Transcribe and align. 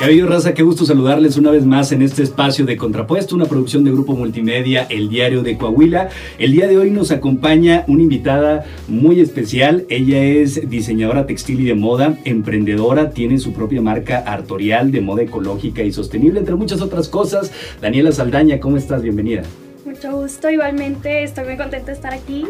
Cabello 0.00 0.26
Raza, 0.26 0.54
qué 0.54 0.62
gusto 0.62 0.86
saludarles 0.86 1.36
una 1.36 1.50
vez 1.50 1.66
más 1.66 1.92
en 1.92 2.00
este 2.00 2.22
espacio 2.22 2.64
de 2.64 2.78
Contrapuesto, 2.78 3.34
una 3.34 3.44
producción 3.44 3.84
de 3.84 3.90
Grupo 3.90 4.14
Multimedia, 4.14 4.86
El 4.88 5.10
Diario 5.10 5.42
de 5.42 5.58
Coahuila. 5.58 6.08
El 6.38 6.52
día 6.52 6.66
de 6.68 6.78
hoy 6.78 6.90
nos 6.90 7.10
acompaña 7.10 7.84
una 7.86 8.04
invitada 8.04 8.64
muy 8.88 9.20
especial. 9.20 9.84
Ella 9.90 10.22
es 10.22 10.70
diseñadora 10.70 11.26
textil 11.26 11.60
y 11.60 11.64
de 11.64 11.74
moda, 11.74 12.16
emprendedora, 12.24 13.10
tiene 13.10 13.36
su 13.36 13.52
propia 13.52 13.82
marca 13.82 14.20
artorial 14.20 14.90
de 14.90 15.02
moda 15.02 15.20
ecológica 15.20 15.82
y 15.82 15.92
sostenible, 15.92 16.40
entre 16.40 16.54
muchas 16.54 16.80
otras 16.80 17.06
cosas. 17.06 17.52
Daniela 17.82 18.10
Saldaña, 18.10 18.58
¿cómo 18.58 18.78
estás? 18.78 19.02
Bienvenida. 19.02 19.42
Mucho 19.84 20.12
gusto, 20.12 20.48
igualmente 20.48 21.24
estoy 21.24 21.44
muy 21.44 21.58
contenta 21.58 21.88
de 21.88 21.92
estar 21.92 22.14
aquí. 22.14 22.46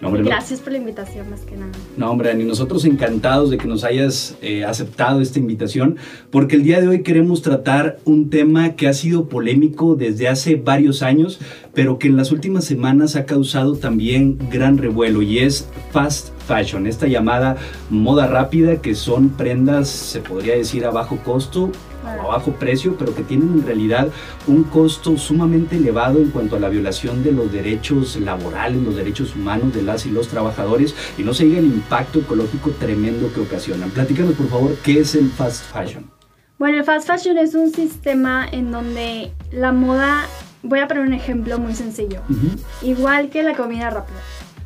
No, 0.00 0.08
hombre. 0.08 0.24
Gracias 0.24 0.60
por 0.60 0.72
la 0.72 0.78
invitación, 0.78 1.30
más 1.30 1.40
que 1.40 1.56
nada. 1.56 1.72
No, 1.96 2.10
hombre, 2.10 2.28
Dani, 2.28 2.44
nosotros 2.44 2.84
encantados 2.84 3.50
de 3.50 3.56
que 3.56 3.66
nos 3.66 3.82
hayas 3.82 4.36
eh, 4.42 4.64
aceptado 4.64 5.20
esta 5.20 5.38
invitación, 5.38 5.96
porque 6.30 6.56
el 6.56 6.64
día 6.64 6.80
de 6.80 6.88
hoy 6.88 7.02
queremos 7.02 7.40
tratar 7.40 7.98
un 8.04 8.28
tema 8.28 8.76
que 8.76 8.88
ha 8.88 8.92
sido 8.92 9.28
polémico 9.28 9.94
desde 9.94 10.28
hace 10.28 10.56
varios 10.56 11.02
años, 11.02 11.40
pero 11.72 11.98
que 11.98 12.08
en 12.08 12.16
las 12.16 12.30
últimas 12.30 12.64
semanas 12.64 13.16
ha 13.16 13.24
causado 13.24 13.76
también 13.76 14.38
gran 14.50 14.76
revuelo 14.76 15.22
y 15.22 15.38
es 15.38 15.68
fast 15.92 16.28
fashion, 16.46 16.86
esta 16.86 17.06
llamada 17.06 17.56
moda 17.90 18.26
rápida, 18.26 18.82
que 18.82 18.94
son 18.94 19.30
prendas, 19.30 19.88
se 19.88 20.20
podría 20.20 20.56
decir, 20.56 20.84
a 20.84 20.90
bajo 20.90 21.16
costo 21.24 21.70
a 22.06 22.16
bajo 22.26 22.52
precio, 22.52 22.96
pero 22.98 23.14
que 23.14 23.22
tienen 23.22 23.48
en 23.52 23.66
realidad 23.66 24.08
un 24.46 24.64
costo 24.64 25.16
sumamente 25.18 25.76
elevado 25.76 26.18
en 26.18 26.30
cuanto 26.30 26.56
a 26.56 26.60
la 26.60 26.68
violación 26.68 27.22
de 27.22 27.32
los 27.32 27.52
derechos 27.52 28.16
laborales, 28.16 28.82
los 28.82 28.96
derechos 28.96 29.34
humanos 29.34 29.74
de 29.74 29.82
las 29.82 30.06
y 30.06 30.10
los 30.10 30.28
trabajadores, 30.28 30.94
y 31.18 31.22
no 31.22 31.34
se 31.34 31.44
diga 31.44 31.58
el 31.58 31.66
impacto 31.66 32.20
ecológico 32.20 32.70
tremendo 32.70 33.32
que 33.32 33.40
ocasionan. 33.40 33.90
Platícanos, 33.90 34.34
por 34.34 34.48
favor, 34.48 34.74
¿qué 34.82 35.00
es 35.00 35.14
el 35.14 35.30
fast 35.30 35.64
fashion? 35.72 36.10
Bueno, 36.58 36.78
el 36.78 36.84
fast 36.84 37.06
fashion 37.06 37.36
es 37.38 37.54
un 37.54 37.70
sistema 37.72 38.46
en 38.50 38.70
donde 38.72 39.32
la 39.52 39.72
moda, 39.72 40.26
voy 40.62 40.78
a 40.78 40.88
poner 40.88 41.02
un 41.02 41.12
ejemplo 41.12 41.58
muy 41.58 41.74
sencillo, 41.74 42.20
Ujú. 42.30 42.56
igual 42.82 43.28
que 43.28 43.42
la 43.42 43.54
comida 43.54 43.90
rápida. 43.90 44.16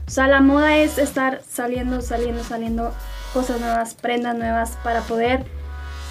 O 0.07 0.11
sea, 0.11 0.27
la 0.29 0.41
moda 0.41 0.77
es 0.77 0.99
estar 0.99 1.43
saliendo, 1.49 2.01
saliendo, 2.01 2.43
saliendo 2.45 2.93
cosas 3.33 3.61
nuevas, 3.61 3.95
prendas 3.95 4.37
nuevas 4.37 4.77
para 4.83 5.03
poder 5.03 5.45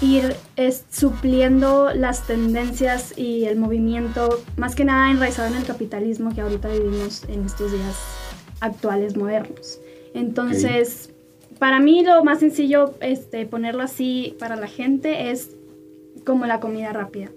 ir 0.00 0.34
es, 0.56 0.84
supliendo 0.90 1.90
las 1.94 2.26
tendencias 2.26 3.16
y 3.16 3.44
el 3.44 3.56
movimiento, 3.56 4.40
más 4.56 4.74
que 4.74 4.84
nada 4.84 5.10
enraizado 5.10 5.48
en 5.48 5.56
el 5.56 5.64
capitalismo 5.64 6.34
que 6.34 6.40
ahorita 6.40 6.68
vivimos 6.68 7.24
en 7.28 7.44
estos 7.44 7.72
días 7.72 7.96
actuales, 8.60 9.16
modernos. 9.16 9.80
Entonces, 10.14 11.10
para 11.58 11.80
mí 11.80 12.02
lo 12.04 12.24
más 12.24 12.40
sencillo, 12.40 12.94
este, 13.00 13.46
ponerlo 13.46 13.82
así 13.82 14.36
para 14.38 14.56
la 14.56 14.66
gente 14.66 15.30
es 15.30 15.50
como 16.24 16.46
la 16.46 16.60
comida 16.60 16.92
rápida. 16.92 17.30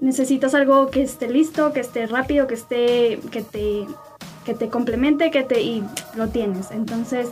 Necesitas 0.00 0.54
algo 0.54 0.90
que 0.90 1.02
esté 1.02 1.28
listo, 1.28 1.72
que 1.72 1.80
esté 1.80 2.06
rápido, 2.06 2.46
que 2.46 2.54
esté, 2.54 3.18
que 3.30 3.42
te, 3.42 3.86
que 4.44 4.54
te 4.54 4.68
complemente, 4.68 5.30
que 5.30 5.42
te 5.42 5.60
y 5.60 5.82
lo 6.14 6.28
tienes. 6.28 6.70
Entonces 6.70 7.28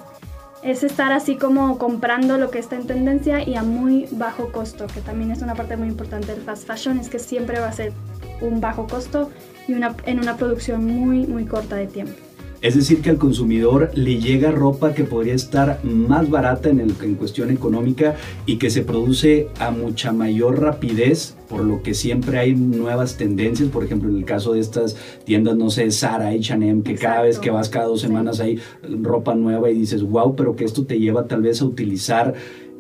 es 0.67 0.83
estar 0.83 1.12
así 1.12 1.36
como 1.36 1.78
comprando 1.78 2.39
lo 2.39 2.50
que 2.50 2.59
está 2.59 2.75
en 2.75 2.89
tendencia 2.89 3.48
y 3.48 3.55
a 3.55 3.62
muy 3.62 4.09
bajo 4.11 4.50
costo, 4.50 4.89
que 4.89 5.00
también 5.00 5.31
es 5.31 5.41
una 5.41 5.55
parte 5.55 5.77
muy 5.77 5.86
importante 5.86 6.33
del 6.33 6.42
fast 6.42 6.67
fashion, 6.67 6.98
es 6.98 7.09
que 7.09 7.20
siempre 7.20 7.61
va 7.61 7.69
a 7.69 7.72
ser 7.72 7.92
un 8.41 8.61
bajo 8.61 8.89
costo 8.89 9.31
y 9.69 9.75
una, 9.75 9.94
en 10.06 10.19
una 10.19 10.37
producción 10.37 10.84
muy, 10.84 11.25
muy 11.28 11.44
corta 11.44 11.77
de 11.77 11.87
tiempo. 11.87 12.25
Es 12.62 12.74
decir, 12.74 13.00
que 13.02 13.10
al 13.10 13.18
consumidor 13.18 13.90
le 13.94 14.18
llega 14.18 14.50
ropa 14.50 14.94
que 14.94 15.04
podría 15.04 15.34
estar 15.34 15.80
más 15.84 16.30
barata 16.30 16.68
en, 16.70 16.80
el- 16.80 16.94
en 17.02 17.14
cuestión 17.14 17.50
económica 17.50 18.16
y 18.46 18.56
que 18.56 18.70
se 18.70 18.82
produce 18.82 19.48
a 19.60 19.70
mucha 19.70 20.10
mayor 20.12 20.60
rapidez, 20.60 21.36
por 21.48 21.60
lo 21.62 21.82
que 21.82 21.92
siempre 21.94 22.38
hay 22.38 22.54
nuevas 22.54 23.16
tendencias. 23.18 23.68
Por 23.68 23.84
ejemplo, 23.84 24.08
en 24.08 24.16
el 24.16 24.25
caso 24.25 24.54
de 24.54 24.60
estas 24.60 24.97
tiendas, 25.25 25.56
no 25.56 25.70
sé, 25.70 25.91
Zara, 25.91 26.31
HM, 26.32 26.82
que 26.82 26.94
cada 26.97 27.22
vez 27.22 27.38
que 27.38 27.50
vas 27.50 27.69
cada 27.69 27.86
dos 27.86 28.00
Sí. 28.00 28.06
semanas 28.06 28.41
hay 28.41 28.58
ropa 29.02 29.34
nueva 29.34 29.70
y 29.70 29.75
dices, 29.78 30.02
wow, 30.02 30.34
pero 30.34 30.56
que 30.56 30.64
esto 30.64 30.84
te 30.86 30.98
lleva 30.98 31.26
tal 31.28 31.42
vez 31.42 31.60
a 31.60 31.66
utilizar 31.66 32.34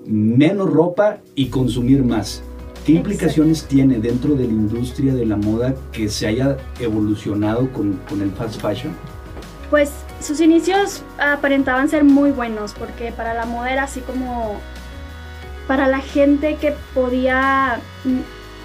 menos 0.06 0.70
ropa 0.70 1.18
y 1.34 1.46
consumir 1.46 2.02
más. 2.02 2.42
¿Qué 2.86 2.92
Exacto. 2.92 3.10
implicaciones 3.10 3.64
tiene 3.64 3.98
dentro 3.98 4.34
de 4.36 4.44
la 4.46 4.52
industria 4.52 5.14
de 5.14 5.26
la 5.26 5.36
moda 5.36 5.74
que 5.92 6.08
se 6.08 6.26
haya 6.28 6.56
evolucionado 6.80 7.68
con, 7.72 7.98
con 8.08 8.22
el 8.22 8.30
fast 8.30 8.60
fashion? 8.60 8.92
Pues 9.70 9.92
sus 10.20 10.40
inicios 10.40 11.02
aparentaban 11.18 11.88
ser 11.88 12.04
muy 12.04 12.30
buenos 12.30 12.72
porque 12.74 13.12
para 13.12 13.34
la 13.34 13.46
moda 13.46 13.72
era 13.72 13.84
así 13.84 14.00
como 14.00 14.60
para 15.66 15.88
la 15.88 15.98
gente 16.00 16.56
que 16.56 16.74
podía 16.94 17.80
mm, 18.04 18.20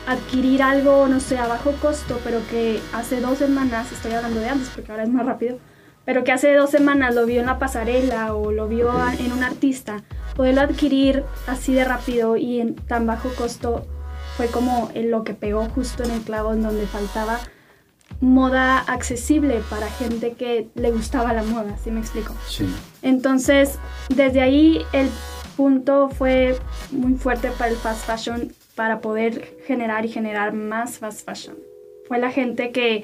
adquirir 0.07 0.61
algo, 0.61 1.07
no 1.07 1.19
sé, 1.19 1.37
a 1.37 1.47
bajo 1.47 1.71
costo, 1.73 2.19
pero 2.23 2.39
que 2.49 2.79
hace 2.93 3.19
dos 3.21 3.39
semanas, 3.39 3.91
estoy 3.91 4.13
hablando 4.13 4.39
de 4.39 4.49
antes 4.49 4.69
porque 4.69 4.91
ahora 4.91 5.03
es 5.03 5.09
más 5.09 5.25
rápido, 5.25 5.57
pero 6.05 6.23
que 6.23 6.31
hace 6.31 6.53
dos 6.55 6.69
semanas 6.69 7.15
lo 7.15 7.25
vio 7.25 7.39
en 7.39 7.47
la 7.47 7.59
pasarela 7.59 8.33
o 8.33 8.51
lo 8.51 8.67
vio 8.67 8.91
en 9.19 9.31
un 9.31 9.43
artista, 9.43 10.03
poderlo 10.35 10.61
adquirir 10.61 11.23
así 11.47 11.73
de 11.73 11.83
rápido 11.83 12.37
y 12.37 12.59
en 12.59 12.75
tan 12.75 13.05
bajo 13.07 13.29
costo 13.35 13.85
fue 14.37 14.47
como 14.47 14.89
en 14.93 15.11
lo 15.11 15.23
que 15.23 15.33
pegó 15.33 15.65
justo 15.69 16.03
en 16.03 16.11
el 16.11 16.21
clavo 16.21 16.53
en 16.53 16.63
donde 16.63 16.87
faltaba 16.87 17.39
moda 18.21 18.77
accesible 18.79 19.61
para 19.69 19.87
gente 19.89 20.33
que 20.33 20.67
le 20.75 20.91
gustaba 20.91 21.33
la 21.33 21.43
moda, 21.43 21.75
¿sí 21.83 21.91
me 21.91 21.99
explico? 21.99 22.33
Sí. 22.47 22.65
Entonces, 23.01 23.79
desde 24.09 24.41
ahí 24.41 24.85
el 24.93 25.09
punto 25.57 26.09
fue 26.09 26.57
muy 26.91 27.15
fuerte 27.15 27.49
para 27.57 27.71
el 27.71 27.77
fast 27.77 28.05
fashion 28.05 28.53
para 28.75 29.01
poder 29.01 29.57
generar 29.65 30.05
y 30.05 30.09
generar 30.09 30.53
más 30.53 30.99
fast 30.99 31.25
fashion. 31.27 31.55
Fue 32.07 32.19
la 32.19 32.31
gente 32.31 32.71
que 32.71 33.03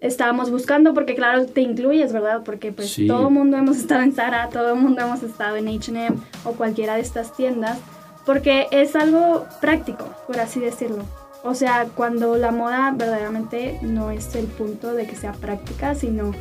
estábamos 0.00 0.50
buscando 0.50 0.94
porque 0.94 1.14
claro, 1.14 1.46
te 1.46 1.60
incluyes, 1.62 2.12
¿verdad? 2.12 2.42
Porque 2.44 2.72
pues 2.72 2.90
Sí. 2.90 3.06
todo 3.06 3.28
el 3.28 3.34
mundo 3.34 3.56
hemos 3.56 3.78
estado 3.78 4.02
en 4.02 4.12
Zara, 4.12 4.48
todo 4.50 4.74
el 4.74 4.80
mundo 4.80 5.00
hemos 5.00 5.22
estado 5.22 5.56
en 5.56 5.68
H&M 5.68 6.16
o 6.44 6.52
cualquiera 6.52 6.96
de 6.96 7.00
estas 7.00 7.34
tiendas 7.36 7.78
porque 8.26 8.68
es 8.70 8.94
algo 8.96 9.46
práctico, 9.60 10.08
por 10.26 10.38
así 10.40 10.60
decirlo. 10.60 11.04
O 11.44 11.54
sea, 11.54 11.86
cuando 11.96 12.36
la 12.36 12.52
moda 12.52 12.92
verdaderamente 12.96 13.78
no 13.82 14.10
es 14.10 14.34
el 14.36 14.46
punto 14.46 14.94
de 14.94 15.06
que 15.06 15.16
sea 15.16 15.32
práctica, 15.32 15.94
sino 15.94 16.32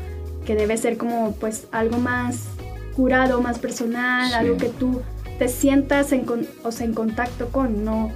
que 0.45 0.55
debe 0.55 0.77
ser 0.77 0.97
como 0.97 1.33
pues 1.33 1.67
algo 1.71 1.97
más 1.97 2.45
curado, 2.95 3.41
más 3.41 3.57
personal, 3.59 4.27
Sí. 4.29 4.33
algo 4.35 4.57
que 4.57 4.69
tú 4.69 5.01
te 5.39 5.47
sientas 5.47 6.11
en, 6.11 6.25
con- 6.25 6.47
o 6.63 6.71
sea, 6.71 6.85
en 6.85 6.93
contacto 6.93 7.47
con, 7.49 7.83
no, 7.83 8.11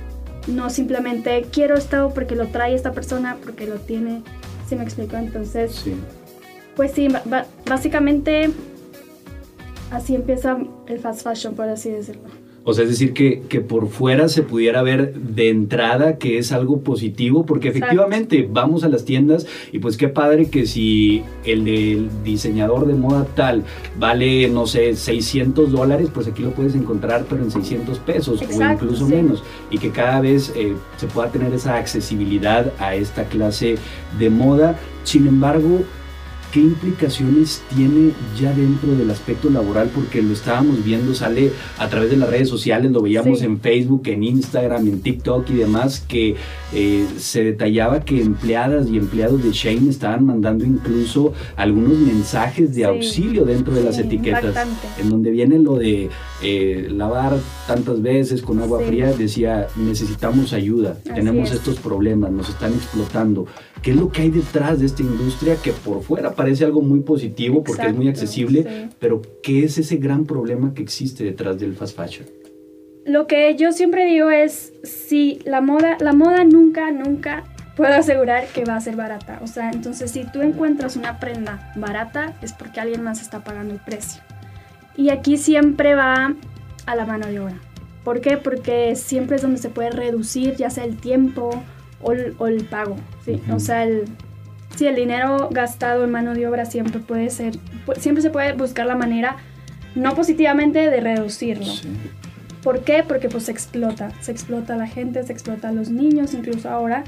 no 0.47 0.69
simplemente 0.69 1.47
quiero 1.51 1.75
esto 1.75 2.11
porque 2.13 2.35
lo 2.35 2.47
trae 2.49 2.75
esta 2.75 2.91
persona, 2.91 3.37
porque 3.43 3.65
lo 3.65 3.75
tiene, 3.77 4.21
¿sí 4.69 4.75
me 4.75 4.83
explico? 4.83 5.15
Entonces, 5.17 5.71
Sí. 5.73 5.95
pues 6.75 6.91
sí, 6.91 7.07
básicamente 7.65 8.51
así 9.91 10.13
empieza 10.15 10.57
el 10.87 10.99
fast 10.99 11.23
fashion, 11.23 11.55
por 11.55 11.67
así 11.67 11.89
decirlo. 11.89 12.29
O 12.67 12.73
sea, 12.73 12.83
es 12.83 12.89
decir, 12.89 13.13
que, 13.13 13.43
que 13.47 13.61
por 13.61 13.89
fuera 13.89 14.27
se 14.27 14.41
pudiera 14.41 14.81
ver 14.81 15.13
de 15.13 15.49
entrada 15.49 16.17
que 16.17 16.39
es 16.39 16.51
algo 16.51 16.81
positivo, 16.81 17.45
porque 17.45 17.67
Exacto. 17.67 17.85
efectivamente 17.85 18.49
vamos 18.51 18.83
a 18.83 18.89
las 18.89 19.05
tiendas 19.05 19.45
y 19.71 19.77
pues 19.77 19.97
qué 19.97 20.07
padre 20.07 20.49
que 20.49 20.65
si 20.65 21.23
el 21.43 21.63
del 21.63 22.09
diseñador 22.23 22.87
de 22.87 22.95
moda 22.95 23.27
tal 23.35 23.63
vale, 23.99 24.49
no 24.49 24.65
sé, 24.65 24.95
600 24.95 25.71
dólares, 25.71 26.09
pues 26.11 26.27
aquí 26.27 26.41
lo 26.41 26.51
puedes 26.51 26.73
encontrar, 26.73 27.25
pero 27.29 27.43
en 27.43 27.51
600 27.51 27.99
pesos 27.99 28.41
o 28.41 28.71
incluso 28.71 29.05
sí. 29.05 29.13
menos. 29.13 29.43
Y 29.69 29.77
que 29.77 29.91
cada 29.91 30.19
vez 30.21 30.51
eh, 30.55 30.73
se 30.97 31.07
pueda 31.07 31.29
tener 31.29 31.53
esa 31.53 31.77
accesibilidad 31.77 32.73
a 32.79 32.95
esta 32.95 33.25
clase 33.25 33.75
de 34.17 34.29
moda. 34.31 34.79
Sin 35.03 35.27
embargo, 35.27 35.83
¿qué 36.55 36.61
implicaciones 36.61 37.61
tiene 37.75 38.11
ya 38.39 38.53
dentro 38.53 38.95
del 38.95 39.11
aspecto 39.11 39.49
laboral? 39.49 39.89
Porque 39.93 40.21
lo 40.21 40.31
estábamos 40.31 40.85
viendo, 40.85 41.13
sale 41.13 41.51
a 41.77 41.89
través 41.89 42.09
de 42.09 42.15
las 42.15 42.29
redes 42.29 42.47
sociales, 42.47 42.91
lo 42.93 43.01
veíamos 43.01 43.39
Sí. 43.39 43.45
en 43.45 43.59
Facebook, 43.59 44.03
en 44.07 44.23
Instagram, 44.23 44.87
en 44.87 45.01
TikTok 45.01 45.49
y 45.49 45.55
demás, 45.55 46.01
que 46.07 46.37
eh, 46.73 47.05
se 47.17 47.43
detallaba 47.43 48.01
que 48.05 48.21
empleadas 48.21 48.87
y 48.89 48.97
empleados 48.97 49.43
de 49.43 49.51
Shane 49.51 49.89
estaban 49.89 50.25
mandando 50.25 50.63
incluso 50.65 51.33
algunos 51.57 51.97
mensajes 51.97 52.69
de 52.69 52.75
Sí. 52.75 52.83
auxilio 52.83 53.43
dentro 53.43 53.73
de 53.73 53.83
las 53.83 53.95
Sí, 53.95 54.03
etiquetas, 54.03 54.43
impactante. 54.45 54.87
en 55.01 55.09
donde 55.09 55.31
viene 55.31 55.59
lo 55.59 55.75
de 55.75 56.09
eh, 56.41 56.87
lavar 56.91 57.37
tantas 57.67 58.01
veces 58.01 58.41
con 58.41 58.59
agua 58.61 58.79
fría, 58.85 59.11
decía, 59.13 59.67
necesitamos 59.77 60.53
ayuda, 60.53 60.97
Así 61.03 61.13
tenemos 61.13 61.49
es. 61.49 61.55
estos 61.57 61.79
problemas, 61.79 62.31
nos 62.31 62.49
están 62.49 62.73
explotando. 62.73 63.45
¿Qué 63.81 63.91
es 63.91 63.97
lo 63.97 64.09
que 64.11 64.23
hay 64.23 64.29
detrás 64.31 64.79
de 64.79 64.85
esta 64.87 65.01
industria 65.03 65.55
que 65.61 65.71
por 65.71 66.01
fuera 66.01 66.33
parece 66.33 66.44
algo 66.61 66.81
muy 66.81 67.01
positivo 67.01 67.63
porque 67.63 67.87
es 67.87 67.95
muy 67.95 68.07
Exacto, 68.07 68.25
accesible, 68.25 68.63
sí. 68.63 68.95
pero 68.99 69.21
qué 69.41 69.63
es 69.63 69.77
ese 69.77 69.97
gran 69.97 70.25
problema 70.25 70.73
que 70.73 70.81
existe 70.81 71.23
detrás 71.23 71.59
del 71.59 71.75
fast 71.75 71.97
fashion? 71.97 72.27
Lo 73.05 73.27
que 73.27 73.55
yo 73.55 73.71
siempre 73.71 74.05
digo 74.05 74.31
es, 74.31 74.73
si 74.83 75.39
la 75.45 75.61
moda, 75.61 75.97
la 75.99 76.13
moda 76.13 76.43
nunca, 76.43 76.91
nunca 76.91 77.43
puedo 77.75 77.93
asegurar 77.93 78.47
que 78.47 78.65
va 78.65 78.75
a 78.75 78.81
ser 78.81 78.95
barata. 78.95 79.39
O 79.43 79.47
sea, 79.47 79.69
entonces 79.71 80.11
si 80.11 80.23
tú 80.23 80.41
encuentras 80.41 80.95
una 80.95 81.19
prenda 81.19 81.71
barata 81.75 82.33
es 82.41 82.53
porque 82.53 82.79
alguien 82.79 83.03
más 83.03 83.21
está 83.21 83.43
pagando 83.43 83.73
el 83.73 83.79
precio. 83.79 84.21
Y 84.97 85.09
aquí 85.09 85.37
siempre 85.37 85.93
va 85.93 86.33
a 86.85 86.95
la 86.95 87.05
mano 87.05 87.27
de 87.27 87.39
obra. 87.39 87.59
¿Por 88.03 88.21
qué? 88.21 88.37
Porque 88.37 88.95
siempre 88.95 89.35
es 89.35 89.41
donde 89.41 89.57
se 89.59 89.69
puede 89.69 89.89
reducir 89.89 90.55
ya 90.55 90.69
sea 90.69 90.85
el 90.85 90.97
tiempo 90.97 91.63
o 92.01 92.11
el, 92.11 92.65
pago. 92.65 92.95
¿sí? 93.25 93.41
O 93.51 93.59
sea, 93.59 93.83
el, 93.83 94.05
sí, 94.75 94.87
el 94.87 94.95
dinero 94.95 95.49
gastado 95.51 96.03
en 96.03 96.11
mano 96.11 96.33
de 96.33 96.47
obra 96.47 96.65
siempre 96.65 96.99
puede 96.99 97.29
ser, 97.29 97.55
siempre 97.97 98.21
se 98.21 98.29
puede 98.29 98.53
buscar 98.53 98.85
la 98.85 98.95
manera, 98.95 99.37
no 99.95 100.15
positivamente, 100.15 100.89
de 100.89 100.99
reducirlo. 100.99 101.71
¿Por 102.63 102.83
qué? 102.83 103.03
Porque 103.07 103.29
pues 103.29 103.45
se 103.45 103.51
explota, 103.51 104.11
se 104.21 104.31
explota 104.31 104.73
a 104.73 104.77
la 104.77 104.87
gente, 104.87 105.23
se 105.23 105.31
explota 105.31 105.69
a 105.69 105.71
los 105.71 105.89
niños, 105.89 106.33
incluso 106.33 106.69
ahora, 106.69 107.03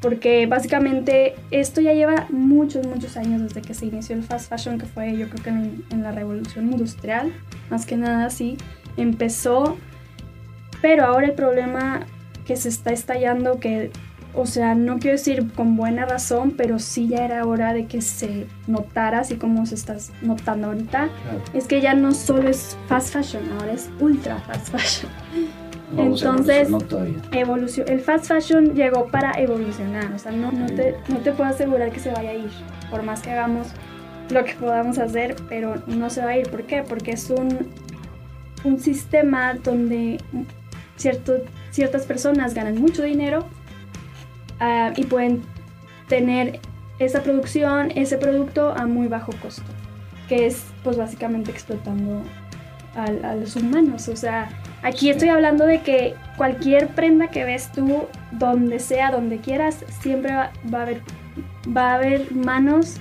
porque 0.00 0.46
básicamente 0.46 1.34
esto 1.50 1.80
ya 1.80 1.92
lleva 1.92 2.26
muchos, 2.30 2.86
muchos 2.86 3.16
años 3.16 3.42
desde 3.42 3.62
que 3.62 3.74
se 3.74 3.86
inició 3.86 4.14
el 4.16 4.22
fast 4.22 4.50
fashion, 4.50 4.78
que 4.78 4.86
fue 4.86 5.16
yo 5.16 5.28
creo 5.28 5.42
que 5.42 5.50
en, 5.50 5.84
en 5.90 6.02
la 6.02 6.12
revolución 6.12 6.70
industrial, 6.70 7.32
más 7.70 7.86
que 7.86 7.96
nada, 7.96 8.30
sí, 8.30 8.58
empezó 8.96 9.76
pero 10.80 11.04
ahora 11.04 11.26
el 11.26 11.32
problema 11.32 12.06
que 12.46 12.56
se 12.56 12.68
está 12.68 12.92
estallando, 12.92 13.58
que, 13.60 13.90
o 14.34 14.46
sea, 14.46 14.74
no 14.74 14.98
quiero 14.98 15.16
decir 15.16 15.50
con 15.52 15.76
buena 15.76 16.04
razón, 16.04 16.54
pero 16.56 16.78
sí 16.78 17.08
ya 17.08 17.24
era 17.24 17.44
hora 17.44 17.72
de 17.72 17.86
que 17.86 18.02
se 18.02 18.46
notara, 18.66 19.20
así 19.20 19.36
como 19.36 19.66
se 19.66 19.74
está 19.74 19.96
notando 20.22 20.68
ahorita, 20.68 21.08
es 21.54 21.66
que 21.66 21.80
ya 21.80 21.94
no 21.94 22.12
solo 22.14 22.48
es 22.48 22.76
fast 22.86 23.12
fashion, 23.12 23.42
ahora 23.52 23.72
es 23.72 23.90
ultra 24.00 24.38
fast 24.40 24.68
fashion. 24.70 25.10
Entonces, 25.96 26.68
el 27.86 28.00
fast 28.00 28.26
fashion 28.26 28.74
llegó 28.74 29.06
para 29.06 29.32
evolucionar, 29.40 30.12
o 30.12 30.18
sea, 30.18 30.32
no, 30.32 30.52
no, 30.52 30.66
te, 30.66 30.96
no 31.08 31.16
te 31.16 31.32
puedo 31.32 31.48
asegurar 31.48 31.90
que 31.90 31.98
se 31.98 32.10
vaya 32.10 32.30
a 32.30 32.34
ir, 32.34 32.50
por 32.90 33.02
más 33.02 33.22
que 33.22 33.30
hagamos 33.30 33.68
lo 34.30 34.44
que 34.44 34.52
podamos 34.54 34.98
hacer, 34.98 35.36
pero 35.48 35.82
no 35.86 36.10
se 36.10 36.22
va 36.22 36.30
a 36.30 36.36
ir. 36.36 36.50
¿Por 36.50 36.64
qué? 36.64 36.82
Porque 36.82 37.12
es 37.12 37.30
un, 37.30 37.70
un 38.64 38.78
sistema 38.78 39.54
donde 39.54 40.18
ciertas 41.70 42.06
personas 42.06 42.52
ganan 42.52 42.78
mucho 42.78 43.02
dinero 43.02 43.46
ah, 44.60 44.92
y 44.96 45.04
pueden 45.04 45.42
tener 46.08 46.60
esa 46.98 47.22
producción, 47.22 47.92
ese 47.94 48.16
producto 48.16 48.70
a 48.70 48.86
muy 48.86 49.06
bajo 49.06 49.32
costo, 49.40 49.62
que 50.28 50.46
es 50.46 50.64
pues 50.82 50.96
básicamente 50.96 51.50
explotando 51.50 52.22
a, 52.96 53.34
los 53.34 53.54
humanos. 53.56 54.08
O 54.08 54.16
sea, 54.16 54.50
aquí 54.82 55.10
estoy 55.10 55.28
hablando 55.28 55.64
de 55.64 55.82
que 55.82 56.14
cualquier 56.36 56.88
prenda 56.88 57.28
que 57.28 57.44
ves 57.44 57.70
tú, 57.72 58.06
donde 58.32 58.80
sea, 58.80 59.12
donde 59.12 59.38
quieras, 59.38 59.84
siempre 60.00 60.34
va, 60.34 60.50
a, 60.72 60.82
haber, 60.82 61.02
va 61.74 61.92
a 61.92 61.94
haber 61.94 62.32
manos 62.32 62.96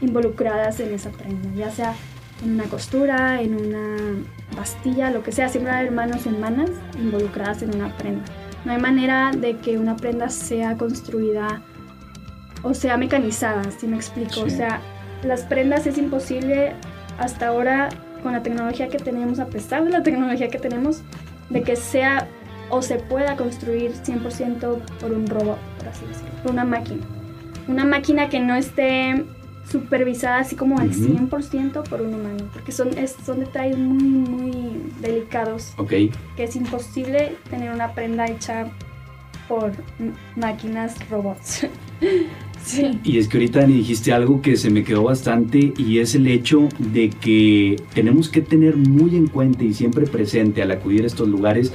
involucradas 0.00 0.80
en 0.80 0.94
esa 0.94 1.10
prenda, 1.10 1.48
ya 1.54 1.70
sea 1.70 1.94
en 2.42 2.54
una 2.54 2.64
costura, 2.64 3.42
en 3.42 3.54
una 3.54 3.96
pastilla, 4.56 5.10
lo 5.10 5.22
que 5.22 5.32
sea, 5.32 5.48
siempre 5.48 5.72
hay 5.72 5.90
manos 5.90 6.26
en 6.26 6.40
manos 6.40 6.70
involucradas 6.98 7.62
en 7.62 7.74
una 7.74 7.94
prenda. 7.96 8.24
No 8.64 8.72
hay 8.72 8.80
manera 8.80 9.30
de 9.32 9.56
que 9.56 9.78
una 9.78 9.96
prenda 9.96 10.28
sea 10.28 10.76
construida 10.76 11.62
o 12.62 12.72
sea 12.72 12.96
mecanizada, 12.96 13.70
si 13.70 13.86
me 13.86 13.96
explico. 13.96 14.40
O 14.40 14.50
sea, 14.50 14.80
las 15.22 15.42
prendas 15.42 15.86
es 15.86 15.98
imposible 15.98 16.72
hasta 17.18 17.48
ahora 17.48 17.90
con 18.22 18.32
la 18.32 18.42
tecnología 18.42 18.88
que 18.88 18.98
tenemos, 18.98 19.38
a 19.38 19.46
pesar 19.46 19.84
de 19.84 19.90
la 19.90 20.02
tecnología 20.02 20.48
que 20.48 20.58
tenemos, 20.58 21.02
de 21.50 21.62
que 21.62 21.76
sea 21.76 22.26
o 22.70 22.80
se 22.80 22.96
pueda 22.96 23.36
construir 23.36 23.92
100% 23.92 24.80
por 24.98 25.12
un 25.12 25.26
robot, 25.26 25.58
por 25.78 25.88
así 25.88 26.06
decirlo, 26.06 26.30
por 26.42 26.52
una 26.52 26.64
máquina. 26.64 27.04
Una 27.68 27.84
máquina 27.84 28.28
que 28.30 28.40
no 28.40 28.54
esté 28.54 29.24
supervisada 29.68 30.38
así 30.38 30.56
como 30.56 30.78
al 30.78 30.90
100% 30.92 31.88
por 31.88 32.02
un 32.02 32.14
humano, 32.14 32.44
porque 32.52 32.72
son, 32.72 32.90
son 33.24 33.40
detalles 33.40 33.78
muy, 33.78 34.02
muy 34.02 34.82
delicados. 35.00 35.72
Ok. 35.76 35.90
Que 36.36 36.44
es 36.44 36.56
imposible 36.56 37.36
tener 37.50 37.72
una 37.72 37.92
prenda 37.92 38.26
hecha 38.26 38.70
por 39.48 39.72
máquinas 40.36 40.96
robots. 41.08 41.66
sí. 42.64 42.98
Y 43.04 43.18
es 43.18 43.28
que 43.28 43.38
ahorita 43.38 43.60
Dani 43.60 43.74
dijiste 43.74 44.12
algo 44.12 44.40
que 44.40 44.56
se 44.56 44.70
me 44.70 44.84
quedó 44.84 45.04
bastante 45.04 45.72
y 45.76 45.98
es 45.98 46.14
el 46.14 46.26
hecho 46.26 46.68
de 46.78 47.10
que 47.10 47.76
tenemos 47.94 48.28
que 48.28 48.40
tener 48.40 48.76
muy 48.76 49.16
en 49.16 49.26
cuenta 49.26 49.64
y 49.64 49.74
siempre 49.74 50.06
presente 50.06 50.62
al 50.62 50.70
acudir 50.70 51.04
a 51.04 51.06
estos 51.06 51.28
lugares 51.28 51.72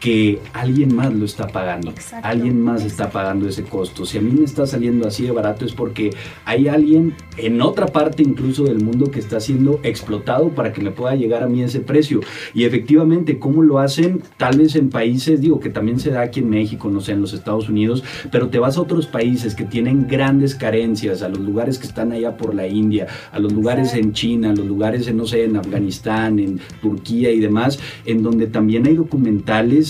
que 0.00 0.40
alguien 0.52 0.94
más 0.94 1.12
lo 1.12 1.24
está 1.24 1.48
pagando. 1.48 1.92
alguien 2.22 2.60
más 2.62 2.84
está 2.84 3.10
pagando 3.10 3.48
ese 3.48 3.64
costo. 3.64 4.04
Si 4.04 4.18
a 4.18 4.20
mí 4.20 4.30
me 4.30 4.44
está 4.44 4.66
saliendo 4.66 5.08
así 5.08 5.24
de 5.24 5.32
barato 5.32 5.64
es 5.64 5.72
porque 5.72 6.10
hay 6.44 6.68
alguien 6.68 7.14
en 7.36 7.60
otra 7.60 7.86
parte 7.86 8.22
incluso 8.22 8.64
del 8.64 8.82
mundo 8.82 9.10
que 9.10 9.18
está 9.18 9.40
siendo 9.40 9.80
explotado 9.82 10.50
para 10.50 10.72
que 10.72 10.80
me 10.80 10.90
pueda 10.90 11.14
llegar 11.16 11.42
a 11.42 11.48
mí 11.48 11.62
ese 11.62 11.80
precio. 11.80 12.20
Y 12.54 12.64
efectivamente, 12.64 13.38
¿cómo 13.38 13.62
lo 13.62 13.78
hacen? 13.78 14.22
Tal 14.36 14.58
vez 14.58 14.76
en 14.76 14.90
países, 14.90 15.40
digo 15.40 15.60
que 15.60 15.70
también 15.70 15.98
se 15.98 16.10
da 16.10 16.22
aquí 16.22 16.40
en 16.40 16.50
México, 16.50 16.88
no 16.90 17.00
sé, 17.00 17.12
en 17.12 17.20
los 17.20 17.32
Estados 17.32 17.68
Unidos, 17.68 18.04
pero 18.30 18.48
te 18.48 18.58
vas 18.58 18.76
a 18.76 18.82
otros 18.82 19.06
países 19.06 19.54
que 19.54 19.64
tienen 19.64 20.06
grandes 20.06 20.54
carencias, 20.54 21.22
a 21.22 21.28
los 21.28 21.40
lugares 21.40 21.78
que 21.78 21.86
están 21.86 22.12
allá 22.12 22.36
por 22.36 22.54
la 22.54 22.66
India, 22.66 23.06
a 23.32 23.38
los 23.38 23.52
lugares 23.52 23.94
en 23.94 24.12
China, 24.12 24.50
a 24.50 24.54
los 24.54 24.66
lugares 24.66 25.08
en, 25.08 25.16
no 25.16 25.26
sé, 25.26 25.44
en 25.44 25.56
Afganistán, 25.56 26.38
en 26.38 26.60
Turquía 26.80 27.30
y 27.30 27.40
demás, 27.40 27.78
en 28.04 28.22
donde 28.22 28.46
también 28.46 28.86
hay 28.86 28.94
documentales 28.94 29.87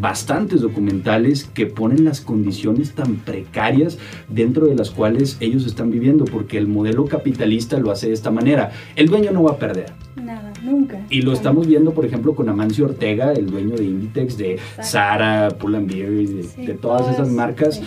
bastantes 0.00 0.60
documentales 0.60 1.44
que 1.44 1.66
ponen 1.66 2.04
las 2.04 2.20
condiciones 2.20 2.92
tan 2.92 3.16
precarias 3.16 3.98
dentro 4.28 4.66
de 4.66 4.74
las 4.74 4.90
cuales 4.90 5.36
ellos 5.40 5.66
están 5.66 5.90
viviendo, 5.90 6.24
porque 6.24 6.58
el 6.58 6.66
modelo 6.66 7.04
capitalista 7.06 7.78
lo 7.78 7.90
hace 7.90 8.08
de 8.08 8.14
esta 8.14 8.30
manera. 8.30 8.72
El 8.96 9.08
dueño 9.08 9.30
no 9.32 9.42
va 9.42 9.52
a 9.52 9.58
perder. 9.58 9.92
Nada, 10.16 10.52
nunca. 10.62 11.04
Y 11.10 11.22
lo 11.22 11.32
estamos 11.32 11.66
viendo, 11.66 11.92
por 11.92 12.04
ejemplo, 12.04 12.34
con 12.34 12.48
Amancio 12.48 12.86
Ortega, 12.86 13.32
el 13.32 13.50
dueño 13.50 13.76
de 13.76 13.84
Inditex, 13.84 14.36
de 14.36 14.58
Zara, 14.82 15.48
Pull&Bear, 15.50 16.10
de, 16.10 16.48
de 16.66 16.74
todas 16.74 17.12
esas 17.12 17.30
marcas, 17.30 17.82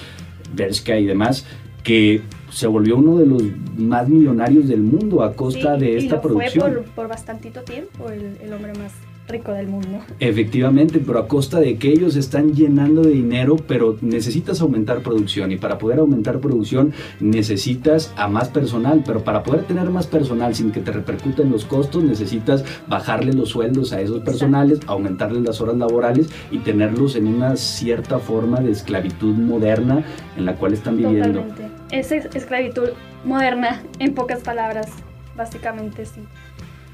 Bershka 0.53 0.97
y 0.97 1.05
demás, 1.05 1.45
que 1.83 2.21
se 2.49 2.67
volvió 2.67 2.97
uno 2.97 3.17
de 3.17 3.25
los 3.25 3.43
más 3.77 4.07
millonarios 4.07 4.67
del 4.67 4.81
mundo 4.81 5.23
a 5.23 5.33
costa 5.33 5.77
de 5.77 5.97
esta 5.97 6.21
producción. 6.21 6.71
Fue 6.71 6.81
por, 6.81 6.91
por 6.91 7.07
bastantito 7.07 7.61
tiempo 7.61 8.09
el, 8.09 8.37
el 8.41 8.53
hombre 8.53 8.73
más 8.73 8.93
rico 9.27 9.51
del 9.51 9.67
mundo. 9.67 9.99
Efectivamente, 10.19 11.01
pero 11.05 11.19
a 11.19 11.27
costa 11.27 11.59
de 11.59 11.77
que 11.77 11.89
ellos 11.89 12.15
están 12.15 12.53
llenando 12.53 13.01
de 13.01 13.11
dinero, 13.11 13.55
pero 13.55 13.97
necesitas 14.01 14.61
aumentar 14.61 15.01
producción 15.01 15.51
y 15.51 15.57
para 15.57 15.77
poder 15.77 15.99
aumentar 15.99 16.39
producción 16.39 16.93
necesitas 17.19 18.13
a 18.17 18.27
más 18.27 18.49
personal, 18.49 19.03
pero 19.05 19.23
para 19.23 19.43
poder 19.43 19.63
tener 19.63 19.89
más 19.89 20.07
personal 20.07 20.53
sin 20.53 20.71
que 20.71 20.81
te 20.81 20.91
repercuten 20.91 21.51
los 21.51 21.65
costos 21.65 22.03
necesitas 22.03 22.63
bajarle 22.87 23.33
los 23.33 23.49
sueldos 23.49 23.93
a 23.93 24.01
esos 24.01 24.21
personales, 24.23 24.79
aumentarles 24.87 25.41
las 25.43 25.61
horas 25.61 25.77
laborales 25.77 26.29
y 26.51 26.59
tenerlos 26.59 27.15
en 27.15 27.27
una 27.27 27.55
cierta 27.55 28.19
forma 28.19 28.59
de 28.59 28.71
esclavitud 28.71 29.35
moderna 29.35 30.03
en 30.37 30.45
la 30.45 30.55
cual 30.55 30.73
están 30.73 30.97
viviendo. 30.97 31.41
Totalmente. 31.41 31.75
Es 31.91 32.11
esclavitud 32.11 32.89
moderna, 33.23 33.81
en 33.99 34.13
pocas 34.13 34.41
palabras, 34.41 34.87
básicamente 35.35 36.05
sí. 36.05 36.21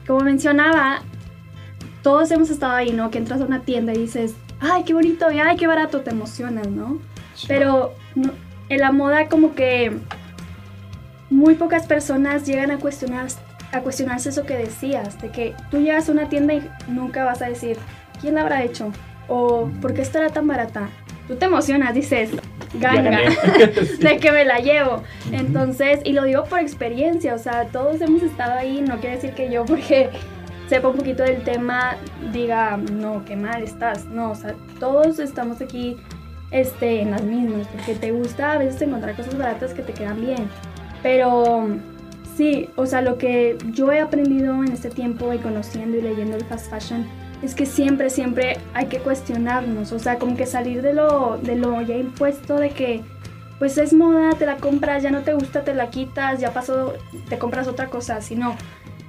Como 0.08 0.22
mencionaba, 0.22 1.01
todos 2.01 2.31
hemos 2.31 2.50
estado 2.50 2.74
ahí, 2.74 2.91
¿no? 2.91 3.12
Que 3.12 3.17
entras 3.17 3.41
a 3.41 3.46
una 3.46 3.62
tienda 3.62 3.93
y 3.93 3.98
dices, 3.98 4.36
ay, 4.60 4.84
qué 4.84 4.93
bonito, 4.93 5.27
ay, 5.27 5.58
qué 5.58 5.67
barato, 5.67 6.01
te 6.01 6.12
emocionas, 6.12 6.67
¿no? 6.67 7.00
Pero 7.48 7.93
en 8.70 8.79
la 8.79 8.91
moda 8.91 9.27
como 9.27 9.53
que 9.55 9.98
muy 11.29 11.55
pocas 11.55 11.88
personas 11.88 12.46
llegan 12.46 12.72
a 12.72 12.77
cuestionar 12.77 13.27
a 13.72 13.79
cuestionarse 13.81 14.29
eso 14.29 14.46
que 14.46 14.58
decías, 14.58 15.22
de 15.22 15.29
que 15.29 15.55
tú 15.70 15.79
llegas 15.79 16.10
a 16.10 16.12
una 16.12 16.27
tienda 16.27 16.53
y 16.53 16.70
nunca 16.88 17.24
vas 17.24 17.41
a 17.41 17.48
decir, 17.48 17.77
¿quién 18.20 18.36
la 18.36 18.41
habrá 18.41 18.63
hecho? 18.63 18.91
O 19.29 19.70
¿por 19.81 19.93
qué 19.93 20.01
estará 20.01 20.29
tan 20.29 20.46
barata? 20.46 20.89
Tú 21.27 21.38
te 21.38 21.46
emocionas, 21.46 21.93
dices, 21.93 22.31
ganga, 22.74 23.17
de 24.00 24.17
que 24.17 24.31
me 24.31 24.43
la 24.43 24.60
llevo. 24.60 25.03
Entonces, 25.31 26.01
y 26.03 26.12
lo 26.12 26.25
digo 26.25 26.43
por 26.43 26.60
experiencia, 26.60 27.34
o 27.34 27.38
sea, 27.38 27.65
todos 27.67 28.01
hemos 28.01 28.24
estado 28.24 28.60
ahí, 28.60 28.81
no 28.81 29.00
quiere 29.00 29.15
decir 29.15 29.34
que 29.34 29.50
yo, 29.50 29.63
porque 29.63 30.10
sepa 30.72 30.88
un 30.88 30.96
poquito 30.96 31.24
del 31.24 31.44
tema, 31.44 31.98
diga, 32.32 32.78
no, 32.78 33.25
qué 33.25 33.36
mal 33.36 33.62
estás. 33.62 34.06
No, 34.06 34.32
o 34.32 34.36
sea, 34.36 34.56
todos 34.80 35.20
estamos 35.20 35.60
aquí 35.60 35.98
este, 36.50 37.01
en 37.01 37.12
las 37.12 37.24
mismas, 37.24 37.68
porque 37.68 37.94
te 37.94 38.13
gusta 38.13 38.54
a 38.54 38.58
veces 38.58 38.82
encontrar 38.82 39.18
cosas 39.18 39.38
baratas 39.38 39.74
que 39.74 39.82
te 39.82 39.92
quedan 39.92 40.22
bien. 40.22 40.48
Pero 41.04 41.68
sí, 42.38 42.70
o 42.78 42.86
sea, 42.86 43.01
lo 43.01 43.18
que 43.18 43.58
yo 43.74 43.92
he 43.92 44.00
aprendido 44.00 44.63
en 44.63 44.72
este 44.72 44.90
tiempo 44.90 45.34
y 45.34 45.40
conociendo 45.40 45.98
y 45.98 46.04
leyendo 46.04 46.38
el 46.38 46.46
fast 46.46 46.72
fashion 46.72 47.06
es 47.42 47.54
que 47.54 47.66
siempre, 47.66 48.10
siempre 48.10 48.58
hay 48.74 48.86
que 48.86 49.00
cuestionarnos, 49.00 49.92
o 49.92 50.00
sea, 50.00 50.20
como 50.20 50.38
que 50.38 50.46
salir 50.46 50.82
de 50.82 50.94
lo, 50.94 51.38
de 51.42 51.58
lo 51.58 51.82
ya 51.82 51.98
impuesto 51.98 52.56
de 52.56 52.70
que 52.70 53.01
pues 53.60 53.78
es 53.78 53.94
moda, 53.94 54.32
te 54.40 54.46
la 54.46 54.56
compras, 54.56 55.04
ya 55.04 55.12
no 55.12 55.22
te 55.22 55.34
gusta, 55.34 55.66
te 55.66 55.75
la 55.75 55.90
quitas, 55.90 56.40
ya 56.40 56.54
pasó, 56.54 56.94
te 57.28 57.38
compras 57.38 57.68
otra 57.68 57.88
cosa, 57.88 58.22
sino 58.22 58.56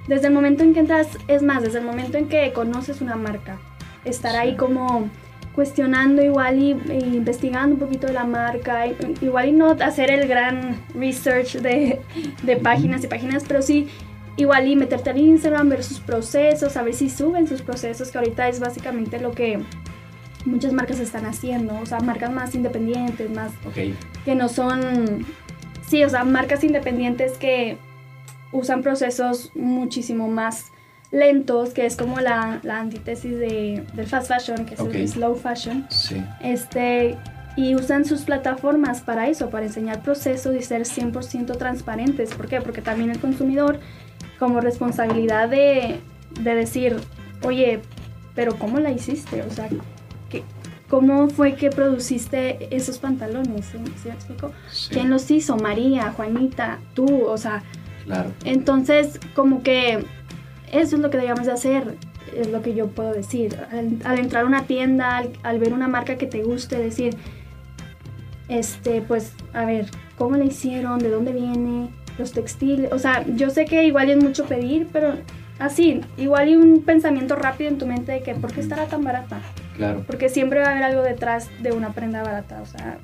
desde 0.07 0.27
el 0.27 0.33
momento 0.33 0.63
en 0.63 0.73
que 0.73 0.81
entras, 0.81 1.07
es 1.27 1.41
más, 1.43 1.63
desde 1.63 1.79
el 1.79 1.85
momento 1.85 2.17
en 2.17 2.27
que 2.27 2.51
conoces 2.53 3.01
una 3.01 3.15
marca, 3.15 3.57
estar 4.05 4.35
ahí 4.35 4.55
como 4.55 5.09
cuestionando 5.53 6.23
igual 6.23 6.59
y, 6.59 6.71
investigando 6.71 7.75
un 7.75 7.79
poquito 7.79 8.07
de 8.07 8.13
la 8.13 8.25
marca, 8.25 8.87
igual 9.21 9.49
y 9.49 9.51
no 9.51 9.71
hacer 9.71 10.11
el 10.11 10.27
gran 10.27 10.81
research 10.95 11.57
de, 11.57 12.01
páginas 12.61 13.03
y 13.03 13.07
páginas, 13.07 13.43
pero 13.47 13.61
sí 13.61 13.87
igual 14.35 14.67
y 14.67 14.75
meterte 14.75 15.11
al 15.11 15.19
Instagram, 15.19 15.69
ver 15.69 15.83
sus 15.83 15.99
procesos, 15.99 16.75
a 16.75 16.81
ver 16.81 16.95
si 16.95 17.09
suben 17.09 17.47
sus 17.47 17.61
procesos, 17.61 18.09
que 18.09 18.17
ahorita 18.17 18.49
es 18.49 18.59
básicamente 18.59 19.19
lo 19.19 19.31
que 19.31 19.59
muchas 20.45 20.73
marcas 20.73 20.99
están 20.99 21.27
haciendo, 21.27 21.79
o 21.79 21.85
sea, 21.85 21.99
marcas 21.99 22.31
más 22.31 22.55
independientes, 22.55 23.29
más 23.29 23.51
que 24.25 24.33
no 24.33 24.49
son, 24.49 25.23
sí, 25.87 26.03
o 26.03 26.09
sea, 26.09 26.23
marcas 26.23 26.63
independientes 26.63 27.33
que 27.33 27.77
usan 28.53 28.81
procesos 28.81 29.51
muchísimo 29.55 30.29
más 30.29 30.71
lentos, 31.11 31.71
que 31.71 31.85
es 31.85 31.95
como 31.95 32.19
la, 32.19 32.59
la 32.63 32.79
antítesis 32.79 33.37
de, 33.37 33.85
del 33.93 34.07
fast 34.07 34.27
fashion, 34.27 34.65
que 34.65 34.73
es 34.73 34.79
el 34.79 35.07
slow 35.07 35.35
fashion. 35.35 35.85
Sí. 35.89 36.23
Este, 36.41 37.17
y 37.55 37.75
usan 37.75 38.03
sus 38.03 38.21
plataformas 38.21 39.01
para 39.01 39.27
eso, 39.27 39.49
para 39.49 39.65
enseñar 39.65 40.01
procesos 40.01 40.55
y 40.55 40.61
ser 40.63 40.83
100% 40.83 41.57
transparentes. 41.57 42.33
¿Por 42.33 42.47
qué? 42.47 42.61
Porque 42.61 42.81
también 42.81 43.11
el 43.11 43.19
consumidor, 43.19 43.79
como 44.39 44.59
responsabilidad 44.59 45.49
de, 45.49 45.99
de 46.41 46.55
decir, 46.55 46.97
oye, 47.43 47.81
pero 48.33 48.57
¿cómo 48.57 48.79
la 48.79 48.91
hiciste? 48.91 49.43
O 49.43 49.51
sea, 49.51 49.69
¿qué, 50.31 50.43
¿cómo 50.89 51.29
fue 51.29 51.55
que 51.55 51.69
produciste 51.69 52.75
esos 52.75 52.97
pantalones? 52.97 53.67
¿Sí, 53.67 53.77
¿Sí 54.01 54.07
me 54.07 54.13
explico? 54.15 54.51
¿Quién 54.89 55.11
los 55.11 55.29
hizo? 55.29 55.57
María, 55.57 56.11
Juanita, 56.11 56.79
tú, 56.95 57.25
o 57.25 57.37
sea. 57.37 57.63
Claro. 58.05 58.31
Entonces, 58.45 59.19
como 59.35 59.63
que 59.63 60.05
eso 60.71 60.95
es 60.95 61.01
lo 61.01 61.09
que 61.09 61.17
debíamos 61.17 61.45
de 61.45 61.51
hacer, 61.51 61.97
es 62.35 62.49
lo 62.49 62.61
que 62.61 62.73
yo 62.73 62.87
puedo 62.87 63.13
decir. 63.13 63.57
Al, 63.71 64.19
entrar 64.19 64.43
a 64.43 64.47
una 64.47 64.65
tienda, 64.65 65.17
al, 65.17 65.31
al, 65.43 65.59
ver 65.59 65.73
una 65.73 65.87
marca 65.87 66.17
que 66.17 66.25
te 66.25 66.43
guste, 66.43 66.77
decir, 66.77 67.15
este, 68.47 69.01
pues, 69.01 69.33
a 69.53 69.65
ver, 69.65 69.87
¿cómo 70.17 70.37
la 70.37 70.45
hicieron? 70.45 70.99
¿De 70.99 71.09
dónde 71.09 71.31
viene? 71.31 71.89
Los 72.17 72.31
textiles. 72.31 72.91
O 72.91 72.99
sea, 72.99 73.25
yo 73.35 73.49
sé 73.49 73.65
que 73.65 73.85
igual 73.85 74.09
es 74.09 74.17
mucho 74.21 74.45
pedir, 74.45 74.87
pero 74.91 75.13
así, 75.59 76.01
igual 76.17 76.47
hay 76.47 76.55
un 76.55 76.81
pensamiento 76.81 77.35
rápido 77.35 77.69
en 77.69 77.77
tu 77.77 77.87
mente 77.87 78.11
de 78.11 78.21
que, 78.21 78.35
¿por 78.35 78.53
qué 78.53 78.61
estará 78.61 78.85
tan 78.85 79.03
barata? 79.03 79.39
Claro. 79.75 80.03
Porque 80.05 80.29
siempre 80.29 80.59
va 80.59 80.67
a 80.67 80.71
haber 80.71 80.83
algo 80.83 81.01
detrás 81.01 81.49
de 81.61 81.71
una 81.71 81.93
prenda 81.93 82.21
barata, 82.23 82.61
o 82.61 82.65
sea, 82.65 82.97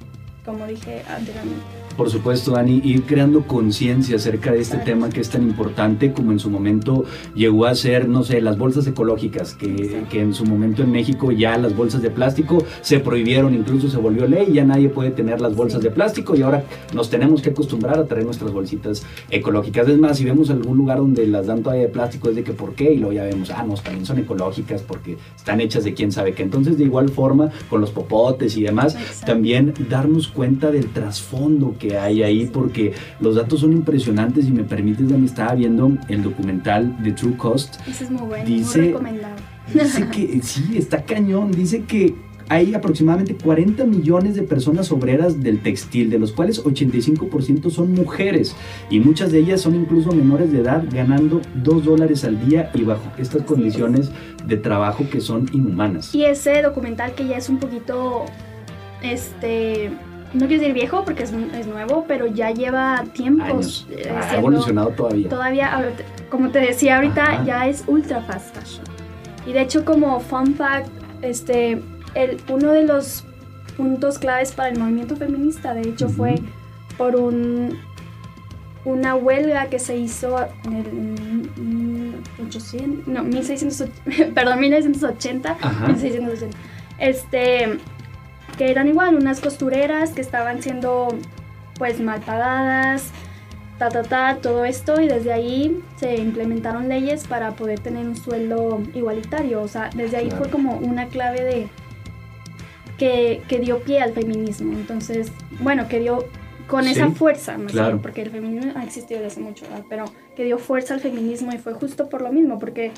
como 0.45 0.67
dije 0.67 1.03
anteriormente. 1.07 1.78
Por 1.99 2.09
supuesto, 2.09 2.51
Dani, 2.51 2.79
ir 2.81 3.03
creando 3.03 3.45
conciencia 3.45 4.15
acerca 4.15 4.53
de 4.53 4.61
este 4.61 4.77
tema 4.77 5.09
que 5.09 5.19
es 5.19 5.29
tan 5.29 5.43
importante 5.43 6.13
como 6.13 6.31
en 6.31 6.39
su 6.39 6.49
momento 6.49 7.03
llegó 7.35 7.65
a 7.65 7.75
ser, 7.75 8.07
no 8.07 8.23
sé, 8.23 8.39
las 8.39 8.57
bolsas 8.57 8.87
ecológicas, 8.87 9.53
que, 9.53 10.05
que, 10.09 10.21
en 10.21 10.33
su 10.33 10.45
momento 10.45 10.81
en 10.81 10.93
México 10.93 11.33
ya 11.33 11.57
las 11.57 11.75
bolsas 11.75 12.01
de 12.01 12.09
plástico 12.09 12.63
se 12.79 13.01
prohibieron, 13.01 13.53
incluso 13.53 13.89
se 13.89 13.97
volvió 13.97 14.27
ley, 14.27 14.53
ya 14.53 14.63
nadie 14.63 14.87
puede 14.87 15.11
tener 15.11 15.41
las 15.41 15.57
bolsas 15.57 15.81
de 15.81 15.91
plástico 15.91 16.37
y 16.37 16.41
ahora 16.41 16.63
nos 16.93 17.09
tenemos 17.09 17.41
que 17.41 17.49
acostumbrar 17.49 17.99
a 17.99 18.05
traer 18.05 18.23
nuestras 18.23 18.53
bolsitas 18.53 19.05
ecológicas. 19.29 19.85
Es 19.89 19.97
más, 19.97 20.19
si 20.19 20.23
vemos 20.23 20.49
algún 20.49 20.77
lugar 20.77 20.99
donde 20.99 21.27
las 21.27 21.47
dan 21.47 21.63
todavía 21.63 21.87
de 21.87 21.91
plástico, 21.91 22.29
es 22.29 22.37
de 22.37 22.45
que 22.45 22.53
por 22.53 22.75
qué, 22.75 22.93
y 22.93 22.97
luego 22.99 23.11
ya 23.11 23.23
vemos, 23.25 23.51
ah, 23.51 23.65
no, 23.67 23.73
también 23.73 24.05
son 24.05 24.19
ecológicas 24.19 24.83
porque 24.83 25.17
están 25.35 25.59
hechas 25.59 25.83
de 25.83 25.93
quién 25.93 26.13
sabe 26.13 26.33
qué. 26.33 26.43
Entonces, 26.43 26.77
de 26.77 26.85
igual 26.85 27.09
forma, 27.09 27.51
con 27.69 27.81
los 27.81 27.91
popotes 27.91 28.55
y 28.55 28.63
demás, 28.63 28.95
también 29.25 29.73
darnos 29.89 30.29
cuenta 30.29 30.71
del 30.71 30.87
trasfondo 30.93 31.75
que 31.77 31.88
hay 31.97 32.23
ahí 32.23 32.49
porque 32.51 32.93
los 33.19 33.35
datos 33.35 33.61
son 33.61 33.73
impresionantes 33.73 34.47
y 34.47 34.51
me 34.51 34.63
permites, 34.63 35.09
Dani, 35.09 35.25
estaba 35.25 35.55
viendo 35.55 35.91
el 36.07 36.23
documental 36.23 37.01
de 37.03 37.11
True 37.11 37.37
Cost. 37.37 37.75
Ese 37.87 38.05
es 38.05 38.11
muy 38.11 38.27
bueno, 38.27 38.45
dice, 38.45 38.79
muy 38.79 38.87
recomendado. 38.87 39.35
Dice 39.73 40.07
que, 40.11 40.41
sí, 40.41 40.77
está 40.77 41.03
cañón, 41.03 41.51
dice 41.51 41.83
que 41.83 42.15
hay 42.49 42.73
aproximadamente 42.73 43.35
40 43.35 43.85
millones 43.85 44.35
de 44.35 44.41
personas 44.41 44.91
obreras 44.91 45.41
del 45.41 45.61
textil, 45.61 46.09
de 46.09 46.17
los 46.17 46.31
cuales 46.31 46.63
85% 46.63 47.69
son 47.69 47.93
mujeres 47.93 48.55
y 48.89 48.99
muchas 48.99 49.31
de 49.31 49.39
ellas 49.39 49.61
son 49.61 49.75
incluso 49.75 50.11
menores 50.11 50.51
de 50.51 50.61
edad 50.61 50.83
ganando 50.91 51.41
2 51.63 51.85
dólares 51.85 52.23
al 52.23 52.43
día 52.43 52.71
y 52.73 52.81
bajo 52.81 53.11
estas 53.19 53.43
condiciones 53.43 54.09
de 54.45 54.57
trabajo 54.57 55.05
que 55.09 55.21
son 55.21 55.47
inhumanas. 55.53 56.13
Y 56.15 56.25
ese 56.25 56.63
documental 56.63 57.13
que 57.13 57.27
ya 57.27 57.37
es 57.37 57.49
un 57.49 57.59
poquito, 57.59 58.25
este, 59.03 59.91
no 60.33 60.47
quiero 60.47 60.61
decir 60.61 60.73
viejo 60.73 61.03
porque 61.03 61.23
es, 61.23 61.33
es 61.33 61.67
nuevo, 61.67 62.05
pero 62.07 62.27
ya 62.27 62.51
lleva 62.51 63.03
tiempos. 63.13 63.87
Eh, 63.89 64.09
ha 64.09 64.35
evolucionado 64.35 64.89
todavía. 64.89 65.29
Todavía, 65.29 65.93
como 66.29 66.49
te 66.51 66.59
decía 66.59 66.97
ahorita, 66.97 67.43
ya 67.45 67.67
es 67.67 67.83
ultra 67.87 68.21
fast 68.21 68.55
fashion. 68.55 68.85
Y 69.45 69.53
de 69.53 69.61
hecho, 69.61 69.85
como 69.85 70.19
fun 70.19 70.53
fact, 70.53 70.89
este, 71.21 71.81
el, 72.13 72.37
uno 72.49 72.71
de 72.71 72.83
los 72.83 73.25
puntos 73.75 74.19
claves 74.19 74.51
para 74.51 74.69
el 74.69 74.77
movimiento 74.77 75.15
feminista, 75.15 75.73
de 75.73 75.89
hecho, 75.89 76.09
fue 76.09 76.35
por 76.97 77.15
un, 77.15 77.79
una 78.85 79.15
huelga 79.15 79.67
que 79.67 79.79
se 79.79 79.97
hizo 79.97 80.37
en 80.65 80.75
el 80.75 82.45
800, 82.45 83.07
no, 83.07 83.23
1680, 83.23 84.33
perdón, 84.35 84.59
1980, 84.59 85.57
1680. 85.87 86.57
Este, 86.99 87.79
que 88.59 88.69
eran 88.69 88.89
igual 88.89 89.15
unas 89.15 89.39
costureras 89.39 90.11
que 90.11 90.19
estaban 90.19 90.61
siendo 90.61 91.07
pues 91.77 92.01
mal 92.01 92.19
pagadas, 92.19 93.09
ta, 93.77 93.87
ta, 93.87 94.03
ta, 94.03 94.39
todo 94.41 94.65
esto 94.65 94.99
y 94.99 95.07
desde 95.07 95.31
ahí 95.31 95.81
se 95.95 96.17
implementaron 96.17 96.89
leyes 96.89 97.25
para 97.25 97.51
poder 97.51 97.79
tener 97.79 98.05
un 98.05 98.17
sueldo 98.17 98.83
igualitario. 98.93 99.61
O 99.61 99.69
sea, 99.69 99.89
desde 99.95 100.17
ahí 100.17 100.29
fue 100.29 100.49
como 100.49 100.77
una 100.77 101.07
clave 101.07 101.41
de 101.45 101.67
que, 102.97 103.41
que, 103.47 103.59
dio 103.59 103.79
pie 103.79 104.01
al 104.01 104.11
feminismo. 104.11 104.73
Entonces, 104.73 105.31
bueno, 105.61 105.87
que 105.87 106.01
dio 106.01 106.25
con 106.67 106.85
esa 106.85 107.09
fuerza, 107.11 107.57
más 107.57 107.71
claro. 107.71 108.01
porque 108.01 108.23
el 108.23 108.29
feminismo 108.29 108.73
ha 108.75 108.83
existido 108.83 109.21
desde 109.21 109.39
hace 109.39 109.39
mucho, 109.39 109.65
pero 109.89 110.03
que 110.35 110.43
dio 110.43 110.57
fuerza 110.57 110.95
al 110.95 110.99
feminismo 110.99 111.53
y 111.53 111.57
fue 111.59 111.73
justo 111.73 112.09
por 112.09 112.21
lo 112.21 112.33
mismo, 112.33 112.59
porque 112.59 112.91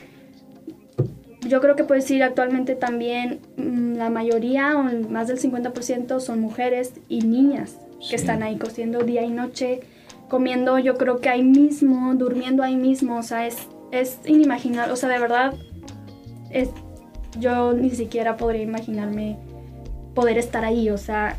yo 1.51 1.59
creo 1.59 1.75
que 1.75 1.83
puedes 1.83 2.05
decir 2.05 2.23
actualmente 2.23 2.75
también 2.75 3.41
mm, 3.57 3.95
la 3.97 4.09
mayoría 4.09 4.77
o 4.77 4.83
más 5.09 5.27
del 5.27 5.37
50% 5.37 6.21
son 6.21 6.39
mujeres 6.39 6.93
y 7.09 7.23
niñas 7.23 7.75
que 8.09 8.15
están 8.15 8.41
ahí 8.41 8.57
cosiendo 8.57 8.99
día 8.99 9.23
y 9.23 9.31
noche, 9.31 9.81
comiendo 10.29 10.79
yo 10.79 10.97
creo 10.97 11.19
que 11.19 11.27
ahí 11.27 11.43
mismo, 11.43 12.15
durmiendo 12.15 12.63
ahí 12.63 12.77
mismo, 12.77 13.17
o 13.17 13.23
sea, 13.23 13.45
es, 13.47 13.57
es 13.91 14.19
inimaginable, 14.25 14.93
o 14.93 14.95
sea, 14.95 15.09
de 15.09 15.19
verdad, 15.19 15.53
es, 16.51 16.69
yo 17.37 17.73
ni 17.73 17.89
siquiera 17.89 18.37
podría 18.37 18.61
imaginarme 18.61 19.37
poder 20.15 20.37
estar 20.37 20.63
ahí, 20.63 20.89
o 20.89 20.97
sea, 20.97 21.37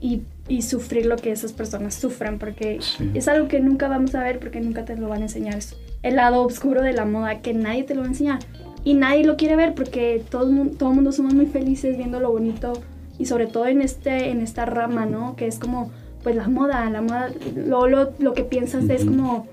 y, 0.00 0.22
y 0.46 0.62
sufrir 0.62 1.06
lo 1.06 1.16
que 1.16 1.32
esas 1.32 1.52
personas 1.52 1.94
sufren, 1.94 2.38
porque 2.38 2.78
es 3.12 3.26
algo 3.26 3.48
que 3.48 3.58
nunca 3.58 3.88
vamos 3.88 4.14
a 4.14 4.22
ver 4.22 4.38
porque 4.38 4.60
nunca 4.60 4.84
te 4.84 4.96
lo 4.96 5.08
van 5.08 5.22
a 5.22 5.24
enseñar. 5.24 5.58
El 6.04 6.14
lado 6.14 6.44
oscuro 6.44 6.82
de 6.82 6.92
la 6.92 7.04
moda 7.04 7.40
que 7.40 7.52
nadie 7.54 7.82
te 7.82 7.96
lo 7.96 8.02
va 8.02 8.06
a 8.06 8.10
enseñar 8.10 8.38
y 8.84 8.94
nadie 8.94 9.24
lo 9.24 9.36
quiere 9.36 9.56
ver 9.56 9.74
porque 9.74 10.22
todo 10.30 10.50
el 10.50 10.76
todo 10.76 10.92
mundo 10.92 11.12
somos 11.12 11.34
muy 11.34 11.46
felices 11.46 11.96
viendo 11.96 12.20
lo 12.20 12.30
bonito 12.30 12.72
y 13.18 13.26
sobre 13.26 13.46
todo 13.46 13.66
en, 13.66 13.82
este, 13.82 14.30
en 14.30 14.40
esta 14.40 14.64
rama, 14.64 15.06
¿no? 15.06 15.34
Que 15.36 15.46
es 15.46 15.58
como, 15.58 15.90
pues 16.22 16.36
la 16.36 16.48
moda, 16.48 16.88
la 16.88 17.02
moda, 17.02 17.30
lo, 17.56 17.88
lo, 17.88 18.12
lo 18.18 18.32
que 18.32 18.44
piensas 18.44 18.88
es 18.88 19.04
como 19.04 19.46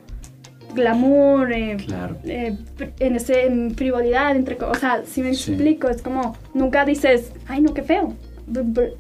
glamour, 0.76 1.52
eh, 1.52 1.78
eh, 2.26 2.58
en, 3.00 3.16
ese, 3.16 3.46
en 3.46 3.74
frivolidad, 3.76 4.36
entre, 4.36 4.58
o 4.64 4.76
sea, 4.76 5.04
si 5.06 5.22
me 5.22 5.30
explico, 5.30 5.90
es 5.90 6.02
como, 6.02 6.36
nunca 6.54 6.86
dices, 6.86 7.32
ay 7.48 7.62
no, 7.62 7.74
qué 7.74 7.82
feo. 7.82 8.14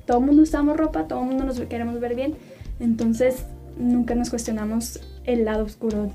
Todo 0.07 0.19
el 0.19 0.25
mundo 0.25 0.41
usamos 0.41 0.75
ropa, 0.75 1.07
todo 1.07 1.19
el 1.21 1.27
mundo 1.27 1.43
nos 1.43 1.59
queremos 1.59 1.99
ver 1.99 2.15
bien, 2.15 2.33
entonces 2.79 3.45
nunca 3.77 4.15
nos 4.15 4.31
cuestionamos 4.31 5.01
el 5.25 5.45
lado 5.45 5.65
oscuro 5.65 6.09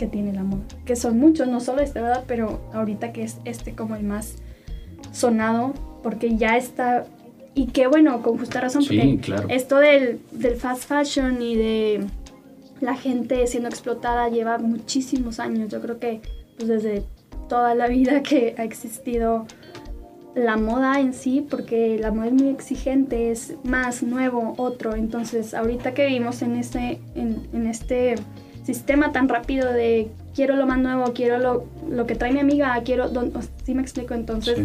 que 0.00 0.06
tiene 0.06 0.30
el 0.30 0.38
amor, 0.38 0.60
que 0.86 0.96
son 0.96 1.18
muchos, 1.18 1.46
no 1.46 1.60
solo 1.60 1.82
este, 1.82 2.00
¿verdad? 2.00 2.24
Pero 2.26 2.58
ahorita 2.72 3.12
que 3.12 3.22
es 3.22 3.36
este 3.44 3.74
como 3.74 3.96
el 3.96 4.02
más 4.02 4.36
sonado, 5.12 5.74
porque 6.02 6.38
ya 6.38 6.56
está, 6.56 7.04
y 7.54 7.66
qué 7.66 7.86
bueno, 7.86 8.22
con 8.22 8.38
justa 8.38 8.62
razón, 8.62 8.82
porque 8.82 9.20
esto 9.50 9.76
del, 9.76 10.18
del 10.30 10.56
fast 10.56 10.84
fashion 10.84 11.42
y 11.42 11.54
de 11.54 12.06
la 12.80 12.94
gente 12.94 13.46
siendo 13.46 13.68
explotada 13.68 14.30
lleva 14.30 14.56
muchísimos 14.56 15.38
años, 15.38 15.70
yo 15.70 15.82
creo 15.82 15.98
que 15.98 16.22
pues 16.56 16.66
desde 16.66 17.02
toda 17.50 17.74
la 17.74 17.86
vida 17.86 18.22
que 18.22 18.54
ha 18.56 18.64
existido 18.64 19.44
la 20.34 20.56
moda 20.56 20.98
en 20.98 21.12
sí, 21.12 21.46
porque 21.50 21.98
la 22.00 22.10
moda 22.10 22.28
es 22.28 22.32
muy 22.32 22.48
exigente, 22.48 23.30
es 23.32 23.54
más 23.64 24.02
nuevo, 24.02 24.54
otro. 24.56 24.94
Entonces, 24.94 25.52
ahorita 25.52 25.92
que 25.92 26.06
vivimos 26.06 26.40
en 26.40 26.56
este, 26.56 27.00
en, 27.16 27.48
en 27.52 27.66
este 27.66 28.14
sistema 28.74 29.12
tan 29.12 29.28
rápido 29.28 29.72
de 29.72 30.10
quiero 30.34 30.56
lo 30.56 30.66
más 30.66 30.78
nuevo, 30.78 31.12
quiero 31.12 31.38
lo, 31.38 31.66
lo 31.88 32.06
que 32.06 32.14
trae 32.14 32.32
mi 32.32 32.40
amiga, 32.40 32.80
quiero, 32.84 33.10
¿sí 33.64 33.74
me 33.74 33.82
explico? 33.82 34.14
Entonces, 34.14 34.60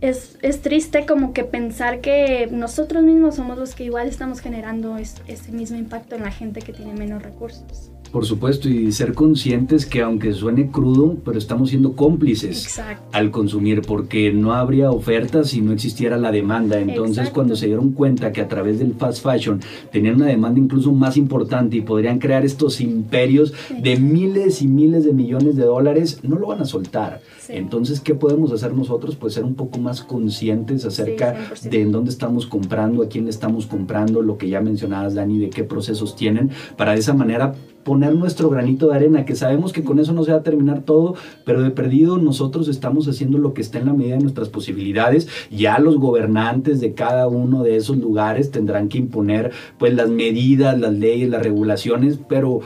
es, 0.00 0.38
es, 0.42 0.60
triste 0.60 1.06
como 1.06 1.32
que 1.32 1.44
pensar 1.44 2.00
que 2.00 2.48
nosotros 2.50 3.02
mismos 3.02 3.36
somos 3.36 3.58
los 3.58 3.74
que 3.74 3.84
igual 3.84 4.06
estamos 4.06 4.40
generando 4.40 4.96
ese 4.96 5.52
mismo 5.52 5.76
impacto 5.76 6.14
en 6.14 6.22
la 6.22 6.30
gente 6.30 6.60
que 6.60 6.72
tiene 6.72 6.94
menos 6.94 7.22
recursos. 7.22 7.90
Por 8.12 8.24
supuesto, 8.24 8.68
y 8.68 8.90
ser 8.92 9.14
conscientes 9.14 9.84
que 9.84 10.00
aunque 10.00 10.32
suene 10.32 10.70
crudo, 10.70 11.16
pero 11.24 11.38
estamos 11.38 11.70
siendo 11.70 11.92
cómplices 11.92 12.80
al 13.12 13.30
consumir, 13.30 13.82
porque 13.82 14.32
no 14.32 14.54
habría 14.54 14.90
ofertas 14.90 15.50
si 15.50 15.60
no 15.60 15.72
existiera 15.72 16.16
la 16.16 16.32
demanda. 16.32 16.80
Entonces, 16.80 17.30
cuando 17.30 17.54
se 17.54 17.66
dieron 17.66 17.92
cuenta 17.92 18.32
que 18.32 18.40
a 18.40 18.48
través 18.48 18.78
del 18.78 18.94
fast 18.94 19.22
fashion 19.22 19.60
tenían 19.92 20.16
una 20.16 20.26
demanda 20.26 20.58
incluso 20.58 20.92
más 20.92 21.16
importante 21.16 21.76
y 21.76 21.82
podrían 21.82 22.18
crear 22.18 22.44
estos 22.44 22.80
imperios 22.80 23.52
de 23.82 23.96
miles 23.96 24.62
y 24.62 24.68
miles 24.68 25.04
de 25.04 25.12
millones 25.12 25.56
de 25.56 25.64
dólares, 25.64 26.20
no 26.22 26.38
lo 26.38 26.46
van 26.48 26.62
a 26.62 26.64
soltar. 26.64 27.20
Entonces, 27.48 28.00
¿qué 28.00 28.14
podemos 28.14 28.52
hacer 28.52 28.74
nosotros? 28.74 29.16
Pues 29.16 29.34
ser 29.34 29.44
un 29.44 29.54
poco 29.54 29.78
más 29.78 30.02
conscientes 30.02 30.84
acerca 30.84 31.34
de 31.62 31.82
en 31.82 31.92
dónde 31.92 32.10
estamos 32.10 32.46
comprando, 32.46 33.02
a 33.02 33.08
quién 33.08 33.24
le 33.24 33.30
estamos 33.30 33.66
comprando, 33.66 34.22
lo 34.22 34.36
que 34.36 34.48
ya 34.48 34.60
mencionabas, 34.60 35.14
Dani, 35.14 35.38
de 35.38 35.50
qué 35.50 35.64
procesos 35.64 36.16
tienen, 36.16 36.50
para 36.76 36.92
de 36.92 36.98
esa 36.98 37.14
manera 37.14 37.54
poner 37.88 38.14
nuestro 38.14 38.50
granito 38.50 38.88
de 38.88 38.96
arena, 38.96 39.24
que 39.24 39.34
sabemos 39.34 39.72
que 39.72 39.82
con 39.82 39.98
eso 39.98 40.12
no 40.12 40.22
se 40.22 40.30
va 40.30 40.40
a 40.40 40.42
terminar 40.42 40.82
todo, 40.82 41.14
pero 41.46 41.62
de 41.62 41.70
perdido 41.70 42.18
nosotros 42.18 42.68
estamos 42.68 43.08
haciendo 43.08 43.38
lo 43.38 43.54
que 43.54 43.62
está 43.62 43.78
en 43.78 43.86
la 43.86 43.94
medida 43.94 44.16
de 44.16 44.20
nuestras 44.20 44.50
posibilidades. 44.50 45.26
Ya 45.50 45.78
los 45.78 45.96
gobernantes 45.96 46.82
de 46.82 46.92
cada 46.92 47.28
uno 47.28 47.62
de 47.62 47.76
esos 47.76 47.96
lugares 47.96 48.50
tendrán 48.50 48.90
que 48.90 48.98
imponer 48.98 49.52
pues 49.78 49.94
las 49.94 50.10
medidas, 50.10 50.78
las 50.78 50.92
leyes, 50.92 51.30
las 51.30 51.42
regulaciones, 51.42 52.20
pero 52.28 52.60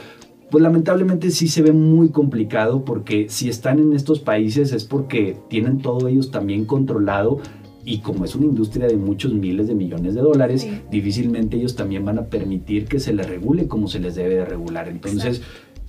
pues 0.51 0.61
lamentablemente 0.61 1.31
sí 1.31 1.47
se 1.47 1.63
ve 1.63 1.71
muy 1.71 2.09
complicado 2.09 2.85
porque 2.85 3.27
si 3.29 3.49
están 3.49 3.79
en 3.79 3.93
estos 3.93 4.19
países 4.19 4.73
es 4.73 4.83
porque 4.83 5.37
tienen 5.49 5.79
todo 5.79 6.09
ellos 6.09 6.33
también 6.33 6.65
controlado 6.65 7.39
y 7.85 7.99
como 7.99 8.25
es 8.25 8.35
una 8.35 8.47
industria 8.47 8.87
de 8.87 8.97
muchos 8.97 9.33
miles 9.33 9.69
de 9.69 9.75
millones 9.75 10.15
de 10.15 10.21
dólares, 10.21 10.67
difícilmente 10.91 11.57
ellos 11.57 11.75
también 11.75 12.05
van 12.05 12.19
a 12.19 12.25
permitir 12.27 12.87
que 12.87 13.01
se 13.01 13.13
les 13.13 13.29
regule 13.29 13.67
como 13.67 13.89
se 13.89 13.99
les 14.01 14.15
debe 14.15 14.37
de 14.37 14.45
regular. 14.45 14.89
Entonces, 14.89 15.43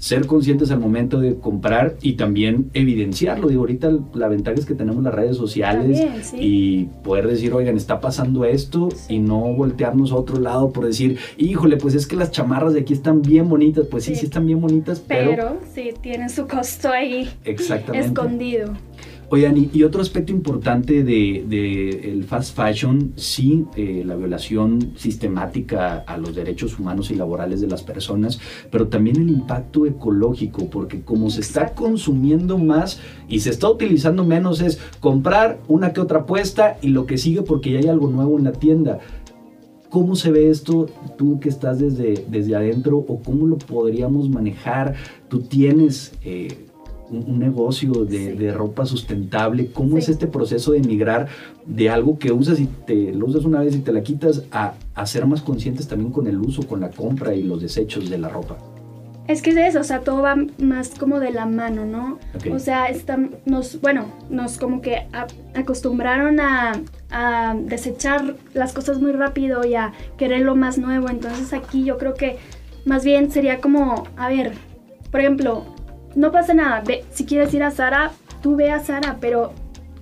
ser 0.03 0.27
conscientes 0.27 0.69
al 0.69 0.79
momento 0.79 1.21
de 1.21 1.35
comprar 1.37 1.95
y 2.01 2.13
también 2.13 2.69
evidenciarlo. 2.73 3.47
Digo, 3.47 3.61
ahorita 3.61 3.89
la 4.13 4.27
ventaja 4.27 4.59
es 4.59 4.65
que 4.65 4.75
tenemos 4.75 5.01
las 5.01 5.13
redes 5.13 5.37
sociales 5.37 5.97
y 6.37 6.85
poder 7.05 7.27
decir, 7.27 7.53
oigan, 7.53 7.77
está 7.77 8.01
pasando 8.01 8.43
esto 8.43 8.89
y 9.07 9.19
no 9.19 9.39
voltearnos 9.53 10.11
a 10.11 10.15
otro 10.15 10.41
lado 10.41 10.71
por 10.71 10.85
decir, 10.85 11.19
híjole, 11.37 11.77
pues 11.77 11.95
es 11.95 12.05
que 12.05 12.17
las 12.17 12.31
chamarras 12.31 12.73
de 12.73 12.81
aquí 12.81 12.91
están 12.91 13.21
bien 13.21 13.47
bonitas. 13.47 13.85
Pues 13.89 14.03
sí, 14.03 14.15
sí, 14.15 14.25
están 14.25 14.45
bien 14.45 14.59
bonitas, 14.59 14.99
pero... 14.99 15.29
Pero 15.29 15.57
sí, 15.73 15.91
tienen 16.01 16.29
su 16.29 16.47
costo 16.47 16.89
ahí 16.89 17.29
Exactamente. 17.45 18.07
escondido. 18.07 18.73
Oigan, 19.35 19.67
y, 19.73 19.81
otro 19.81 19.99
aspecto 19.99 20.31
importante 20.31 21.03
del 21.03 21.49
de, 21.49 22.11
el 22.11 22.23
fast 22.23 22.55
fashion, 22.55 23.13
sí, 23.15 23.65
eh, 23.75 24.03
la 24.05 24.15
violación 24.15 24.91
sistemática 24.95 26.03
a 26.05 26.19
los 26.19 26.35
derechos 26.35 26.77
humanos 26.77 27.09
y 27.09 27.15
laborales 27.15 27.59
de 27.59 27.65
las 27.65 27.81
personas, 27.81 28.39
pero 28.69 28.89
también 28.89 29.15
el 29.15 29.31
impacto 29.31 29.87
ecológico, 29.87 30.69
porque 30.69 31.01
como 31.01 31.31
se 31.31 31.41
está 31.41 31.73
consumiendo 31.73 32.59
más 32.59 32.99
y 33.27 33.39
se 33.39 33.49
está 33.49 33.71
utilizando 33.71 34.23
menos 34.23 34.61
es 34.61 34.77
comprar 34.99 35.59
una 35.67 35.93
que 35.93 36.01
otra 36.01 36.27
puesta 36.27 36.77
y 36.83 36.89
lo 36.89 37.07
que 37.07 37.17
sigue 37.17 37.41
porque 37.41 37.71
ya 37.71 37.79
hay 37.79 37.87
algo 37.87 38.11
nuevo 38.11 38.37
en 38.37 38.43
la 38.43 38.51
tienda. 38.51 38.99
¿Cómo 39.89 40.15
se 40.15 40.29
ve 40.29 40.51
esto 40.51 40.85
tú 41.17 41.39
que 41.39 41.49
estás 41.49 41.79
desde, 41.79 42.23
desde 42.29 42.55
adentro 42.55 42.97
o 42.97 43.19
cómo 43.23 43.47
lo 43.47 43.57
podríamos 43.57 44.29
manejar? 44.29 44.93
Tú 45.27 45.39
tienes... 45.39 46.13
Eh, 46.23 46.67
un, 47.13 47.39
negocio 47.39 47.91
de, 48.05 48.51
ropa 48.51 48.85
sustentable, 48.85 49.71
¿cómo 49.71 49.97
es 49.97 50.09
este 50.09 50.27
proceso 50.27 50.71
de 50.71 50.79
migrar 50.79 51.27
de 51.65 51.89
algo 51.89 52.17
que 52.19 52.31
usas 52.31 52.59
y 52.59 52.65
te 52.65 53.11
lo 53.13 53.27
usas 53.27 53.45
una 53.45 53.61
vez 53.61 53.75
y 53.75 53.79
te 53.79 53.91
la 53.91 54.03
quitas 54.03 54.43
a, 54.51 54.73
ser 55.05 55.25
más 55.25 55.41
conscientes 55.41 55.87
también 55.87 56.11
con 56.11 56.27
el 56.27 56.39
uso, 56.39 56.67
con 56.67 56.79
la 56.81 56.89
compra 56.89 57.33
y 57.33 57.43
los 57.43 57.61
desechos 57.61 58.09
de 58.09 58.17
la 58.17 58.29
ropa? 58.29 58.57
Es 59.27 59.41
que 59.41 59.51
es 59.51 59.57
eso, 59.57 59.79
o 59.79 59.83
sea, 59.83 60.01
todo 60.01 60.21
va 60.21 60.35
más 60.57 60.89
como 60.99 61.21
de 61.21 61.31
la 61.31 61.45
mano, 61.45 61.85
¿no? 61.85 62.19
O 62.53 62.59
sea, 62.59 62.87
nos, 63.45 63.79
bueno, 63.79 64.07
nos 64.29 64.57
como 64.57 64.81
que 64.81 65.07
acostumbraron 65.55 66.41
a, 66.41 66.81
a, 67.09 67.55
desechar 67.57 68.35
las 68.53 68.73
cosas 68.73 68.99
muy 68.99 69.13
rápido 69.13 69.65
y 69.65 69.75
a 69.75 69.93
querer 70.17 70.41
lo 70.41 70.57
más 70.57 70.77
nuevo. 70.77 71.09
Entonces 71.09 71.53
aquí 71.53 71.85
yo 71.85 71.97
creo 71.97 72.15
que 72.15 72.37
más 72.83 73.05
bien 73.05 73.31
sería 73.31 73.61
como, 73.61 74.03
a 74.17 74.27
ver, 74.27 74.53
por 75.09 75.21
ejemplo, 75.21 75.63
no 76.15 76.31
pasa 76.31 76.53
nada. 76.53 76.81
Ve, 76.85 77.03
si 77.11 77.25
quieres 77.25 77.53
ir 77.53 77.63
a 77.63 77.71
Sara, 77.71 78.11
tú 78.41 78.55
ve 78.55 78.71
a 78.71 78.79
Sara, 78.79 79.17
pero 79.19 79.53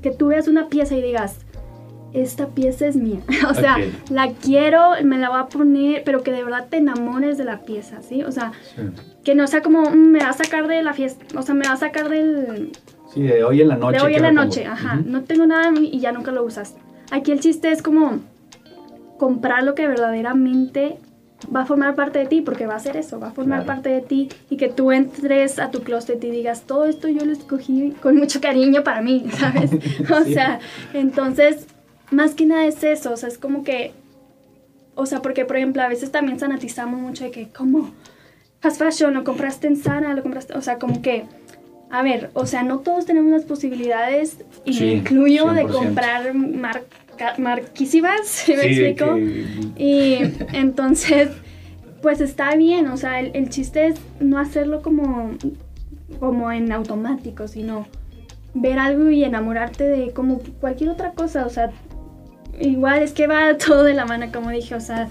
que 0.02 0.12
tú 0.12 0.28
veas 0.28 0.48
una 0.48 0.68
pieza 0.68 0.96
y 0.96 1.02
digas, 1.02 1.40
esta 2.14 2.48
pieza 2.48 2.88
es 2.88 2.96
mía. 2.96 3.20
o 3.50 3.54
sea, 3.54 3.78
la 4.10 4.32
quiero, 4.34 4.92
me 5.04 5.18
la 5.18 5.30
voy 5.30 5.40
a 5.40 5.46
poner, 5.46 6.04
pero 6.04 6.24
que 6.24 6.32
de 6.32 6.44
verdad 6.44 6.68
te 6.70 6.78
enamores 6.78 7.38
de 7.38 7.46
la 7.46 7.62
pieza, 7.62 8.02
¿sí? 8.02 8.24
O 8.24 8.32
sea, 8.32 8.52
que 9.24 9.36
no 9.36 9.48
sea 9.48 9.62
como, 9.62 9.84
mm, 9.84 10.12
me 10.12 10.20
va 10.20 10.30
a 10.30 10.34
sacar 10.34 10.68
de 10.68 10.82
la 10.84 10.94
fiesta, 10.94 11.26
o 11.38 11.42
sea, 11.42 11.56
me 11.56 11.66
va 11.66 11.74
a 11.74 11.78
sacar 11.78 12.10
del... 12.10 12.72
Sí, 13.14 13.24
de 13.24 13.44
hoy 13.44 13.62
en 13.62 13.68
la 13.68 13.76
noche. 13.76 13.98
De 13.98 14.04
hoy 14.04 14.16
en 14.16 14.22
la 14.22 14.32
noche, 14.32 14.66
ajá. 14.66 15.02
No 15.06 15.24
tengo 15.24 15.46
nada 15.46 15.72
y 15.78 16.00
ya 16.00 16.14
nunca 16.14 16.32
lo 16.32 16.44
usas. 16.46 16.76
Aquí 17.12 17.34
el 17.34 17.42
chiste 17.42 17.70
es 17.70 17.82
como 17.82 18.22
comprar 19.18 19.64
lo 19.64 19.76
que 19.76 19.86
verdaderamente 19.86 20.98
va 21.54 21.62
a 21.62 21.66
formar 21.66 21.96
parte 21.96 22.20
de 22.20 22.26
ti, 22.26 22.42
porque 22.42 22.66
va 22.66 22.76
a 22.76 22.80
ser 22.80 22.98
eso, 22.98 23.20
va 23.20 23.28
a 23.28 23.32
formar 23.32 23.66
parte 23.66 23.90
de 23.90 24.02
ti 24.02 24.30
y 24.50 24.58
que 24.58 24.70
tú 24.70 24.92
entres 24.92 25.60
a 25.60 25.72
tu 25.72 25.82
closet 25.82 26.24
y 26.24 26.30
digas, 26.30 26.64
todo 26.64 26.86
esto 26.86 27.08
yo 27.08 27.26
lo 27.26 27.32
escogí 27.32 27.94
con 28.02 28.18
mucho 28.18 28.42
cariño 28.42 28.84
para 28.84 29.02
mí, 29.02 29.26
¿sabes? 29.38 29.72
O 30.12 30.24
sea, 30.24 30.60
entonces, 30.94 31.68
más 32.12 32.34
que 32.34 32.46
nada 32.46 32.66
es 32.66 32.84
eso, 32.84 33.12
o 33.12 33.18
sea, 33.18 33.30
es 33.30 33.38
como 33.38 33.64
que, 33.64 33.94
o 34.96 35.06
sea, 35.06 35.22
porque 35.22 35.46
por 35.46 35.58
ejemplo, 35.58 35.82
a 35.82 35.88
veces 35.88 36.12
también 36.12 36.40
sanatizamos 36.40 37.00
mucho 37.00 37.24
de 37.24 37.32
que, 37.32 37.50
¿cómo? 37.50 37.92
Fast 38.60 38.78
fashion, 38.80 39.14
lo 39.14 39.24
compraste 39.24 39.68
en 39.68 39.78
Sana, 39.78 40.14
lo 40.14 40.22
compraste, 40.22 40.54
o 40.54 40.62
sea, 40.62 40.78
como 40.78 41.02
que, 41.02 41.26
a 41.90 42.04
ver, 42.04 42.30
o 42.34 42.46
sea, 42.46 42.64
no 42.64 42.80
todos 42.80 43.06
tenemos 43.06 43.32
las 43.32 43.44
posibilidades, 43.44 44.38
y 44.66 44.84
incluyo 44.84 45.48
de 45.54 45.64
comprar 45.64 46.34
marcas 46.34 46.86
marquísimas, 47.38 48.22
¿sí 48.26 48.54
me 48.56 48.66
explico? 48.66 49.18
Y 49.78 50.18
entonces, 50.54 51.30
pues 52.02 52.22
está 52.22 52.56
bien, 52.56 52.88
o 52.88 52.98
sea, 52.98 53.20
el, 53.20 53.50
chiste 53.50 53.88
es 53.88 54.00
no 54.20 54.40
hacerlo 54.40 54.82
como, 54.82 55.32
como 56.20 56.52
en 56.52 56.72
automático, 56.72 57.48
sino 57.48 57.88
ver 58.54 58.80
algo 58.80 59.10
y 59.10 59.24
enamorarte 59.24 59.88
de 59.88 60.12
como 60.12 60.40
cualquier 60.60 60.90
otra 60.90 61.12
cosa, 61.12 61.46
o 61.46 61.50
sea, 61.50 61.72
igual 62.60 63.02
es 63.02 63.14
que 63.14 63.28
va 63.28 63.58
todo 63.66 63.84
de 63.84 63.94
la 63.94 64.06
mano, 64.06 64.28
como 64.34 64.50
dije, 64.50 64.76
o 64.76 64.82
sea, 64.82 65.10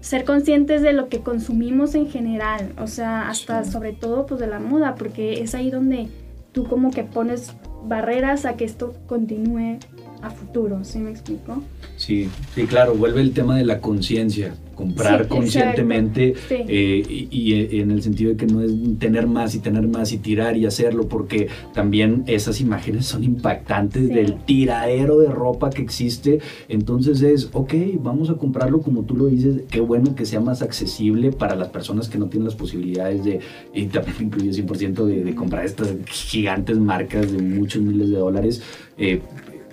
ser 0.00 0.24
conscientes 0.24 0.82
de 0.82 0.92
lo 0.92 1.08
que 1.08 1.20
consumimos 1.20 1.94
en 1.94 2.08
general, 2.08 2.72
o 2.78 2.86
sea, 2.86 3.28
hasta 3.28 3.64
sobre 3.64 3.92
todo 3.92 4.26
pues 4.26 4.40
de 4.40 4.46
la 4.46 4.58
moda, 4.58 4.94
porque 4.94 5.42
es 5.42 5.54
ahí 5.54 5.70
donde 5.70 6.08
tú 6.52 6.64
como 6.66 6.90
que 6.90 7.04
pones 7.04 7.54
barreras 7.84 8.44
a 8.44 8.56
que 8.56 8.64
esto 8.64 8.94
continúe 9.06 9.78
a 10.22 10.30
futuro, 10.30 10.84
¿sí 10.84 10.98
me 10.98 11.10
explico? 11.10 11.62
Sí, 11.96 12.28
sí, 12.54 12.64
claro, 12.66 12.94
vuelve 12.94 13.20
el 13.20 13.32
tema 13.32 13.56
de 13.56 13.64
la 13.64 13.80
conciencia, 13.80 14.54
comprar 14.74 15.26
conscientemente 15.26 16.34
eh, 16.50 17.02
y, 17.08 17.54
eh, 17.54 17.80
en 17.80 17.90
el 17.90 18.02
sentido 18.02 18.30
de 18.30 18.36
que 18.36 18.46
no 18.46 18.62
es 18.62 18.72
tener 18.98 19.26
más 19.26 19.54
y 19.56 19.58
tener 19.58 19.88
más 19.88 20.12
y 20.12 20.18
tirar 20.18 20.56
y 20.56 20.66
hacerlo, 20.66 21.08
porque 21.08 21.48
también 21.74 22.22
esas 22.26 22.60
imágenes 22.60 23.06
son 23.06 23.24
impactantes 23.24 24.08
del 24.08 24.36
tiradero 24.44 25.18
de 25.18 25.28
ropa 25.28 25.70
que 25.70 25.82
existe, 25.82 26.40
entonces 26.68 27.22
es, 27.22 27.50
ok, 27.52 27.74
vamos 28.00 28.30
a 28.30 28.34
comprarlo 28.34 28.80
como 28.80 29.02
tú 29.02 29.16
lo 29.16 29.26
dices, 29.26 29.62
qué 29.70 29.80
bueno 29.80 30.14
que 30.14 30.26
sea 30.26 30.40
más 30.40 30.62
accesible 30.62 31.32
para 31.32 31.56
las 31.56 31.68
personas 31.68 32.08
que 32.08 32.18
no 32.18 32.26
tienen 32.26 32.46
las 32.46 32.54
posibilidades 32.54 33.24
de, 33.24 33.40
y 33.74 33.86
también 33.86 34.16
incluye 34.20 34.50
100% 34.50 35.04
de, 35.04 35.24
de 35.24 35.34
comprar 35.34 35.64
estas 35.64 35.92
gigantes 36.06 36.78
marcas 36.78 37.32
de 37.32 37.42
muchos 37.42 37.82
miles 37.82 38.10
de 38.10 38.16
dólares. 38.16 38.62
Eh, 38.96 39.20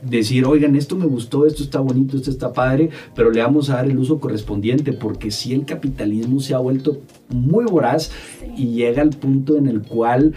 decir, 0.05 0.45
oigan, 0.45 0.75
esto 0.75 0.95
me 0.95 1.05
gustó, 1.05 1.45
esto 1.45 1.63
está 1.63 1.79
bonito, 1.79 2.17
esto 2.17 2.29
está 2.29 2.53
padre, 2.53 2.89
pero 3.15 3.31
le 3.31 3.41
vamos 3.41 3.69
a 3.69 3.75
dar 3.75 3.85
el 3.85 3.97
uso 3.97 4.19
correspondiente, 4.19 4.93
porque 4.93 5.31
si 5.31 5.53
el 5.53 5.65
capitalismo 5.65 6.39
se 6.39 6.53
ha 6.53 6.59
vuelto 6.59 7.01
muy 7.29 7.65
voraz 7.65 8.11
y 8.55 8.67
llega 8.67 9.01
al 9.01 9.09
punto 9.09 9.57
en 9.57 9.67
el 9.67 9.81
cual 9.81 10.33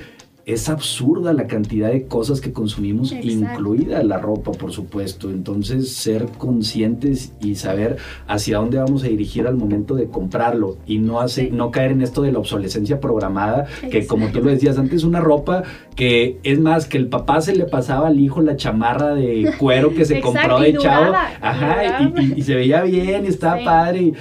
es 0.48 0.70
absurda 0.70 1.34
la 1.34 1.46
cantidad 1.46 1.92
de 1.92 2.06
cosas 2.06 2.40
que 2.40 2.54
consumimos, 2.54 3.12
incluida 3.12 4.02
la 4.02 4.16
ropa, 4.16 4.50
por 4.52 4.72
supuesto. 4.72 5.30
Entonces, 5.30 5.92
ser 5.92 6.24
conscientes 6.38 7.34
y 7.38 7.56
saber 7.56 7.98
hacia 8.26 8.56
dónde 8.56 8.78
vamos 8.78 9.04
a 9.04 9.08
dirigir 9.08 9.46
al 9.46 9.56
momento 9.56 9.94
de 9.94 10.06
comprarlo 10.06 10.78
y 10.87 11.00
no, 11.00 11.20
hace, 11.20 11.50
no 11.50 11.70
caer 11.70 11.92
en 11.92 12.00
esto 12.00 12.22
de 12.22 12.32
la 12.32 12.38
obsolescencia 12.38 12.98
programada, 12.98 13.66
que 13.90 14.06
como 14.06 14.28
tú 14.28 14.42
lo 14.42 14.48
decías 14.48 14.78
antes, 14.78 15.04
una 15.04 15.20
ropa 15.20 15.64
que 15.94 16.38
es 16.42 16.58
más 16.58 16.87
que 16.87 16.96
el 16.96 17.08
papá 17.08 17.42
se 17.42 17.54
le 17.54 17.66
pasaba 17.66 18.08
al 18.08 18.18
hijo 18.18 18.40
la 18.40 18.56
chamarra 18.56 19.14
de 19.14 19.52
cuero 19.58 19.94
que 19.94 20.06
se 20.06 20.20
compró 20.22 20.61
de 20.61 20.78
chavo, 20.78 21.12
ajá, 21.42 22.11
y, 22.37 22.40
se 22.40 22.54
veía 22.54 22.84
bien 22.84 23.26
y 23.26 23.28
estaba 23.28 23.62
padre, 23.62 24.14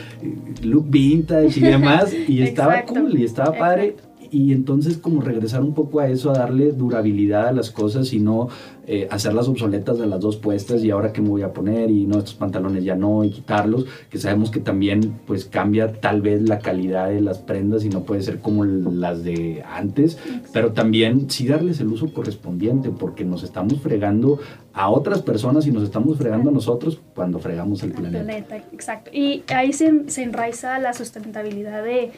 y 0.62 0.66
look 0.66 0.90
vintage 0.90 1.58
y 1.58 1.62
demás, 1.62 2.14
y 2.14 2.42
estaba 2.42 2.84
cool 2.84 3.18
y 3.18 3.24
estaba 3.24 3.58
padre 3.58 3.96
y 4.32 4.54
entonces 4.54 4.98
como 4.98 5.22
regresar 5.22 5.62
un 5.62 5.74
poco 5.74 6.00
a 6.00 6.08
eso, 6.10 6.32
a 6.32 6.34
darle 6.34 6.72
durabilidad 6.72 7.48
a 7.48 7.52
las 7.52 7.72
cosas 7.72 8.14
y 8.14 8.20
no 8.20 8.50
eh, 8.90 9.06
hacerlas 9.12 9.50
obsoletas 9.50 10.00
de 10.00 10.06
las 10.06 10.22
dos 10.22 10.38
puestas 10.38 10.82
y 10.82 10.92
ahora 10.92 11.12
qué 11.12 11.22
me 11.22 11.28
voy 11.28 11.42
a 11.42 11.52
poner 11.52 11.92
y 11.92 12.06
no, 12.06 12.20
estos 12.20 12.36
pantalones 12.36 12.86
ya 12.86 12.96
no 12.96 13.26
y 13.26 13.32
quitarlos, 13.32 13.86
que 14.10 14.18
sabemos 14.18 14.50
que 14.50 14.62
también 14.62 15.20
pues 15.28 15.44
cambia 15.44 15.92
tal 15.92 16.22
vez 16.22 16.42
la 16.42 16.60
calidad 16.60 17.10
de 17.10 17.20
las 17.20 17.40
prendas 17.40 17.84
y 17.84 17.90
no 17.90 18.04
puede 18.04 18.22
ser 18.22 18.40
como 18.40 18.64
las 18.64 19.26
de 19.26 19.62
antes, 19.70 20.18
pero 20.54 20.72
también 20.72 21.30
sí 21.30 21.48
darles 21.48 21.82
el 21.82 21.88
uso 21.88 22.14
correspondiente 22.14 22.90
porque 22.90 23.26
nos 23.26 23.44
estamos 23.44 23.82
fregando 23.82 24.40
a 24.72 24.90
otras 24.90 25.22
personas 25.22 25.68
y 25.68 25.72
nos 25.72 25.84
estamos 25.84 26.18
fregando 26.18 26.50
a 26.50 26.54
nosotros 26.54 27.02
cuando 27.14 27.40
fregamos 27.40 27.84
el 27.84 27.92
planeta. 27.92 28.24
planeta 28.24 28.58
exacto. 28.72 29.12
Y 29.12 29.44
ahí 29.50 29.74
se, 29.74 30.10
se 30.10 30.24
enraiza 30.24 30.80
la 30.80 30.94
sustentabilidad 30.94 31.84
de 31.84 32.12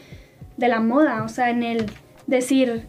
de 0.60 0.68
la 0.68 0.80
moda, 0.80 1.24
o 1.24 1.28
sea, 1.28 1.50
en 1.50 1.62
el 1.62 1.86
decir, 2.26 2.86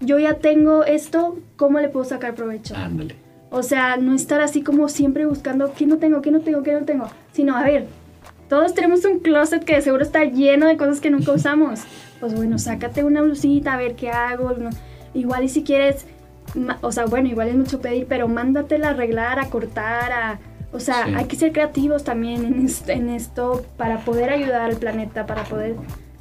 yo 0.00 0.18
ya 0.18 0.34
tengo 0.34 0.84
esto, 0.84 1.38
¿cómo 1.56 1.78
le 1.80 1.90
puedo 1.90 2.04
sacar 2.04 2.34
provecho? 2.34 2.74
Ándale. 2.74 3.14
O 3.50 3.62
sea, 3.62 3.98
no 3.98 4.14
estar 4.14 4.40
así 4.40 4.62
como 4.62 4.88
siempre 4.88 5.26
buscando 5.26 5.72
qué 5.74 5.86
no 5.86 5.98
tengo, 5.98 6.22
qué 6.22 6.30
no 6.30 6.40
tengo, 6.40 6.62
qué 6.62 6.72
no 6.72 6.84
tengo, 6.86 7.08
sino, 7.32 7.56
a 7.56 7.62
ver, 7.62 7.86
todos 8.48 8.74
tenemos 8.74 9.04
un 9.04 9.20
closet 9.20 9.64
que 9.64 9.76
de 9.76 9.82
seguro 9.82 10.02
está 10.02 10.24
lleno 10.24 10.66
de 10.66 10.78
cosas 10.78 11.00
que 11.00 11.10
nunca 11.10 11.32
usamos. 11.34 11.80
Pues 12.20 12.34
bueno, 12.34 12.58
sácate 12.58 13.04
una 13.04 13.20
blusita, 13.20 13.74
a 13.74 13.76
ver 13.76 13.94
qué 13.94 14.10
hago. 14.10 14.54
Igual 15.12 15.44
y 15.44 15.48
si 15.48 15.62
quieres, 15.62 16.06
o 16.80 16.90
sea, 16.90 17.04
bueno, 17.04 17.28
igual 17.28 17.48
es 17.48 17.54
mucho 17.54 17.80
pedir, 17.82 18.06
pero 18.08 18.28
mándatela 18.28 18.88
a 18.88 18.90
arreglar, 18.90 19.38
a 19.38 19.50
cortar, 19.50 20.10
a 20.10 20.38
o 20.72 20.80
sea, 20.80 21.04
hay 21.04 21.24
que 21.26 21.36
ser 21.36 21.52
creativos 21.52 22.04
también 22.04 22.68
en, 22.88 23.08
esto 23.08 23.64
para 23.76 23.98
poder 23.98 24.30
ayudar 24.30 24.62
al 24.62 24.76
planeta, 24.76 25.26
para 25.26 25.44
poder 25.44 25.76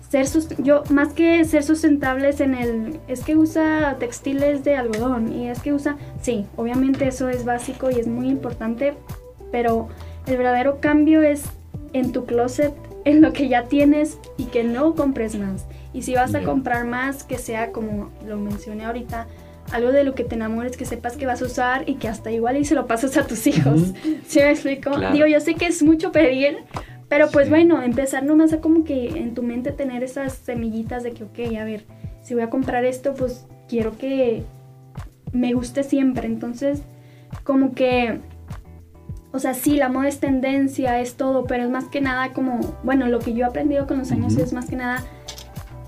ser 0.10 0.26
yo 0.60 0.84
más 0.90 1.10
que 1.10 1.44
ser 1.44 1.64
sustentables 1.64 2.40
en 2.40 2.56
el 2.56 3.00
es 3.10 3.24
que 3.26 3.36
usa 3.36 3.98
textiles 4.00 4.64
de 4.64 4.78
algodón 4.78 5.34
y 5.34 5.50
es 5.50 5.60
que 5.60 5.74
usa 5.74 5.98
sí 6.22 6.46
obviamente 6.56 7.06
eso 7.10 7.28
es 7.28 7.44
básico 7.44 7.92
y 7.92 7.96
es 7.96 8.08
muy 8.08 8.30
importante 8.30 8.94
pero 9.52 9.90
el 10.26 10.38
verdadero 10.38 10.80
cambio 10.80 11.22
es 11.22 11.44
en 11.94 12.12
tu 12.12 12.26
closet 12.26 12.74
en 13.06 13.22
lo 13.22 13.34
que 13.34 13.48
ya 13.48 13.64
tienes 13.64 14.20
y 14.38 14.46
que 14.46 14.64
no 14.64 14.94
compres 14.94 15.38
más. 15.40 15.66
Y 15.94 16.02
si 16.02 16.14
vas 16.14 16.36
a 16.36 16.44
comprar 16.44 16.86
más 16.86 17.24
que 17.24 17.38
sea 17.38 17.72
como 17.72 18.12
lo 18.26 18.38
mencioné 18.38 18.86
ahorita 18.86 19.28
algo 19.72 19.92
de 19.92 20.04
lo 20.04 20.16
que 20.16 20.24
te 20.24 20.36
enamores, 20.36 20.78
que 20.78 20.86
sepas 20.86 21.18
que 21.18 21.26
vas 21.26 21.42
a 21.42 21.46
usar 21.46 21.90
y 21.90 21.96
que 21.96 22.08
hasta 22.08 22.32
igual 22.32 22.58
y 22.58 22.66
se 22.66 22.76
lo 22.76 22.88
pasas 22.88 23.18
a 23.18 23.28
tus 23.28 23.48
hijos. 23.48 23.94
¿Sí 24.28 24.40
me 24.40 24.52
explico? 24.52 24.92
Digo, 25.12 25.26
yo 25.28 25.40
sé 25.40 25.56
que 25.56 25.68
es 25.68 25.84
mucho 25.84 26.12
pedir, 26.12 26.58
pero 27.10 27.30
pues 27.30 27.50
bueno, 27.50 27.82
empezar 27.82 28.24
nomás 28.24 28.54
a 28.54 28.62
como 28.62 28.84
que 28.84 29.10
en 29.10 29.34
tu 29.34 29.44
mente 29.44 29.72
tener 29.72 30.04
esas 30.04 30.34
semillitas 30.34 31.04
de 31.04 31.12
que, 31.12 31.24
ok, 31.24 31.58
a 31.60 31.64
ver, 31.64 31.86
si 32.22 32.34
voy 32.34 32.44
a 32.44 32.50
comprar 32.50 32.86
esto, 32.86 33.14
pues 33.14 33.46
quiero 33.68 33.98
que 33.98 34.44
me 35.32 35.54
guste 35.54 35.84
siempre. 35.84 36.28
Entonces, 36.28 36.82
como 37.44 37.74
que, 37.74 38.20
o 39.32 39.40
sea, 39.40 39.54
sí, 39.54 39.76
la 39.76 39.90
moda 39.90 40.08
es 40.08 40.20
tendencia, 40.20 41.00
es 41.00 41.16
todo, 41.16 41.46
pero 41.46 41.64
es 41.64 41.70
más 41.70 41.86
que 41.86 42.02
nada 42.02 42.34
como, 42.34 42.60
bueno, 42.84 43.08
lo 43.08 43.20
que 43.20 43.34
yo 43.34 43.46
he 43.46 43.48
aprendido 43.48 43.88
con 43.88 44.00
los 44.00 44.12
años 44.12 44.36
es 44.38 44.54
más 44.54 44.68
que 44.70 44.76
nada 44.76 45.04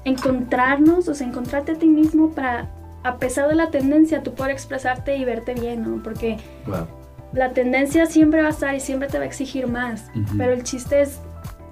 encontrarnos, 0.05 1.07
o 1.07 1.13
sea, 1.13 1.27
encontrarte 1.27 1.73
a 1.73 1.75
ti 1.75 1.87
mismo 1.87 2.31
para 2.31 2.69
a 3.03 3.17
pesar 3.17 3.47
de 3.47 3.55
la 3.55 3.69
tendencia, 3.71 4.23
tú 4.23 4.33
poder 4.33 4.51
expresarte 4.51 5.15
y 5.15 5.25
verte 5.25 5.53
bien, 5.53 5.83
¿no? 5.83 6.03
Porque 6.03 6.37
la 7.33 7.51
tendencia 7.51 8.05
siempre 8.05 8.41
va 8.41 8.47
a 8.47 8.51
estar 8.51 8.75
y 8.75 8.79
siempre 8.79 9.07
te 9.07 9.17
va 9.17 9.23
a 9.23 9.27
exigir 9.27 9.67
más. 9.67 10.09
Pero 10.37 10.53
el 10.53 10.63
chiste 10.63 11.01
es 11.01 11.19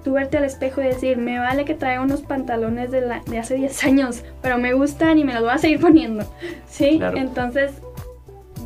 tú 0.04 0.12
verte 0.12 0.38
al 0.38 0.44
espejo 0.44 0.80
y 0.80 0.84
decir, 0.84 1.18
me 1.18 1.38
vale 1.38 1.64
que 1.64 1.74
traiga 1.74 2.00
unos 2.00 2.22
pantalones 2.22 2.90
de, 2.90 3.02
la, 3.02 3.20
de 3.26 3.38
hace 3.38 3.56
10 3.56 3.84
años, 3.84 4.22
pero 4.42 4.58
me 4.58 4.72
gustan 4.72 5.18
y 5.18 5.24
me 5.24 5.34
los 5.34 5.42
voy 5.42 5.52
a 5.52 5.58
seguir 5.58 5.80
poniendo. 5.80 6.24
¿Sí? 6.66 7.00
Entonces, 7.14 7.72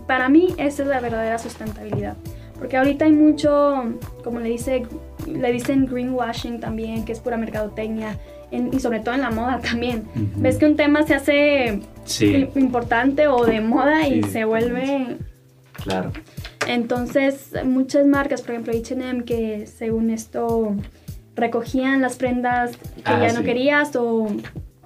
para 0.06 0.28
mí 0.28 0.54
esa 0.58 0.82
es 0.82 0.88
la 0.88 1.00
verdadera 1.00 1.38
sustentabilidad. 1.38 2.16
Porque 2.58 2.76
ahorita 2.76 3.06
hay 3.06 3.12
mucho, 3.12 3.96
como 4.22 4.38
le, 4.38 4.50
dice, 4.50 4.86
le 5.26 5.52
dicen 5.52 5.86
greenwashing 5.86 6.60
también, 6.60 7.04
que 7.04 7.10
es 7.10 7.18
pura 7.18 7.36
mercadotecnia 7.36 8.18
y 8.52 8.78
sobre 8.78 9.00
todo 9.00 9.14
en 9.14 9.22
la 9.22 9.30
moda 9.30 9.58
también. 9.62 10.04
Ves 10.36 10.58
que 10.58 10.66
un 10.66 10.76
tema 10.76 11.02
se 11.04 11.14
hace 11.14 11.80
importante 12.54 13.28
o 13.28 13.44
de 13.44 13.60
moda 13.60 14.06
y 14.06 14.22
se 14.22 14.44
vuelve... 14.44 15.18
Claro. 15.72 16.12
Entonces, 16.68 17.52
muchas 17.64 18.06
marcas, 18.06 18.42
por 18.42 18.52
ejemplo 18.52 18.72
H&M, 18.72 19.24
que 19.24 19.66
según 19.66 20.10
esto 20.10 20.76
recogían 21.34 22.02
las 22.02 22.16
prendas 22.16 22.76
que 22.76 23.02
ah, 23.04 23.26
ya 23.26 23.32
no 23.32 23.42
querías 23.42 23.96
o 23.96 24.28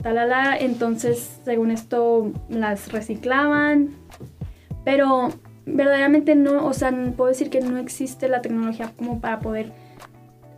talala, 0.02 0.56
entonces 0.56 1.40
según 1.44 1.70
esto 1.70 2.32
las 2.48 2.92
reciclaban, 2.92 3.90
pero 4.84 5.30
verdaderamente 5.66 6.34
no, 6.36 6.64
o 6.64 6.72
sea, 6.72 6.92
puedo 7.16 7.28
decir 7.28 7.50
que 7.50 7.60
no 7.60 7.78
existe 7.78 8.28
la 8.28 8.40
tecnología 8.40 8.92
como 8.96 9.20
para 9.20 9.40
poder 9.40 9.72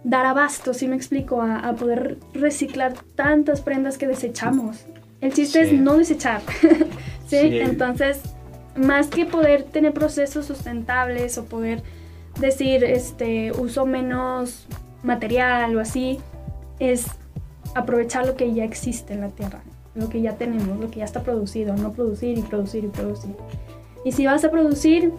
dar 0.04 0.26
abasto, 0.26 0.74
si 0.74 0.86
me 0.86 0.96
explico, 0.96 1.42
a, 1.42 1.74
poder 1.74 2.18
reciclar 2.34 2.94
tantas 3.14 3.60
prendas 3.62 3.98
que 3.98 4.06
desechamos. 4.06 4.86
El 5.20 5.32
chiste 5.32 5.62
es 5.62 5.72
no 5.72 5.96
desechar, 5.96 6.42
¿sí? 7.26 7.36
Entonces, 7.36 8.20
más 8.76 9.08
que 9.08 9.26
poder 9.26 9.64
tener 9.64 9.92
procesos 9.92 10.46
sustentables 10.46 11.38
o 11.38 11.44
poder 11.44 11.82
decir, 12.40 12.84
este, 12.84 13.52
uso 13.52 13.84
menos 13.84 14.66
material 15.02 15.76
o 15.76 15.80
así, 15.80 16.18
es 16.78 17.06
aprovechar 17.74 18.26
lo 18.26 18.36
que 18.36 18.52
ya 18.52 18.64
existe 18.64 19.14
en 19.14 19.22
la 19.22 19.28
tierra, 19.28 19.60
lo 19.94 20.08
que 20.08 20.20
ya 20.20 20.36
tenemos, 20.36 20.78
lo 20.78 20.90
que 20.90 21.00
ya 21.00 21.04
está 21.04 21.22
producido, 21.22 21.74
no 21.74 21.92
producir 21.92 22.38
y 22.38 22.42
producir 22.42 22.84
y 22.84 22.88
producir. 22.88 23.34
Y 24.04 24.12
si 24.12 24.26
vas 24.26 24.44
a 24.44 24.50
producir, 24.50 25.12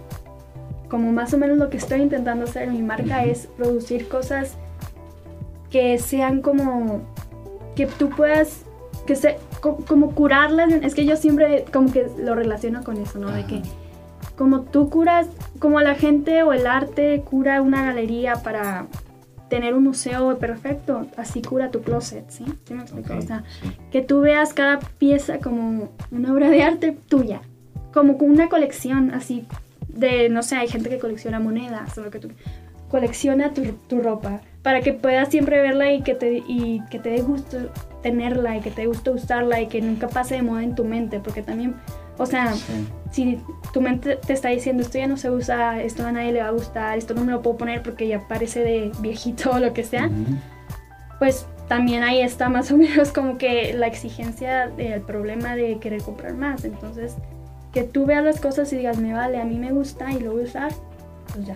como 0.89 1.12
más 1.12 1.33
o 1.33 1.38
menos 1.38 1.57
lo 1.57 1.69
que 1.69 1.77
estoy 1.77 2.01
intentando 2.01 2.45
hacer 2.45 2.63
en 2.63 2.73
mi 2.73 2.81
marca 2.81 3.23
es 3.25 3.47
producir 3.47 4.07
cosas 4.07 4.55
que 5.69 5.97
sean 5.99 6.41
como, 6.41 7.01
que 7.75 7.85
tú 7.85 8.09
puedas, 8.09 8.65
que 9.10 9.15
se, 9.15 9.38
como, 9.60 10.12
curarlas, 10.13 10.72
es 10.72 10.93
que 10.93 11.04
yo 11.04 11.15
siempre 11.15 11.65
como 11.74 11.91
que 11.91 12.06
lo 12.19 12.36
relaciono 12.36 12.84
con 12.84 12.98
eso, 12.98 13.17
¿no? 13.17 13.32
De 13.32 13.43
que 13.43 13.63
como 14.38 14.62
tú 14.62 14.91
curas, 14.91 15.26
como 15.58 15.82
la 15.82 15.95
gente 15.95 16.43
o 16.43 16.54
el 16.54 16.67
arte 16.67 17.24
cura 17.28 17.63
una 17.63 17.86
galería 17.86 18.36
para 18.36 18.86
tener 19.50 19.74
un 19.74 19.86
museo 19.86 20.38
perfecto, 20.38 21.08
así 21.17 21.41
cura 21.41 21.72
tu 21.72 21.82
closet, 21.82 22.30
¿sí? 22.30 22.45
¿Sí 22.65 22.76
me 22.76 22.84
explico? 22.84 23.15
o 23.15 23.22
sea, 23.24 23.43
que 23.91 24.04
tú 24.04 24.22
veas 24.22 24.54
cada 24.54 24.78
pieza 24.78 25.39
como 25.39 25.89
una 26.12 26.32
obra 26.32 26.52
de 26.52 26.62
arte 26.62 26.95
tuya, 27.08 27.41
como 27.91 28.19
con 28.19 28.30
una 28.30 28.48
colección 28.48 29.10
así 29.10 29.48
de, 29.88 30.30
no 30.30 30.43
sé, 30.43 30.56
hay 30.56 30.67
gente 30.67 30.88
que 30.88 31.00
colecciona 31.00 31.39
monedas 31.39 31.98
o 31.98 32.04
lo 32.04 32.12
que 32.12 32.19
tú... 32.19 32.30
Colecciona 32.89 33.54
tu, 33.54 33.63
tu 33.88 34.02
ropa, 34.02 34.41
para 34.62 34.82
que 34.82 34.93
puedas 34.93 35.30
siempre 35.30 35.62
verla 35.62 35.91
y 35.91 36.02
que 36.02 36.15
te, 36.15 36.43
y 36.48 36.82
que 36.89 37.00
te 37.00 37.10
dé 37.10 37.22
gusto 37.22 37.58
tenerla 38.02 38.58
y 38.58 38.62
que 38.62 38.72
te 38.72 38.82
dé 38.82 38.88
gusto 38.88 39.13
usarla 39.13 39.62
y 39.62 39.67
que 39.67 39.82
nunca 39.82 40.08
pase 40.08 40.36
de 40.36 40.41
moda 40.41 40.63
en 40.63 40.76
tu 40.76 40.86
mente, 40.86 41.19
porque 41.19 41.41
también, 41.41 41.76
o 42.17 42.26
sea, 42.26 42.54
si 43.12 43.39
tu 43.74 43.82
mente 43.82 44.17
te 44.17 44.34
está 44.34 44.50
diciendo 44.50 44.84
esto 44.84 44.98
ya 44.98 45.08
no 45.08 45.17
se 45.17 45.30
usa, 45.30 45.82
esto 45.82 46.06
a 46.06 46.12
nadie 46.12 46.34
le 46.34 46.41
va 46.41 46.50
a 46.50 46.52
gustar, 46.52 46.98
esto 46.98 47.13
no 47.13 47.24
me 47.24 47.32
lo 47.32 47.41
puedo 47.41 47.58
poner 47.58 47.82
porque 47.82 48.08
ya 48.08 48.28
parece 48.28 48.62
de 48.62 48.91
viejito 49.00 49.52
o 49.52 49.60
lo 49.60 49.74
que 49.74 49.84
sea, 49.84 50.10
pues 51.19 51.45
también 51.69 52.04
ahí 52.04 52.22
está 52.22 52.50
más 52.50 52.72
o 52.72 52.78
menos 52.78 53.12
como 53.12 53.38
que 53.38 53.74
la 53.74 53.88
exigencia 53.88 54.67
del 54.67 55.02
problema 55.02 55.56
de 55.56 55.78
querer 55.78 56.02
comprar 56.02 56.34
más. 56.34 56.65
Entonces, 56.65 57.15
que 57.72 57.84
tú 57.84 58.06
veas 58.06 58.24
las 58.24 58.39
cosas 58.41 58.74
y 58.74 58.78
digas, 58.78 58.98
me 58.98 59.13
vale, 59.13 59.39
a 59.39 59.45
mí 59.45 59.58
me 59.58 59.72
gusta 59.72 60.12
y 60.12 60.19
lo 60.19 60.32
voy 60.32 60.41
a 60.41 60.45
usar, 60.45 60.72
pues 61.34 61.45
ya. 61.45 61.56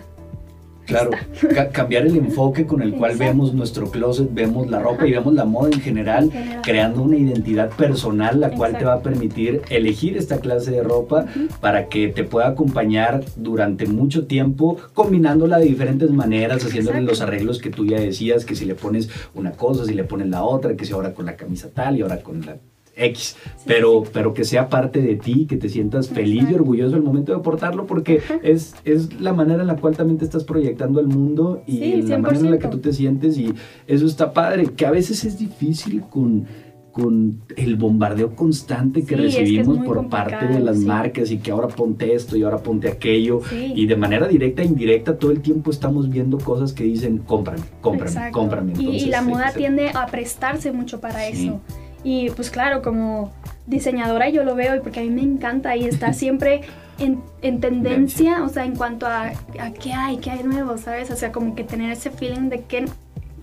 Claro, 0.86 1.10
cambiar 1.72 2.06
el 2.06 2.16
enfoque 2.16 2.66
con 2.66 2.82
el 2.82 2.94
cual 2.94 3.16
vemos 3.16 3.54
nuestro 3.54 3.90
closet, 3.90 4.28
vemos 4.32 4.70
la 4.70 4.80
ropa 4.80 5.06
y 5.06 5.12
vemos 5.12 5.32
la 5.34 5.44
moda 5.44 5.70
en 5.72 5.80
general, 5.80 6.30
creando 6.62 7.02
una 7.02 7.16
identidad 7.16 7.70
personal 7.70 8.40
la 8.40 8.50
cual 8.50 8.76
te 8.76 8.84
va 8.84 8.94
a 8.94 9.02
permitir 9.02 9.62
elegir 9.70 10.16
esta 10.16 10.38
clase 10.38 10.70
de 10.70 10.82
ropa 10.82 11.26
para 11.60 11.88
que 11.88 12.08
te 12.08 12.24
pueda 12.24 12.48
acompañar 12.48 13.24
durante 13.36 13.86
mucho 13.86 14.26
tiempo, 14.26 14.76
combinándola 14.92 15.58
de 15.58 15.66
diferentes 15.66 16.10
maneras, 16.10 16.64
haciéndole 16.64 17.00
los 17.00 17.20
arreglos 17.20 17.60
que 17.60 17.70
tú 17.70 17.86
ya 17.86 17.98
decías, 17.98 18.44
que 18.44 18.54
si 18.54 18.64
le 18.64 18.74
pones 18.74 19.08
una 19.34 19.52
cosa, 19.52 19.84
si 19.84 19.94
le 19.94 20.04
pones 20.04 20.28
la 20.28 20.42
otra, 20.44 20.76
que 20.76 20.84
si 20.84 20.92
ahora 20.92 21.14
con 21.14 21.26
la 21.26 21.36
camisa 21.36 21.68
tal 21.72 21.96
y 21.96 22.02
ahora 22.02 22.18
con 22.18 22.44
la 22.44 22.56
X, 22.96 23.36
pero, 23.66 24.04
pero 24.12 24.34
que 24.34 24.44
sea 24.44 24.68
parte 24.68 25.00
de 25.00 25.16
ti, 25.16 25.46
que 25.46 25.56
te 25.56 25.68
sientas 25.68 26.08
feliz 26.08 26.46
y 26.50 26.54
orgulloso 26.54 26.96
al 26.96 27.02
momento 27.02 27.32
de 27.32 27.42
portarlo, 27.42 27.86
porque 27.86 28.20
es, 28.42 28.74
es 28.84 29.20
la 29.20 29.32
manera 29.32 29.62
en 29.62 29.68
la 29.68 29.76
cual 29.76 29.96
también 29.96 30.18
te 30.18 30.24
estás 30.24 30.44
proyectando 30.44 31.00
al 31.00 31.06
mundo 31.06 31.62
y 31.66 32.02
la 32.02 32.18
manera 32.18 32.44
en 32.44 32.50
la 32.52 32.58
que 32.58 32.68
tú 32.68 32.78
te 32.78 32.92
sientes 32.92 33.36
y 33.38 33.52
eso 33.86 34.06
está 34.06 34.32
padre, 34.32 34.66
que 34.66 34.86
a 34.86 34.90
veces 34.90 35.24
es 35.24 35.38
difícil 35.38 36.02
con, 36.02 36.46
con 36.94 37.42
el 37.56 37.74
bombardeo 37.74 38.36
constante 38.36 39.04
que 39.04 39.16
recibimos 39.16 39.78
por 39.78 40.08
parte 40.08 40.46
de 40.46 40.60
las 40.60 40.78
marcas 40.78 41.32
y 41.32 41.38
que 41.38 41.50
ahora 41.50 41.66
ponte 41.66 42.14
esto 42.14 42.36
y 42.36 42.44
ahora 42.44 42.58
ponte 42.58 42.88
aquello 42.88 43.40
y 43.52 43.86
de 43.86 43.96
manera 43.96 44.28
directa 44.28 44.62
e 44.62 44.66
indirecta 44.66 45.18
todo 45.18 45.32
el 45.32 45.40
tiempo 45.40 45.72
estamos 45.72 46.08
viendo 46.08 46.38
cosas 46.38 46.72
que 46.72 46.84
dicen 46.84 47.18
cómprame, 47.18 47.64
cómprame, 47.80 48.30
cómprame. 48.30 48.72
y, 48.78 49.06
la 49.06 49.22
moda 49.22 49.52
tiende 49.52 49.90
a 49.92 50.06
prestarse 50.06 50.70
mucho 50.70 51.00
para 51.00 51.26
eso 51.26 51.60
Y 52.04 52.30
pues 52.30 52.50
claro, 52.50 52.82
como 52.82 53.32
diseñadora 53.66 54.28
yo 54.28 54.44
lo 54.44 54.54
veo 54.54 54.76
y 54.76 54.80
porque 54.80 55.00
a 55.00 55.02
mí 55.02 55.10
me 55.10 55.22
encanta 55.22 55.74
y 55.74 55.86
está 55.86 56.12
siempre 56.12 56.60
en, 56.98 57.22
en 57.42 57.60
tendencia, 57.60 58.44
o 58.44 58.48
sea, 58.48 58.64
en 58.64 58.76
cuanto 58.76 59.06
a, 59.06 59.32
a, 59.58 59.72
qué 59.72 59.92
hay, 59.92 60.18
qué 60.18 60.30
hay 60.30 60.42
nuevo, 60.44 60.78
¿sabes? 60.78 61.10
O 61.10 61.16
sea, 61.16 61.32
como 61.32 61.54
que 61.54 61.64
tener 61.64 61.90
ese 61.90 62.10
feeling 62.10 62.50
de 62.50 62.60
que, 62.60 62.84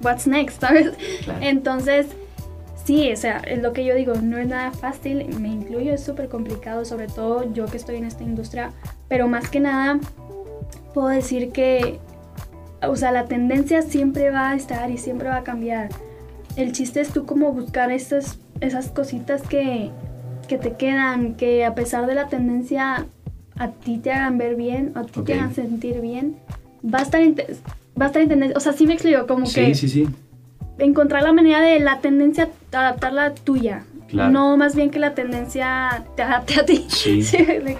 what's 0.01 0.27
next, 0.27 0.61
¿sabes? 0.61 0.93
Entonces, 1.41 2.07
sí, 2.85 3.11
o 3.11 3.17
sea, 3.17 3.39
es 3.39 3.61
lo 3.61 3.73
que 3.73 3.83
yo 3.83 3.95
digo, 3.95 4.13
no 4.15 4.37
es 4.37 4.47
nada 4.47 4.71
fácil, 4.71 5.27
me 5.39 5.49
incluyo, 5.49 5.93
es 5.93 6.03
súper 6.03 6.29
complicado, 6.29 6.85
sobre 6.85 7.07
todo 7.07 7.51
yo 7.53 7.65
que 7.65 7.77
estoy 7.77 7.97
en 7.97 8.05
esta 8.05 8.23
industria, 8.23 8.71
pero 9.07 9.27
más 9.27 9.49
que 9.49 9.59
nada 9.59 9.99
puedo 10.93 11.09
decir 11.09 11.51
que, 11.51 11.99
o 12.81 12.95
sea, 12.95 13.11
la 13.11 13.25
tendencia 13.25 13.81
siempre 13.81 14.29
va 14.31 14.51
a 14.51 14.55
estar 14.55 14.89
y 14.91 14.97
siempre 14.97 15.29
va 15.29 15.37
a 15.37 15.43
cambiar. 15.43 15.89
El 16.61 16.73
chiste 16.73 17.01
es 17.01 17.11
tú 17.11 17.25
como 17.25 17.51
buscar 17.53 17.91
esas, 17.91 18.37
esas 18.59 18.89
cositas 18.89 19.41
que, 19.41 19.89
que 20.47 20.59
te 20.59 20.73
quedan, 20.73 21.33
que 21.33 21.65
a 21.65 21.73
pesar 21.73 22.05
de 22.05 22.13
la 22.13 22.27
tendencia 22.27 23.07
a 23.57 23.71
ti 23.71 23.97
te 23.97 24.11
hagan 24.11 24.37
ver 24.37 24.55
bien, 24.55 24.91
a 24.93 25.03
ti 25.03 25.21
te 25.21 25.33
hagan 25.33 25.55
sentir 25.55 26.01
bien, 26.01 26.37
va 26.83 26.99
a 26.99 27.01
estar 27.01 27.19
va 27.99 28.05
a 28.05 28.07
estar 28.07 28.21
en 28.21 28.29
tendencia. 28.29 28.57
O 28.57 28.59
sea, 28.59 28.73
sí 28.73 28.85
me 28.85 28.93
explico, 28.93 29.25
como 29.25 29.45
que... 29.45 29.73
Sí, 29.73 29.75
sí, 29.75 29.89
sí. 29.89 30.07
Encontrar 30.77 31.23
la 31.23 31.33
manera 31.33 31.61
de 31.61 31.79
la 31.79 31.99
tendencia, 31.99 32.49
adaptarla 32.71 33.25
a 33.25 33.33
tuya. 33.33 33.83
No, 34.13 34.57
más 34.57 34.75
bien 34.75 34.89
que 34.89 34.99
la 34.99 35.13
tendencia 35.13 36.05
te 36.15 36.23
adapte 36.23 36.59
a 36.59 36.65
ti. 36.65 36.85
Sí. 36.87 37.23
sí, 37.23 37.37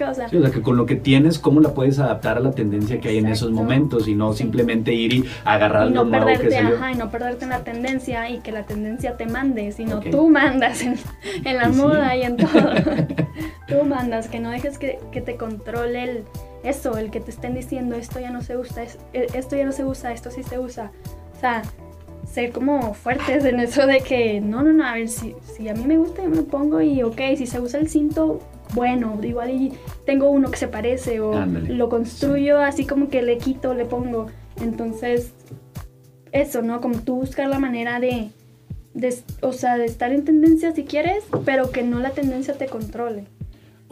o, 0.08 0.14
sea. 0.14 0.28
que 0.30 0.62
con 0.62 0.78
lo 0.78 0.86
que 0.86 0.96
tienes, 0.96 1.40
¿cómo 1.40 1.60
la 1.62 1.74
puedes 1.74 2.00
adaptar 2.00 2.38
a 2.38 2.40
la 2.40 2.52
tendencia 2.52 3.00
que 3.00 3.10
hay 3.10 3.18
en 3.18 3.28
esos 3.28 3.52
momentos? 3.52 4.08
Y 4.08 4.16
no 4.16 4.34
simplemente 4.34 4.94
ir 4.94 5.14
y 5.14 5.26
agarrar 5.46 5.90
y 5.90 5.92
no 5.92 6.04
lo 6.04 6.12
perderte, 6.12 6.62
nuevo 6.62 6.80
que 6.80 6.92
Y 6.92 6.96
no 6.96 7.12
perderte 7.12 7.44
en 7.46 7.50
la 7.50 7.64
tendencia 7.64 8.30
y 8.30 8.40
que 8.40 8.52
la 8.52 8.64
tendencia 8.64 9.18
te 9.18 9.26
mande, 9.26 9.72
sino 9.72 10.00
tú 10.00 10.30
mandas 10.30 10.82
en, 10.82 10.98
la 11.44 11.70
moda 11.70 12.16
y 12.16 12.24
en 12.24 12.38
todo. 12.38 12.50
tú 13.68 13.84
mandas, 13.86 14.28
que 14.28 14.40
no 14.40 14.50
dejes 14.50 14.78
que, 14.78 15.00
que 15.12 15.22
te 15.22 15.36
controle 15.36 16.04
el, 16.04 16.24
eso, 16.64 16.98
el 16.98 17.12
que 17.12 17.20
te 17.20 17.32
estén 17.32 17.56
diciendo 17.56 17.96
esto 17.96 18.20
ya 18.20 18.32
no 18.32 18.42
se 18.42 18.58
usa, 18.58 18.84
esto 19.14 19.56
ya 19.56 19.66
no 19.66 19.72
se 19.72 19.84
usa, 19.84 20.14
esto 20.14 20.32
sí 20.32 20.44
se 20.44 20.60
usa. 20.60 20.92
O 21.36 21.40
sea, 21.40 21.64
ser 22.32 22.52
como 22.52 22.94
fuertes 22.94 23.44
en 23.46 23.60
eso 23.60 23.86
de 23.86 24.00
que, 24.00 24.40
no, 24.42 24.64
no, 24.64 24.72
no, 24.74 24.86
a 24.86 24.94
ver, 24.94 25.10
si, 25.10 25.36
si 25.56 25.68
a 25.70 25.74
mí 25.74 25.86
me 25.86 25.98
gusta, 25.98 26.24
yo 26.24 26.30
me 26.30 26.38
lo 26.38 26.46
pongo 26.46 26.82
y 26.82 27.04
ok, 27.04 27.20
si 27.38 27.46
se 27.46 27.60
usa 27.60 27.80
el 27.80 27.90
cinto, 27.90 28.40
bueno, 28.74 29.20
igual 29.22 29.50
y 29.52 29.74
tengo 30.06 30.30
uno 30.30 30.50
que 30.50 30.58
se 30.58 30.68
parece 30.68 31.20
o 31.20 31.46
lo 31.46 31.90
construyo 31.90 32.60
así 32.60 32.86
como 32.86 33.10
que 33.10 33.22
le 33.22 33.38
quito, 33.38 33.74
le 33.74 33.86
pongo. 33.86 34.28
Entonces, 34.62 35.34
eso, 36.32 36.62
¿no? 36.62 36.80
Como 36.80 37.00
tú 37.00 37.16
buscar 37.16 37.48
la 37.48 37.60
manera 37.60 38.00
de, 38.00 38.30
de, 38.94 39.14
o 39.42 39.52
sea, 39.52 39.78
de 39.78 39.86
estar 39.86 40.14
en 40.14 40.24
tendencia 40.24 40.72
si 40.74 40.84
quieres, 40.86 41.24
pero 41.46 41.72
que 41.72 41.84
no 41.84 42.00
la 42.00 42.12
tendencia 42.12 42.54
te 42.54 42.68
controle. 42.68 43.26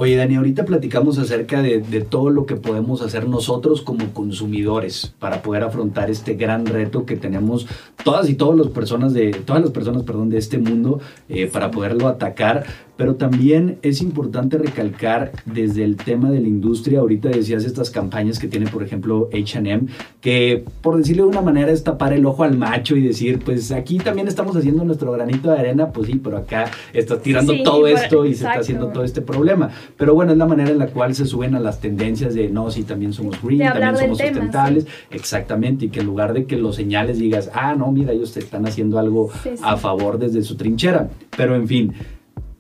Oye, 0.01 0.15
Dani, 0.15 0.35
ahorita 0.35 0.63
platicamos 0.63 1.17
acerca 1.17 1.61
de, 1.61 1.81
todo 2.09 2.29
lo 2.29 2.45
que 2.45 2.55
podemos 2.55 3.01
hacer 3.01 3.27
nosotros 3.27 3.81
como 3.81 4.13
consumidores 4.13 5.13
para 5.19 5.41
poder 5.41 5.63
afrontar 5.63 6.09
este 6.09 6.35
gran 6.35 6.65
reto 6.65 7.05
que 7.05 7.17
tenemos 7.17 7.67
todas 8.05 8.29
y 8.29 8.35
todas 8.35 8.57
las 8.57 8.67
personas 8.67 9.11
de 9.11 9.31
todas 9.31 9.61
las 9.61 9.71
personas, 9.71 10.03
perdón, 10.03 10.29
de 10.29 10.37
este 10.37 10.57
mundo 10.57 11.01
eh, 11.27 11.47
para 11.47 11.69
poderlo 11.69 12.07
atacar. 12.07 12.63
Pero 12.95 13.15
también 13.15 13.77
es 13.81 14.01
importante 14.01 14.57
recalcar 14.57 15.31
desde 15.45 15.85
el 15.85 15.95
tema 15.95 16.29
de 16.31 16.41
la 16.41 16.49
industria, 16.49 16.99
ahorita 16.99 17.29
decías 17.29 17.63
estas 17.63 17.89
campañas 17.89 18.39
que 18.39 18.49
tiene, 18.49 18.67
por 18.67 18.83
ejemplo, 18.83 19.29
HM, 19.31 19.87
que 20.19 20.65
por 20.81 20.97
decirlo 20.97 21.23
de 21.23 21.29
una 21.29 21.41
manera 21.41 21.71
es 21.71 21.85
tapar 21.85 22.11
el 22.11 22.25
ojo 22.25 22.43
al 22.43 22.57
macho 22.57 22.97
y 22.97 23.01
decir, 23.01 23.39
pues 23.39 23.71
aquí 23.71 23.99
también 23.99 24.27
estamos 24.27 24.53
haciendo 24.57 24.83
nuestro 24.83 25.13
granito 25.13 25.49
de 25.49 25.59
arena, 25.59 25.93
pues 25.93 26.07
sí, 26.07 26.19
pero 26.21 26.37
acá 26.37 26.71
está 26.91 27.21
tirando 27.21 27.53
todo 27.63 27.87
esto 27.87 28.25
y 28.25 28.35
se 28.35 28.45
está 28.45 28.59
haciendo 28.59 28.87
todo 28.87 29.05
este 29.05 29.21
problema. 29.21 29.69
Pero 29.97 30.13
bueno, 30.13 30.31
es 30.31 30.37
la 30.37 30.45
manera 30.45 30.71
en 30.71 30.79
la 30.79 30.87
cual 30.87 31.13
se 31.15 31.25
suben 31.25 31.55
a 31.55 31.59
las 31.59 31.79
tendencias 31.79 32.33
de, 32.33 32.49
no, 32.49 32.71
sí, 32.71 32.83
también 32.83 33.13
somos 33.13 33.41
green, 33.41 33.59
también 33.59 33.97
somos 33.97 34.17
sustentables, 34.17 34.87
exactamente, 35.11 35.85
y 35.85 35.89
que 35.89 35.99
en 35.99 36.05
lugar 36.05 36.33
de 36.33 36.45
que 36.45 36.57
los 36.57 36.75
señales 36.75 37.19
digas, 37.19 37.51
ah, 37.53 37.75
no, 37.75 37.91
mira, 37.91 38.13
ellos 38.13 38.33
te 38.33 38.39
están 38.39 38.65
haciendo 38.65 38.99
algo 38.99 39.29
a 39.61 39.77
favor 39.77 40.19
desde 40.19 40.43
su 40.43 40.55
trinchera. 40.55 41.09
Pero 41.35 41.55
en 41.55 41.67
fin, 41.67 41.93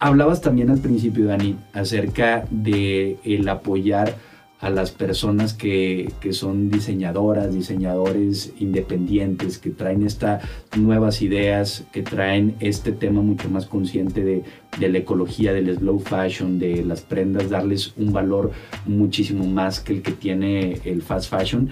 Hablabas 0.01 0.39
también 0.39 0.69
al 0.69 0.79
principio, 0.79 1.25
Dani, 1.25 1.57
acerca 1.73 2.45
de 2.49 3.17
el 3.25 3.49
apoyar 3.49 4.15
a 4.59 4.69
las 4.69 4.91
personas 4.91 5.53
que, 5.53 6.13
son 6.31 6.69
diseñadoras, 6.69 7.53
diseñadores 7.53 8.53
independientes, 8.59 9.57
que 9.57 9.69
traen 9.69 10.03
estas 10.03 10.43
nuevas 10.77 11.21
ideas, 11.21 11.85
que 11.93 12.01
traen 12.01 12.55
este 12.59 12.91
tema 12.91 13.21
mucho 13.21 13.49
más 13.49 13.65
consciente 13.65 14.23
de, 14.23 14.43
la 14.87 14.97
ecología, 14.97 15.53
del 15.53 15.75
slow 15.77 15.99
fashion, 15.99 16.59
de 16.59 16.83
las 16.83 17.01
prendas, 17.01 17.49
darles 17.49 17.93
un 17.95 18.11
valor 18.11 18.51
muchísimo 18.85 19.45
más 19.45 19.79
que 19.79 19.93
el 19.93 20.01
que 20.01 20.11
tiene 20.11 20.79
el 20.83 21.01
fast 21.01 21.29
fashion. 21.29 21.69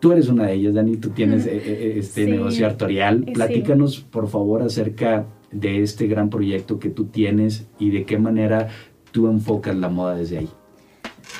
Tú 0.00 0.12
eres 0.12 0.28
una 0.28 0.46
de 0.46 0.54
ellas, 0.54 0.74
Dani, 0.74 0.96
tú 0.96 1.10
tienes 1.10 1.46
eh, 1.46 1.62
eh, 1.64 1.94
este 1.98 2.26
negocio 2.26 2.66
artorial. 2.66 3.24
Platícanos, 3.34 4.00
por 4.00 4.28
favor, 4.28 4.62
acerca 4.62 5.26
de 5.50 5.82
este 5.82 6.06
gran 6.06 6.30
proyecto 6.30 6.78
que 6.78 6.88
tú 6.88 7.04
tienes 7.06 7.66
y 7.78 7.90
de 7.90 8.04
qué 8.04 8.18
manera 8.18 8.68
tú 9.12 9.28
enfocas 9.28 9.76
la 9.76 9.88
moda 9.88 10.16
desde 10.16 10.38
ahí. 10.38 10.48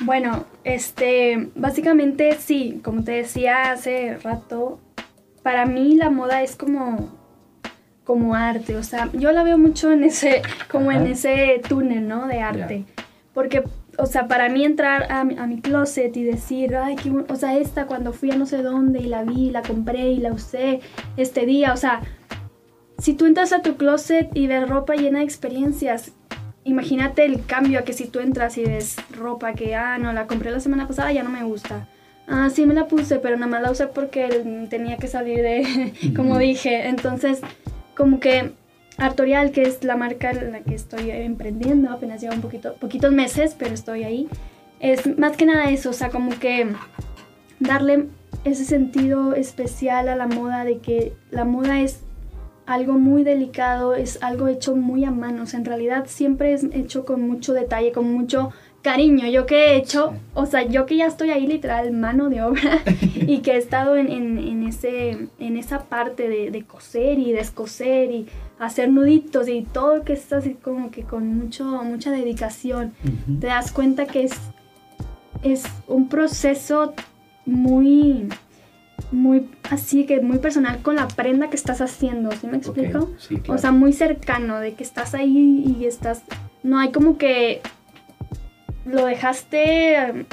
Bueno, 0.01 0.45
este, 0.65 1.51
básicamente 1.55 2.37
sí, 2.39 2.81
como 2.83 3.05
te 3.05 3.13
decía 3.13 3.71
hace 3.71 4.17
rato, 4.19 4.81
para 5.43 5.67
mí 5.67 5.95
la 5.95 6.11
moda 6.11 6.43
es 6.43 6.57
como, 6.57 7.11
como 8.05 8.35
arte, 8.35 8.77
o 8.77 8.83
sea, 8.83 9.11
yo 9.13 9.31
la 9.33 9.45
veo 9.45 9.59
mucho 9.59 9.93
en 9.93 10.05
ese, 10.05 10.43
como 10.71 10.91
en 10.91 11.07
ese 11.07 11.61
túnel, 11.69 12.09
¿no? 12.09 12.27
De 12.27 12.41
arte, 12.41 12.85
porque, 13.35 13.63
o 13.99 14.07
sea, 14.07 14.27
para 14.27 14.49
mí 14.49 14.65
entrar 14.65 15.13
a 15.13 15.23
mi, 15.25 15.37
a 15.39 15.47
mi 15.47 15.61
closet 15.61 16.17
y 16.17 16.25
decir, 16.25 16.77
ay, 16.77 16.97
qué, 16.97 17.11
o 17.11 17.37
sea, 17.37 17.57
esta 17.59 17.87
cuando 17.87 18.13
fui 18.13 18.31
a 18.31 18.37
no 18.37 18.47
sé 18.47 18.63
dónde 18.63 19.01
y 19.01 19.07
la 19.07 19.23
vi, 19.23 19.51
la 19.51 19.63
compré 19.63 20.09
y 20.09 20.17
la 20.17 20.33
usé 20.33 20.81
este 21.19 21.45
día, 21.45 21.75
o 21.75 21.77
sea, 21.77 22.01
si 22.99 23.13
tú 23.13 23.27
entras 23.27 23.53
a 23.53 23.61
tu 23.61 23.77
closet 23.77 24.31
y 24.35 24.47
ves 24.47 24.69
ropa 24.69 24.95
llena 24.95 25.19
de 25.19 25.25
experiencias, 25.25 26.13
imagínate 26.65 27.25
el 27.25 27.45
cambio 27.45 27.79
a 27.79 27.83
que 27.83 27.93
si 27.93 28.07
tú 28.07 28.21
entras 28.21 28.59
y 28.59 28.65
ves 28.65 28.97
ropa 29.11 29.53
que, 29.55 29.75
ah, 29.75 29.99
no, 29.99 30.13
la 30.13 30.27
compré 30.27 30.51
la 30.51 30.61
semana 30.61 30.89
pasada, 30.89 31.13
ya 31.13 31.23
no 31.23 31.31
me 31.31 31.45
gusta. 31.45 31.89
Ah, 32.27 32.49
sí 32.53 32.67
me 32.67 32.75
la 32.75 32.89
puse, 32.89 33.19
pero 33.19 33.37
nada 33.37 33.47
más 33.47 33.63
la 33.63 33.71
usé 33.71 33.87
porque 33.87 34.67
tenía 34.71 34.97
que 34.97 35.09
salir 35.09 35.43
de, 35.43 35.93
como 36.17 36.39
dije. 36.39 36.89
Entonces, 36.89 37.41
como 37.95 38.19
que 38.19 38.53
Artorial, 38.97 39.51
que 39.51 39.63
es 39.63 39.83
la 39.83 39.97
marca 39.97 40.31
en 40.31 40.53
la 40.53 40.61
que 40.61 40.75
estoy 40.75 41.11
emprendiendo, 41.11 41.91
apenas 41.91 42.21
lleva 42.21 42.35
un 42.35 42.41
poquito, 42.41 42.75
poquitos 42.75 43.13
meses, 43.13 43.57
pero 43.59 43.75
estoy 43.75 44.05
ahí. 44.05 44.29
Es 44.79 45.19
más 45.19 45.37
que 45.37 45.47
nada 45.47 45.71
eso, 45.71 45.91
o 45.91 45.93
sea, 45.93 46.11
como 46.11 46.39
que 46.39 46.69
darle 47.59 48.07
ese 48.45 48.65
sentido 48.65 49.35
especial 49.35 50.09
a 50.09 50.15
la 50.15 50.27
moda 50.27 50.65
de 50.65 50.79
que 50.79 51.15
la 51.31 51.45
moda 51.45 51.81
es 51.81 52.04
algo 52.67 52.95
muy 52.95 53.25
delicado, 53.25 53.95
es 53.95 54.23
algo 54.23 54.49
hecho 54.49 54.75
muy 54.75 55.05
a 55.05 55.11
manos. 55.11 55.55
En 55.55 55.65
realidad 55.65 56.07
siempre 56.09 56.55
es 56.55 56.65
hecho 56.73 57.05
con 57.05 57.27
mucho 57.27 57.53
detalle, 57.53 57.93
con 57.93 58.11
mucho 58.11 58.53
cariño. 58.83 59.27
Yo 59.29 59.47
que 59.47 59.57
he 59.57 59.77
hecho, 59.77 60.15
o 60.35 60.47
sea, 60.47 60.63
yo 60.63 60.87
que 60.87 60.97
ya 60.97 61.07
estoy 61.07 61.31
ahí 61.31 61.47
literal 61.47 61.91
mano 61.93 62.29
de 62.29 62.43
obra 62.43 62.83
y 63.15 63.39
que 63.39 63.53
he 63.53 63.57
estado 63.57 63.97
en, 63.97 64.11
en, 64.11 64.63
ese, 64.63 65.29
en 65.39 65.57
esa 65.57 65.85
parte 65.85 66.29
de, 66.29 66.51
de, 66.51 66.65
coser 66.65 67.19
y 67.19 67.33
descoser 67.33 68.11
y 68.11 68.27
hacer 68.59 68.91
nuditos 68.91 69.49
y 69.49 69.63
todo 69.63 70.05
que 70.05 70.13
es 70.13 70.33
así 70.33 70.55
como 70.55 70.91
que 70.91 71.03
con 71.03 71.27
mucho, 71.35 71.65
mucha 71.65 72.13
dedicación, 72.13 72.93
te 73.41 73.49
das 73.49 73.73
cuenta 73.73 74.07
que 74.07 74.25
es, 74.25 74.33
es 75.43 75.65
un 75.89 76.09
proceso 76.09 76.95
muy 77.47 78.29
muy 79.13 79.49
así 79.71 80.07
que 80.07 80.21
muy 80.21 80.39
personal 80.39 80.83
con 80.83 80.97
la 80.97 81.09
prenda 81.09 81.51
que 81.51 81.57
estás 81.57 81.81
haciendo, 81.81 82.33
¿sí 82.33 82.47
me 82.47 82.57
explico? 82.57 83.11
O 83.49 83.59
sea, 83.59 83.73
muy 83.73 83.93
cercano 83.93 84.61
de 84.61 84.75
que 84.75 84.83
estás 84.83 85.15
ahí 85.15 85.77
y 85.79 85.87
estás 85.87 86.23
no 86.63 86.79
hay 86.79 86.93
como 86.93 87.19
que 87.19 87.61
lo 88.85 89.07
dejaste 89.07 90.27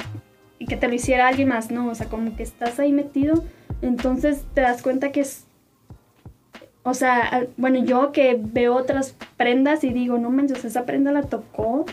y 0.58 0.66
que 0.66 0.76
te 0.76 0.88
lo 0.88 0.94
hiciera 0.94 1.28
alguien 1.28 1.48
más, 1.48 1.70
no, 1.70 1.88
o 1.88 1.94
sea, 1.94 2.08
como 2.08 2.36
que 2.36 2.42
estás 2.42 2.78
ahí 2.78 2.92
metido, 2.92 3.44
entonces 3.80 4.44
te 4.54 4.60
das 4.60 4.82
cuenta 4.82 5.12
que 5.12 5.20
es 5.20 5.46
o 6.84 6.94
sea, 6.94 7.46
bueno, 7.56 7.84
yo 7.84 8.10
que 8.10 8.40
veo 8.40 8.74
otras 8.74 9.14
prendas 9.36 9.84
y 9.84 9.92
digo, 9.92 10.18
no 10.18 10.30
manches, 10.30 10.64
esa 10.64 10.84
prenda 10.84 11.12
la 11.12 11.22
tocó 11.22 11.86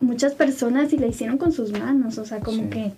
muchas 0.00 0.34
personas 0.34 0.92
y 0.92 0.98
la 0.98 1.06
hicieron 1.06 1.38
con 1.38 1.52
sus 1.52 1.72
manos, 1.72 2.18
o 2.18 2.24
sea, 2.24 2.40
como 2.40 2.68
que 2.68 2.92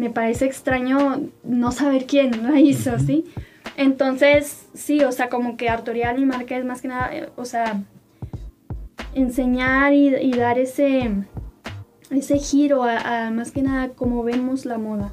me 0.00 0.08
parece 0.08 0.46
extraño 0.46 1.28
no 1.44 1.72
saber 1.72 2.06
quién 2.06 2.42
lo 2.42 2.56
hizo, 2.56 2.98
¿sí? 2.98 3.26
Entonces, 3.76 4.66
sí, 4.72 5.04
o 5.04 5.12
sea, 5.12 5.28
como 5.28 5.58
que 5.58 5.68
Artorial 5.68 6.18
y 6.18 6.24
marca 6.24 6.56
es 6.56 6.64
más 6.64 6.80
que 6.80 6.88
nada, 6.88 7.14
eh, 7.14 7.28
o 7.36 7.44
sea, 7.44 7.82
enseñar 9.14 9.92
y, 9.92 10.32
dar 10.32 10.58
ese, 10.58 11.10
ese 12.10 12.38
giro 12.38 12.82
a, 12.84 13.30
más 13.30 13.52
que 13.52 13.60
nada 13.60 13.90
como 13.90 14.24
vemos 14.24 14.64
la 14.64 14.78
moda. 14.78 15.12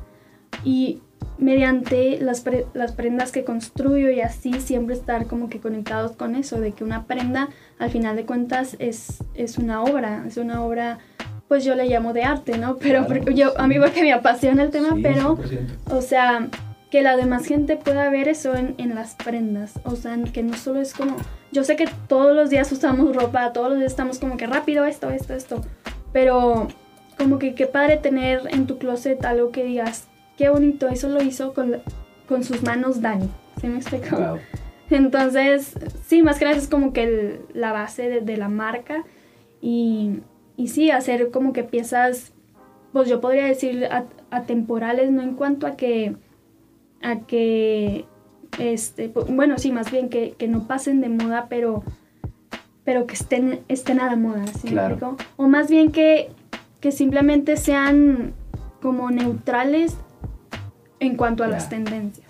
y 0.64 1.02
mediante 1.38 2.20
las, 2.20 2.44
las 2.74 2.94
prendas 2.94 3.32
que 3.32 3.44
construyo 3.44 4.10
y 4.10 4.22
así 4.22 4.54
siempre 4.60 4.96
estar 4.96 5.28
como 5.28 5.50
que 5.50 5.60
conectados 5.60 6.14
con 6.14 6.34
eso, 6.34 6.60
de 6.62 6.72
que 6.72 6.84
una 6.84 7.06
prenda 7.06 7.50
al 7.78 7.92
final 7.92 8.16
de 8.16 8.26
cuentas 8.26 8.76
es, 8.80 9.24
es 9.36 9.58
una 9.58 9.84
obra, 9.84 10.24
es 10.26 10.38
una 10.38 10.64
obra 10.64 10.98
pues 11.48 11.64
yo 11.64 11.76
le 11.76 11.86
llamo 11.86 12.14
de 12.14 12.24
arte, 12.24 12.58
¿no? 12.58 12.78
Pero 12.78 13.08
yo, 13.32 13.60
a 13.60 13.68
mí 13.68 13.80
porque 13.80 14.02
me 14.02 14.14
apasiona 14.14 14.64
el 14.64 14.70
tema, 14.70 14.98
pero, 15.02 15.38
o 15.90 16.02
sea, 16.02 16.48
que 16.92 17.02
la 17.02 17.16
demás 17.16 17.46
gente 17.46 17.78
pueda 17.78 18.10
ver 18.10 18.28
eso 18.28 18.56
en, 18.56 18.76
en, 18.78 18.96
las 18.96 19.16
prendas, 19.16 19.80
o 19.84 19.96
sea, 19.96 20.18
que 20.34 20.44
no 20.44 20.56
solo 20.56 20.82
es 20.82 20.94
como, 20.94 21.16
yo 21.52 21.64
sé 21.64 21.76
que 21.76 21.88
todos 22.08 22.36
los 22.36 22.50
días 22.50 22.72
usamos 22.72 23.16
ropa, 23.16 23.52
todos 23.54 23.70
los 23.70 23.80
días 23.80 23.92
estamos 23.92 24.20
como 24.20 24.38
que 24.38 24.48
rápido 24.48 24.86
esto, 24.86 25.10
esto, 25.10 25.34
esto, 25.34 25.62
pero 26.14 26.68
como 27.18 27.40
que 27.40 27.56
qué 27.56 27.66
padre 27.66 27.98
tener 27.98 28.42
en 28.52 28.68
tu 28.68 28.78
closet 28.78 29.24
algo 29.26 29.52
que 29.52 29.64
digas, 29.64 30.08
qué 30.38 30.50
bonito, 30.50 30.88
eso 30.88 31.10
lo 31.10 31.22
hizo 31.22 31.54
con, 31.54 31.82
con 32.28 32.44
sus 32.44 32.64
manos 32.64 33.02
Dani, 33.02 33.30
¿sí 33.60 33.68
me 33.68 33.78
explico? 33.78 34.40
Entonces, 34.90 35.74
sí, 36.06 36.22
más 36.22 36.40
que 36.40 36.46
nada 36.46 36.56
es 36.56 36.70
como 36.70 36.94
que 36.94 37.42
la 37.54 37.74
base 37.74 38.08
de, 38.08 38.22
de, 38.22 38.38
la 38.38 38.48
marca 38.48 39.04
y, 39.60 40.22
y, 40.58 40.68
sí, 40.68 40.92
hacer 40.92 41.32
como 41.32 41.54
que 41.54 41.64
piezas, 41.64 42.34
pues 42.92 43.08
yo 43.08 43.22
podría 43.22 43.46
decir 43.46 43.88
atemporales, 44.32 45.12
no 45.12 45.22
en 45.22 45.36
cuanto 45.36 45.68
a 45.68 45.78
que, 45.78 46.16
a 47.02 47.20
que, 47.22 48.06
este, 48.60 49.08
bueno, 49.30 49.58
sí, 49.58 49.72
más 49.72 49.92
bien 49.92 50.10
que, 50.10 50.34
que 50.38 50.48
no 50.48 50.68
pasen 50.68 51.00
de 51.00 51.10
moda, 51.10 51.46
pero, 51.48 51.84
pero 52.84 53.06
que 53.06 53.14
estén, 53.14 53.62
estén 53.68 54.00
a 54.00 54.08
la 54.08 54.16
moda, 54.16 54.46
¿sí 54.48 54.70
explico? 54.70 55.16
O 55.36 55.48
más 55.48 55.70
bien 55.70 55.92
que, 55.92 56.30
que 56.82 56.92
simplemente 56.92 57.56
sean 57.58 58.34
como 58.82 59.12
neutrales 59.12 59.96
en 61.00 61.16
cuanto 61.16 61.44
a 61.44 61.48
las 61.48 61.70
tendencias. 61.70 62.27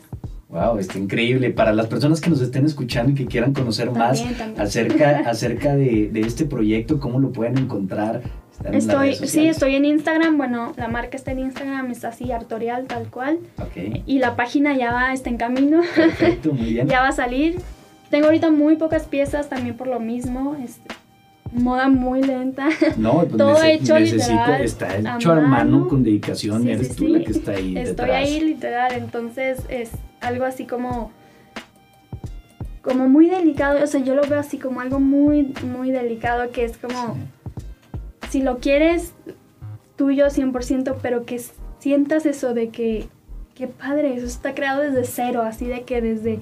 Wow, 0.49 0.77
está 0.77 0.97
increíble. 0.97 1.49
Para 1.49 1.73
las 1.73 1.88
personas 1.88 2.21
que 2.21 2.29
nos 2.29 2.41
estén 2.41 2.65
escuchando 2.65 3.12
y 3.12 3.15
que 3.15 3.25
quieran 3.25 3.53
conocer 3.53 3.91
más 3.91 4.23
acerca, 4.57 5.19
acerca 5.29 5.75
de, 5.75 6.10
de, 6.12 6.21
este 6.21 6.45
proyecto, 6.45 6.99
¿cómo 6.99 7.19
lo 7.19 7.31
pueden 7.31 7.57
encontrar? 7.57 8.21
Estoy, 8.71 9.15
sí, 9.15 9.47
estoy 9.47 9.75
en 9.75 9.86
Instagram. 9.86 10.38
Bueno, 10.38 10.73
la 10.77 10.88
marca 10.88 11.17
está 11.17 11.31
en 11.31 11.39
Instagram, 11.39 11.91
está 11.91 12.10
así, 12.10 12.31
Artorial, 12.31 12.86
tal 12.86 13.10
cual. 13.10 13.39
Okay. 13.69 14.03
Y 14.05 14.19
la 14.19 14.36
página 14.36 14.75
ya 14.75 14.91
va, 14.93 15.13
está 15.13 15.29
en 15.29 15.38
camino. 15.38 15.81
Perfecto, 15.95 16.53
muy 16.53 16.73
bien. 16.73 16.88
ya 16.89 17.01
va 17.01 17.10
a 17.10 17.13
salir. 17.13 17.60
Tengo 18.10 18.27
ahorita 18.27 18.49
muy 18.49 18.77
pocas 18.77 19.03
piezas 19.03 19.49
también 19.49 19.75
por 19.75 19.88
lo 19.88 19.99
mismo. 19.99 20.55
Este, 20.63 20.95
moda 21.51 21.89
muy 21.89 22.23
lenta. 22.23 22.69
No, 22.97 23.19
pues 23.25 23.31
todo 23.38 23.63
hecho 23.63 23.99
literal, 23.99 24.62
está 24.62 24.95
hecho 24.97 25.33
a 25.33 25.41
mano, 25.41 25.88
con 25.88 26.03
dedicación, 26.03 26.67
eres 26.67 26.95
tú 26.95 27.07
la 27.07 27.19
que 27.23 27.31
está 27.31 27.51
ahí. 27.51 27.77
Estoy 27.77 28.10
ahí 28.12 28.39
literal, 28.39 28.93
entonces 28.93 29.60
es 29.69 29.91
algo 30.21 30.45
así 30.45 30.65
como 30.65 31.12
como 32.82 33.10
muy 33.10 33.30
delicado, 33.30 33.84
o 33.84 33.88
sea, 33.88 33.99
yo 33.99 34.15
lo 34.15 34.21
veo 34.21 34.39
así 34.39 34.58
como 34.58 34.80
algo 34.80 34.99
muy 34.99 35.53
muy 35.63 35.91
delicado 35.91 36.51
que 36.51 36.63
es 36.63 36.77
como 36.77 37.17
si 38.30 38.41
lo 38.41 38.60
quieres 38.60 39.13
tuyo 39.95 40.27
100%, 40.27 40.95
pero 41.01 41.25
que 41.25 41.41
sientas 41.80 42.25
eso 42.25 42.53
de 42.53 42.69
que 42.69 43.08
qué 43.56 43.67
padre, 43.67 44.15
eso 44.15 44.25
está 44.25 44.53
creado 44.53 44.82
desde 44.82 45.03
cero, 45.03 45.41
así 45.41 45.65
de 45.65 45.82
que 45.82 46.01
desde 46.01 46.39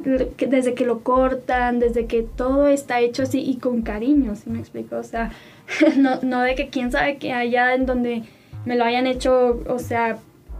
desde 0.00 0.74
que 0.74 0.86
lo 0.86 1.00
cortan, 1.00 1.80
desde 1.80 2.06
que 2.06 2.22
todo 2.22 2.68
está 2.68 3.00
hecho 3.00 3.24
así 3.24 3.40
y 3.40 3.56
con 3.56 3.82
cariño, 3.82 4.36
¿sí 4.36 4.48
me 4.48 4.60
explico? 4.60 4.96
O 4.96 5.02
sea, 5.02 5.32
no, 5.96 6.20
no 6.22 6.40
de 6.42 6.54
que 6.54 6.68
quién 6.68 6.92
sabe 6.92 7.18
que 7.18 7.32
allá 7.32 7.74
en 7.74 7.84
donde 7.84 8.22
me 8.64 8.76
lo 8.76 8.84
hayan 8.84 9.06
hecho, 9.06 9.62
o 9.66 9.78
sea, 9.78 10.18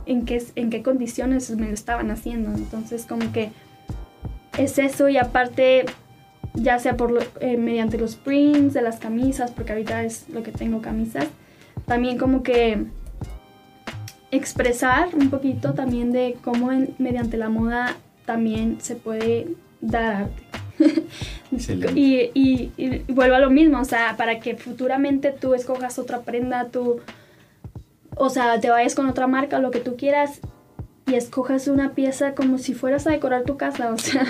en 0.09 0.25
qué, 0.25 0.43
en 0.57 0.71
qué 0.71 0.83
condiciones 0.83 1.51
me 1.51 1.69
lo 1.69 1.75
estaban 1.75 2.11
haciendo. 2.11 2.51
Entonces, 2.51 3.05
como 3.07 3.31
que 3.31 3.51
es 4.57 4.79
eso 4.79 5.09
y 5.09 5.19
aparte, 5.19 5.85
ya 6.55 6.79
sea 6.79 6.97
por 6.97 7.23
eh, 7.41 7.57
mediante 7.57 7.99
los 7.99 8.17
prints 8.17 8.75
de 8.75 8.83
las 8.83 8.99
camisas, 8.99 9.53
porque 9.53 9.73
ahorita 9.73 10.03
es 10.03 10.29
lo 10.31 10.43
que 10.43 10.51
tengo 10.51 10.81
camisas, 10.81 11.29
también 11.87 12.19
como 12.19 12.43
que 12.43 12.87
expresar 14.31 15.11
un 15.15 15.31
poquito 15.31 15.75
también 15.75 16.13
de 16.13 16.37
cómo 16.43 16.71
mediante 16.99 17.37
la 17.37 17.49
moda 17.49 17.97
también 18.25 18.81
se 18.81 18.97
puede 18.97 19.49
dar 19.81 20.15
arte. 20.15 20.43
y, 21.95 22.31
y, 22.35 22.73
y, 22.77 23.13
vuelvo 23.13 23.35
a 23.35 23.41
lo 23.41 23.51
mismo, 23.51 23.81
o 23.81 23.85
sea, 23.85 24.17
para 24.17 24.39
que 24.39 24.55
futuramente 24.55 25.33
tú 25.33 25.55
escojas 25.55 25.99
otra 25.99 26.21
prenda, 26.21 26.67
tú, 26.67 27.01
o 28.19 28.29
sea, 28.31 28.61
te 28.61 28.71
vayas 28.71 28.95
con 28.95 29.07
otra 29.09 29.27
marca, 29.27 29.59
lo 29.59 29.71
que 29.71 29.81
tú 29.81 29.97
quieras, 29.97 30.41
y 31.07 31.15
escojas 31.15 31.69
una 31.69 31.93
pieza 31.95 32.35
como 32.35 32.59
si 32.59 32.75
fueras 32.75 33.07
a 33.07 33.11
decorar 33.11 33.45
tu 33.45 33.57
casa, 33.57 33.91
o 33.93 33.99
sea, 33.99 34.27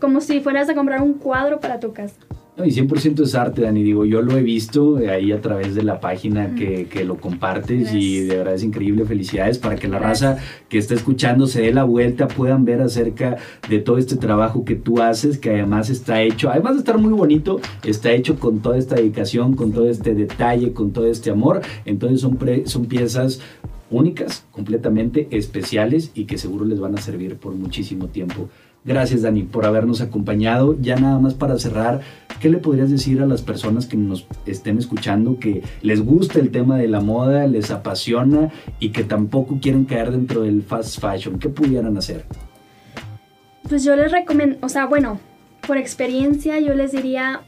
como 0.00 0.20
si 0.20 0.40
fueras 0.40 0.68
a 0.68 0.74
comprar 0.74 1.02
un 1.02 1.14
cuadro 1.14 1.60
para 1.60 1.80
tu 1.80 1.92
casa 1.92 2.16
y 2.64 2.70
100% 2.70 3.22
es 3.22 3.34
arte, 3.34 3.62
Dani. 3.62 3.82
Digo, 3.82 4.04
yo 4.04 4.22
lo 4.22 4.36
he 4.36 4.42
visto 4.42 4.98
ahí 5.08 5.32
a 5.32 5.40
través 5.40 5.74
de 5.74 5.82
la 5.82 6.00
página 6.00 6.54
que, 6.54 6.86
que, 6.86 7.04
lo 7.04 7.16
compartes 7.16 7.92
y 7.94 8.20
de 8.20 8.36
verdad 8.36 8.54
es 8.54 8.62
increíble. 8.62 9.04
Felicidades 9.04 9.58
para 9.58 9.76
que 9.76 9.88
la 9.88 9.98
raza 9.98 10.38
que 10.68 10.78
está 10.78 10.94
escuchando 10.94 11.46
se 11.46 11.62
dé 11.62 11.72
la 11.72 11.84
vuelta, 11.84 12.28
puedan 12.28 12.64
ver 12.64 12.80
acerca 12.80 13.36
de 13.68 13.78
todo 13.78 13.98
este 13.98 14.16
trabajo 14.16 14.64
que 14.64 14.76
tú 14.76 15.00
haces, 15.00 15.38
que 15.38 15.50
además 15.50 15.90
está 15.90 16.22
hecho, 16.22 16.50
además 16.50 16.74
de 16.74 16.78
estar 16.80 16.98
muy 16.98 17.12
bonito, 17.12 17.60
está 17.84 18.12
hecho 18.12 18.38
con 18.38 18.60
toda 18.60 18.78
esta 18.78 18.96
dedicación, 18.96 19.54
con 19.54 19.72
todo 19.72 19.88
este 19.88 20.14
detalle, 20.14 20.72
con 20.72 20.92
todo 20.92 21.06
este 21.06 21.30
amor. 21.30 21.60
Entonces 21.84 22.20
son, 22.20 22.38
son 22.66 22.86
piezas 22.86 23.40
únicas, 23.90 24.46
completamente 24.52 25.28
especiales 25.30 26.12
y 26.14 26.24
que 26.24 26.38
seguro 26.38 26.64
les 26.64 26.80
van 26.80 26.96
a 26.96 27.00
servir 27.00 27.36
por 27.36 27.54
muchísimo 27.54 28.06
tiempo. 28.08 28.48
Gracias, 28.84 29.22
Dani, 29.22 29.42
por 29.42 29.66
habernos 29.66 30.00
acompañado. 30.00 30.76
Ya 30.80 30.96
nada 30.96 31.18
más 31.18 31.34
para 31.34 31.58
cerrar, 31.58 32.00
¿qué 32.40 32.48
le 32.48 32.56
podrías 32.56 32.90
decir 32.90 33.20
a 33.20 33.26
las 33.26 33.42
personas 33.42 33.86
que 33.86 33.96
nos 33.96 34.26
estén 34.46 34.78
escuchando 34.78 35.38
que 35.38 35.62
les 35.82 36.02
gusta 36.02 36.38
el 36.38 36.50
tema 36.50 36.78
de 36.78 36.88
la 36.88 37.00
moda, 37.00 37.46
les 37.46 37.70
apasiona 37.70 38.50
y 38.78 38.90
que 38.90 39.04
tampoco 39.04 39.58
quieren 39.60 39.84
caer 39.84 40.10
dentro 40.10 40.42
del 40.42 40.62
fast 40.62 40.98
fashion? 40.98 41.38
¿Qué 41.38 41.50
pudieran 41.50 41.96
hacer? 41.98 42.24
Pues 43.68 43.84
yo 43.84 43.94
les 43.96 44.10
recomiendo, 44.10 44.56
o 44.62 44.68
sea, 44.70 44.86
bueno, 44.86 45.20
por 45.66 45.76
experiencia 45.76 46.58
yo 46.58 46.74
les 46.74 46.92
diría, 46.92 47.42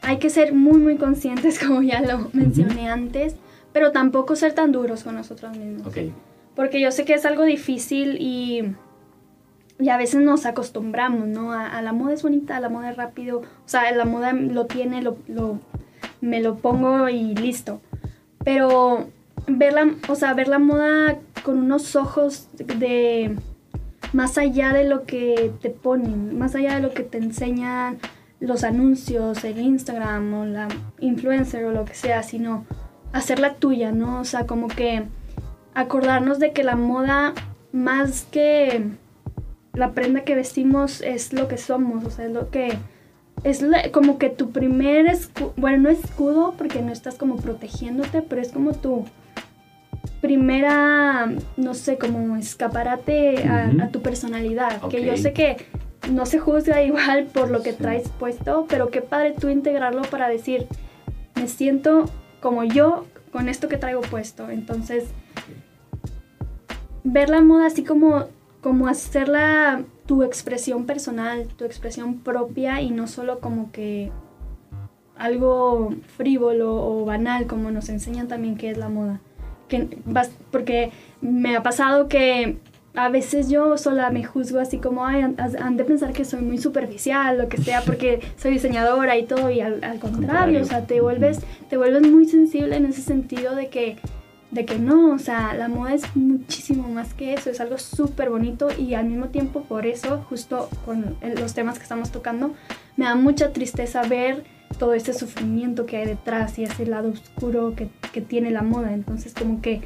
hay 0.00 0.18
que 0.18 0.30
ser 0.30 0.54
muy, 0.54 0.78
muy 0.78 0.96
conscientes, 0.96 1.58
como 1.64 1.82
ya 1.82 2.00
lo 2.00 2.30
mencioné 2.32 2.88
antes, 2.88 3.36
pero 3.74 3.92
tampoco 3.92 4.34
ser 4.34 4.54
tan 4.54 4.72
duros 4.72 5.04
con 5.04 5.14
nosotros 5.14 5.56
mismos. 5.58 5.86
Okay. 5.86 6.12
Porque 6.56 6.80
yo 6.80 6.90
sé 6.90 7.04
que 7.04 7.14
es 7.14 7.26
algo 7.26 7.44
difícil 7.44 8.16
y 8.18 8.74
y 9.80 9.88
a 9.88 9.96
veces 9.96 10.20
nos 10.20 10.46
acostumbramos, 10.46 11.26
¿no? 11.26 11.52
A, 11.52 11.80
la 11.82 11.92
moda 11.92 12.12
es 12.12 12.22
bonita, 12.22 12.56
a 12.56 12.60
la 12.60 12.68
moda 12.68 12.90
es 12.90 12.96
rápido, 12.96 13.38
o 13.38 13.68
sea, 13.68 13.90
la 13.92 14.04
moda 14.04 14.32
lo 14.32 14.66
tiene, 14.66 15.02
lo, 15.02 15.16
lo, 15.26 15.58
me 16.20 16.40
lo 16.40 16.56
pongo 16.56 17.08
y 17.08 17.34
listo. 17.34 17.80
Pero 18.44 19.08
ver 19.46 19.72
la, 19.72 19.94
o 20.08 20.14
sea, 20.14 20.34
ver 20.34 20.48
la 20.48 20.58
moda 20.58 21.18
con 21.42 21.58
unos 21.58 21.96
ojos 21.96 22.48
de 22.56 23.36
más 24.12 24.38
allá 24.38 24.72
de 24.72 24.84
lo 24.84 25.04
que 25.04 25.52
te 25.60 25.70
ponen, 25.70 26.38
más 26.38 26.54
allá 26.54 26.74
de 26.74 26.80
lo 26.80 26.92
que 26.92 27.02
te 27.02 27.18
enseñan 27.18 27.98
los 28.40 28.64
anuncios, 28.64 29.44
el 29.44 29.60
Instagram 29.60 30.34
o 30.34 30.44
la 30.46 30.68
influencer 30.98 31.64
o 31.64 31.72
lo 31.72 31.84
que 31.84 31.94
sea, 31.94 32.22
sino 32.22 32.64
hacerla 33.12 33.54
tuya, 33.54 33.92
¿no? 33.92 34.20
O 34.20 34.24
sea, 34.24 34.46
como 34.46 34.68
que 34.68 35.04
acordarnos 35.74 36.38
de 36.38 36.52
que 36.52 36.64
la 36.64 36.76
moda 36.76 37.34
más 37.72 38.26
que 38.30 38.90
la 39.72 39.92
prenda 39.92 40.22
que 40.22 40.34
vestimos 40.34 41.00
es 41.00 41.32
lo 41.32 41.48
que 41.48 41.58
somos, 41.58 42.04
o 42.04 42.10
sea, 42.10 42.26
es 42.26 42.32
lo 42.32 42.50
que 42.50 42.76
es 43.44 43.64
como 43.92 44.18
que 44.18 44.28
tu 44.28 44.50
primer 44.50 45.06
escudo, 45.06 45.54
bueno, 45.56 45.84
no 45.84 45.88
escudo 45.88 46.54
porque 46.58 46.82
no 46.82 46.92
estás 46.92 47.14
como 47.14 47.36
protegiéndote, 47.36 48.22
pero 48.22 48.42
es 48.42 48.52
como 48.52 48.72
tu 48.72 49.06
primera, 50.20 51.32
no 51.56 51.74
sé, 51.74 51.96
como 51.96 52.36
escaparate 52.36 53.48
a, 53.48 53.88
tu 53.90 54.02
personalidad, 54.02 54.80
que 54.88 55.04
yo 55.04 55.16
sé 55.16 55.32
que 55.32 55.56
no 56.10 56.26
se 56.26 56.38
juzga 56.38 56.82
igual 56.84 57.26
por 57.26 57.50
lo 57.50 57.62
que 57.62 57.72
traes 57.72 58.08
puesto, 58.08 58.66
pero 58.68 58.90
qué 58.90 59.00
padre 59.00 59.34
tú 59.38 59.48
integrarlo 59.48 60.02
para 60.02 60.28
decir, 60.28 60.66
me 61.34 61.48
siento 61.48 62.10
como 62.40 62.64
yo 62.64 63.06
con 63.32 63.48
esto 63.48 63.68
que 63.68 63.78
traigo 63.78 64.02
puesto, 64.02 64.50
entonces 64.50 65.04
ver 67.04 67.30
la 67.30 67.40
moda 67.40 67.66
así 67.66 67.84
como 67.84 68.26
como 68.60 68.88
hacerla 68.88 69.84
tu 70.06 70.22
expresión 70.22 70.86
personal, 70.86 71.46
tu 71.56 71.64
expresión 71.64 72.18
propia 72.18 72.80
y 72.80 72.90
no 72.90 73.06
solo 73.06 73.40
como 73.40 73.72
que 73.72 74.10
algo 75.16 75.94
frívolo 76.16 76.74
o 76.74 77.04
banal 77.04 77.46
como 77.46 77.70
nos 77.70 77.88
enseñan 77.88 78.28
también 78.28 78.56
que 78.56 78.70
es 78.70 78.78
la 78.78 78.88
moda. 78.88 79.20
Que, 79.68 79.98
porque 80.50 80.90
me 81.20 81.56
ha 81.56 81.62
pasado 81.62 82.08
que 82.08 82.58
a 82.94 83.08
veces 83.08 83.48
yo 83.48 83.76
sola 83.78 84.10
me 84.10 84.24
juzgo 84.24 84.58
así 84.58 84.78
como, 84.78 85.06
ay, 85.06 85.22
han, 85.22 85.76
de 85.76 85.84
pensar 85.84 86.12
que 86.12 86.24
soy 86.24 86.40
muy 86.40 86.58
superficial, 86.58 87.38
lo 87.38 87.48
que 87.48 87.58
sea, 87.58 87.82
porque 87.86 88.20
soy 88.36 88.52
diseñadora 88.52 89.16
y 89.16 89.24
todo, 89.24 89.50
y 89.50 89.60
al, 89.60 89.80
contrario, 90.00 90.62
o 90.62 90.64
sea, 90.64 90.86
te 90.86 91.00
vuelves, 91.00 91.40
te 91.68 91.76
vuelves 91.76 92.10
muy 92.10 92.26
sensible 92.26 92.76
en 92.76 92.86
ese 92.86 93.02
sentido 93.02 93.54
de 93.54 93.68
que 93.68 93.96
de 94.50 94.64
que 94.64 94.78
no, 94.78 95.14
o 95.14 95.18
sea, 95.18 95.54
la 95.54 95.68
moda 95.68 95.94
es 95.94 96.16
muchísimo 96.16 96.88
más 96.88 97.14
que 97.14 97.34
eso, 97.34 97.50
es 97.50 97.60
algo 97.60 97.78
súper 97.78 98.30
bonito 98.30 98.68
y 98.76 98.94
al 98.94 99.06
mismo 99.06 99.28
tiempo 99.28 99.62
por 99.62 99.86
eso, 99.86 100.24
justo 100.28 100.68
con 100.84 101.16
los 101.38 101.54
temas 101.54 101.78
que 101.78 101.84
estamos 101.84 102.10
tocando, 102.10 102.54
me 102.96 103.04
da 103.04 103.14
mucha 103.14 103.52
tristeza 103.52 104.02
ver 104.02 104.44
todo 104.78 104.94
ese 104.94 105.12
sufrimiento 105.12 105.86
que 105.86 105.98
hay 105.98 106.06
detrás 106.06 106.58
y 106.58 106.64
ese 106.64 106.86
lado 106.86 107.10
oscuro 107.10 107.74
que, 107.76 107.88
que 108.12 108.20
tiene 108.20 108.50
la 108.50 108.62
moda. 108.62 108.92
Entonces 108.92 109.34
como 109.34 109.60
que 109.60 109.82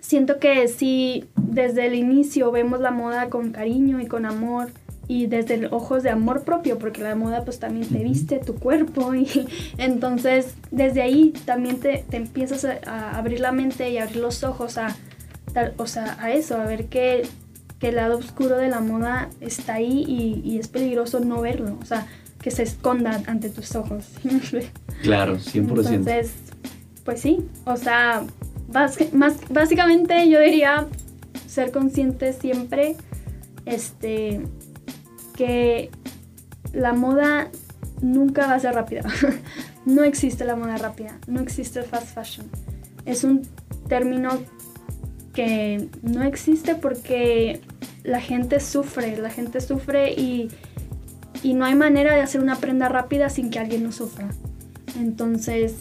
siento 0.00 0.38
que 0.38 0.66
si 0.68 1.28
desde 1.36 1.86
el 1.86 1.94
inicio 1.94 2.50
vemos 2.50 2.80
la 2.80 2.90
moda 2.90 3.28
con 3.28 3.52
cariño 3.52 4.00
y 4.00 4.06
con 4.06 4.24
amor, 4.24 4.70
y 5.08 5.26
desde 5.26 5.68
ojos 5.70 6.02
de 6.02 6.10
amor 6.10 6.42
propio, 6.42 6.78
porque 6.78 7.02
la 7.02 7.14
moda 7.14 7.44
pues 7.44 7.58
también 7.58 7.88
te 7.88 8.02
viste 8.02 8.38
tu 8.38 8.54
cuerpo 8.56 9.14
y 9.14 9.28
entonces 9.78 10.54
desde 10.70 11.02
ahí 11.02 11.32
también 11.44 11.78
te, 11.78 12.04
te 12.08 12.16
empiezas 12.16 12.64
a, 12.64 13.16
abrir 13.16 13.40
la 13.40 13.52
mente 13.52 13.90
y 13.90 13.98
abrir 13.98 14.16
los 14.16 14.42
ojos 14.44 14.78
a, 14.78 14.96
o 15.76 15.86
sea, 15.86 16.16
a 16.20 16.32
eso, 16.32 16.56
a 16.56 16.64
ver 16.64 16.86
que, 16.86 17.26
que, 17.78 17.88
el 17.88 17.96
lado 17.96 18.18
oscuro 18.18 18.56
de 18.56 18.68
la 18.68 18.80
moda 18.80 19.30
está 19.40 19.74
ahí 19.74 20.04
y, 20.06 20.42
y, 20.44 20.58
es 20.58 20.68
peligroso 20.68 21.20
no 21.20 21.40
verlo, 21.40 21.78
o 21.80 21.84
sea, 21.84 22.06
que 22.42 22.50
se 22.50 22.62
esconda 22.62 23.22
ante 23.26 23.48
tus 23.48 23.74
ojos. 23.74 24.06
claro, 25.02 25.36
100%. 25.36 25.68
Entonces, 25.68 26.32
pues 27.04 27.20
sí, 27.20 27.46
o 27.64 27.76
sea, 27.76 28.24
más, 29.12 29.38
básicamente 29.48 30.28
yo 30.28 30.40
diría 30.40 30.86
ser 31.46 31.70
consciente 31.70 32.32
siempre, 32.32 32.96
este, 33.64 34.42
que 35.36 35.90
la 36.72 36.92
moda 36.92 37.50
nunca 38.00 38.46
va 38.46 38.54
a 38.54 38.60
ser 38.60 38.74
rápida. 38.74 39.02
no 39.86 40.02
existe 40.02 40.44
la 40.44 40.56
moda 40.56 40.76
rápida, 40.76 41.18
no 41.26 41.40
existe 41.40 41.82
fast 41.82 42.14
fashion. 42.14 42.46
Es 43.04 43.24
un 43.24 43.42
término 43.88 44.30
que 45.32 45.88
no 46.02 46.22
existe 46.22 46.74
porque 46.74 47.60
la 48.02 48.20
gente 48.20 48.58
sufre, 48.60 49.16
la 49.16 49.30
gente 49.30 49.60
sufre 49.60 50.12
y, 50.12 50.50
y 51.42 51.54
no 51.54 51.64
hay 51.64 51.74
manera 51.74 52.14
de 52.14 52.22
hacer 52.22 52.40
una 52.40 52.56
prenda 52.56 52.88
rápida 52.88 53.28
sin 53.28 53.50
que 53.50 53.58
alguien 53.58 53.84
no 53.84 53.92
sufra. 53.92 54.28
Entonces, 54.98 55.74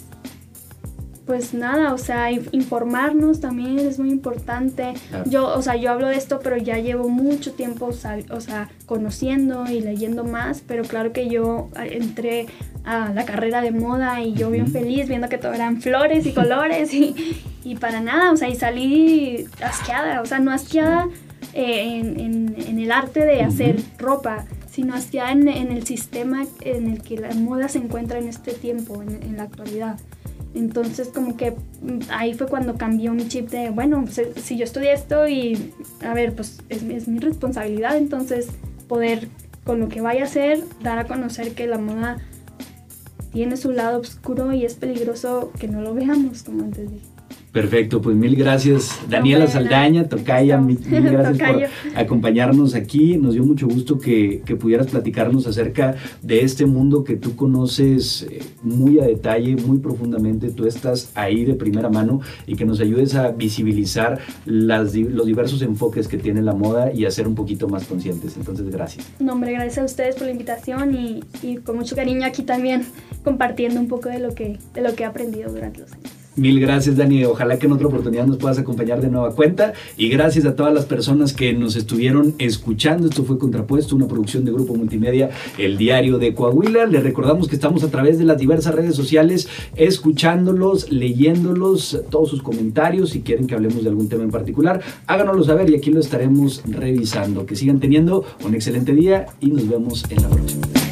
pues 1.25 1.53
nada, 1.55 1.93
o 1.93 1.97
sea, 1.97 2.31
informarnos 2.31 3.39
también 3.39 3.79
es 3.79 3.97
muy 3.97 4.11
importante. 4.11 4.93
Yo, 5.25 5.47
o 5.47 5.61
sea, 5.61 5.75
yo 5.75 5.91
hablo 5.91 6.07
de 6.07 6.15
esto, 6.15 6.39
pero 6.43 6.55
ya 6.57 6.77
llevo 6.77 7.09
mucho 7.09 7.53
tiempo, 7.53 7.87
o 7.87 8.41
sea, 8.41 8.69
conociendo 8.85 9.65
y 9.65 9.81
leyendo 9.81 10.23
más, 10.23 10.61
pero 10.65 10.83
claro 10.83 11.13
que 11.13 11.27
yo 11.27 11.69
entré 11.75 12.45
a 12.83 13.09
la 13.09 13.25
carrera 13.25 13.61
de 13.61 13.71
moda 13.71 14.21
y 14.21 14.33
yo 14.33 14.51
bien 14.51 14.67
feliz 14.67 15.07
viendo 15.07 15.27
que 15.27 15.39
todo 15.39 15.53
eran 15.53 15.81
flores 15.81 16.27
y 16.27 16.31
colores 16.33 16.93
y, 16.93 17.41
y, 17.63 17.75
para 17.75 18.01
nada, 18.01 18.31
o 18.31 18.37
sea, 18.37 18.47
y 18.47 18.55
salí 18.55 19.47
asqueada, 19.63 20.21
o 20.21 20.25
sea, 20.25 20.37
no 20.39 20.51
asqueada 20.51 21.07
eh, 21.53 21.99
en, 21.99 22.55
en, 22.55 22.79
el 22.79 22.91
arte 22.91 23.25
de 23.25 23.41
hacer 23.41 23.81
ropa, 23.97 24.45
sino 24.69 24.93
asqueada 24.93 25.31
en, 25.31 25.47
en, 25.47 25.71
el 25.71 25.87
sistema 25.87 26.45
en 26.61 26.91
el 26.91 27.01
que 27.01 27.17
la 27.17 27.33
moda 27.33 27.67
se 27.67 27.79
encuentra 27.79 28.19
en 28.19 28.27
este 28.27 28.53
tiempo, 28.53 29.01
en 29.01 29.37
la 29.37 29.43
actualidad. 29.43 29.97
Entonces 30.55 31.09
como 31.09 31.35
que 31.35 31.51
mm, 31.51 31.99
ahí 32.09 32.33
fue 32.33 32.47
cuando 32.47 32.75
cambió 32.75 33.13
mi 33.13 33.27
chip 33.27 33.49
de, 33.49 33.69
bueno, 33.69 34.05
si 34.07 34.57
yo 34.57 34.63
estudié 34.63 34.93
esto 34.93 35.27
y, 35.27 35.73
a 36.01 36.13
ver, 36.13 36.33
pues 36.33 36.61
es, 36.69 36.81
es, 36.83 37.07
mi 37.07 37.19
responsabilidad 37.19 37.97
entonces 37.97 38.47
poder 38.87 39.27
con 39.65 39.79
lo 39.79 39.89
que 39.89 39.99
vaya 39.99 40.21
a 40.21 40.25
hacer 40.25 40.63
dar 40.81 40.97
a 40.97 41.05
conocer 41.05 41.53
que 41.53 41.67
la 41.67 41.77
moda 41.77 42.17
tiene 43.33 43.57
su 43.57 43.71
lado 43.71 43.99
oscuro 43.99 44.53
y 44.53 44.63
es 44.63 44.75
peligroso 44.75 45.51
que 45.59 45.67
no 45.67 45.81
lo 45.81 45.93
veamos, 45.93 46.43
como 46.43 46.63
antes 46.63 46.89
dije. 46.89 47.14
Perfecto, 47.55 48.01
pues 48.01 48.17
mil 48.17 48.35
gracias 48.35 48.99
Daniela 49.09 49.47
Saldaña, 49.47 50.09
Tocaya, 50.09 50.57
mil, 50.57 50.77
gracias 50.89 51.37
por 51.37 51.63
acompañarnos 51.95 52.75
aquí. 52.75 53.15
Nos 53.15 53.35
dio 53.35 53.45
mucho 53.45 53.65
gusto 53.65 53.97
que, 53.97 54.43
pudieras 54.59 54.87
platicarnos 54.87 55.47
acerca 55.47 55.95
de 56.21 56.41
este 56.41 56.65
mundo 56.65 57.05
que 57.05 57.15
tú 57.15 57.37
conoces 57.37 58.27
eh, 58.29 58.43
muy 58.61 58.99
a 58.99 59.05
detalle, 59.05 59.55
muy 59.55 59.77
profundamente. 59.77 60.49
Tú 60.49 60.67
estás 60.67 61.13
ahí 61.15 61.45
de 61.45 61.53
primera 61.53 61.87
mano 61.89 62.19
y 62.45 62.57
que 62.57 62.65
nos 62.65 62.81
ayudes 62.81 63.15
a 63.15 63.31
visibilizar 63.31 64.19
las, 64.45 64.93
los 64.93 65.25
diversos 65.25 65.61
enfoques 65.61 66.09
que 66.09 66.17
tiene 66.17 66.41
la 66.41 66.53
moda 66.53 66.91
y 66.91 67.05
a 67.05 67.11
ser 67.11 67.25
un 67.25 67.35
poquito 67.35 67.69
más 67.69 67.85
conscientes. 67.85 68.35
Entonces, 68.35 68.69
gracias. 68.69 69.09
No, 69.21 69.31
hombre, 69.31 69.53
gracias 69.53 69.77
a 69.77 69.85
ustedes 69.85 70.15
por 70.15 70.25
la 70.25 70.31
invitación 70.31 70.93
y, 70.93 71.23
y 71.41 71.55
con 71.55 71.77
mucho 71.77 71.95
cariño 71.95 72.25
aquí 72.25 72.43
también 72.43 72.83
compartiendo 73.23 73.79
un 73.79 73.87
poco 73.87 74.09
de 74.09 74.19
lo 74.19 74.35
que, 74.35 74.59
de 74.73 74.81
lo 74.81 74.93
que 74.93 75.03
he 75.03 75.05
aprendido 75.05 75.49
durante 75.49 75.79
los 75.79 75.93
años. 75.93 76.14
Mil 76.35 76.59
gracias, 76.59 76.97
Dani. 76.97 77.23
Ojalá 77.23 77.57
que 77.57 77.65
en 77.65 77.71
otra 77.71 77.87
oportunidad 77.87 78.27
nos 78.27 78.37
puedas 78.37 78.59
acompañar 78.59 79.01
de 79.01 79.09
nueva 79.09 79.31
cuenta. 79.31 79.73
Y 79.97 80.09
gracias 80.09 80.45
a 80.45 80.55
todas 80.55 80.73
las 80.73 80.85
personas 80.85 81.33
que 81.33 81.53
nos 81.53 81.77
estuvieron 81.77 82.35
escuchando. 82.39 83.07
Esto 83.07 83.23
fue 83.23 83.37
Contrapuesto, 83.37 83.95
una 83.95 84.07
producción 84.07 84.43
de 84.43 84.51
Grupo 84.51 84.75
Multimedia, 84.75 85.29
el 85.57 85.77
diario 85.77 86.17
de 86.17 86.33
Coahuila. 86.33 86.87
Les 86.87 87.03
recordamos 87.03 87.47
que 87.47 87.55
estamos 87.55 87.83
a 87.83 87.89
través 87.89 88.19
de 88.19 88.25
las 88.25 88.37
diversas 88.37 88.75
redes 88.75 88.95
sociales, 88.95 89.47
escuchándolos, 89.77 90.91
leyéndolos, 90.91 92.01
todos 92.09 92.29
sus 92.29 92.41
comentarios. 92.41 93.11
Si 93.11 93.21
quieren 93.21 93.47
que 93.47 93.55
hablemos 93.55 93.83
de 93.83 93.89
algún 93.89 94.09
tema 94.09 94.23
en 94.23 94.31
particular, 94.31 94.81
háganoslo 95.07 95.43
saber 95.45 95.69
y 95.69 95.75
aquí 95.75 95.89
lo 95.91 96.01
estaremos 96.01 96.63
revisando. 96.65 97.45
Que 97.45 97.55
sigan 97.55 97.79
teniendo 97.79 98.25
un 98.45 98.55
excelente 98.55 98.93
día 98.93 99.27
y 99.39 99.51
nos 99.51 99.69
vemos 99.69 100.03
en 100.09 100.21
la 100.21 100.29
próxima. 100.29 100.84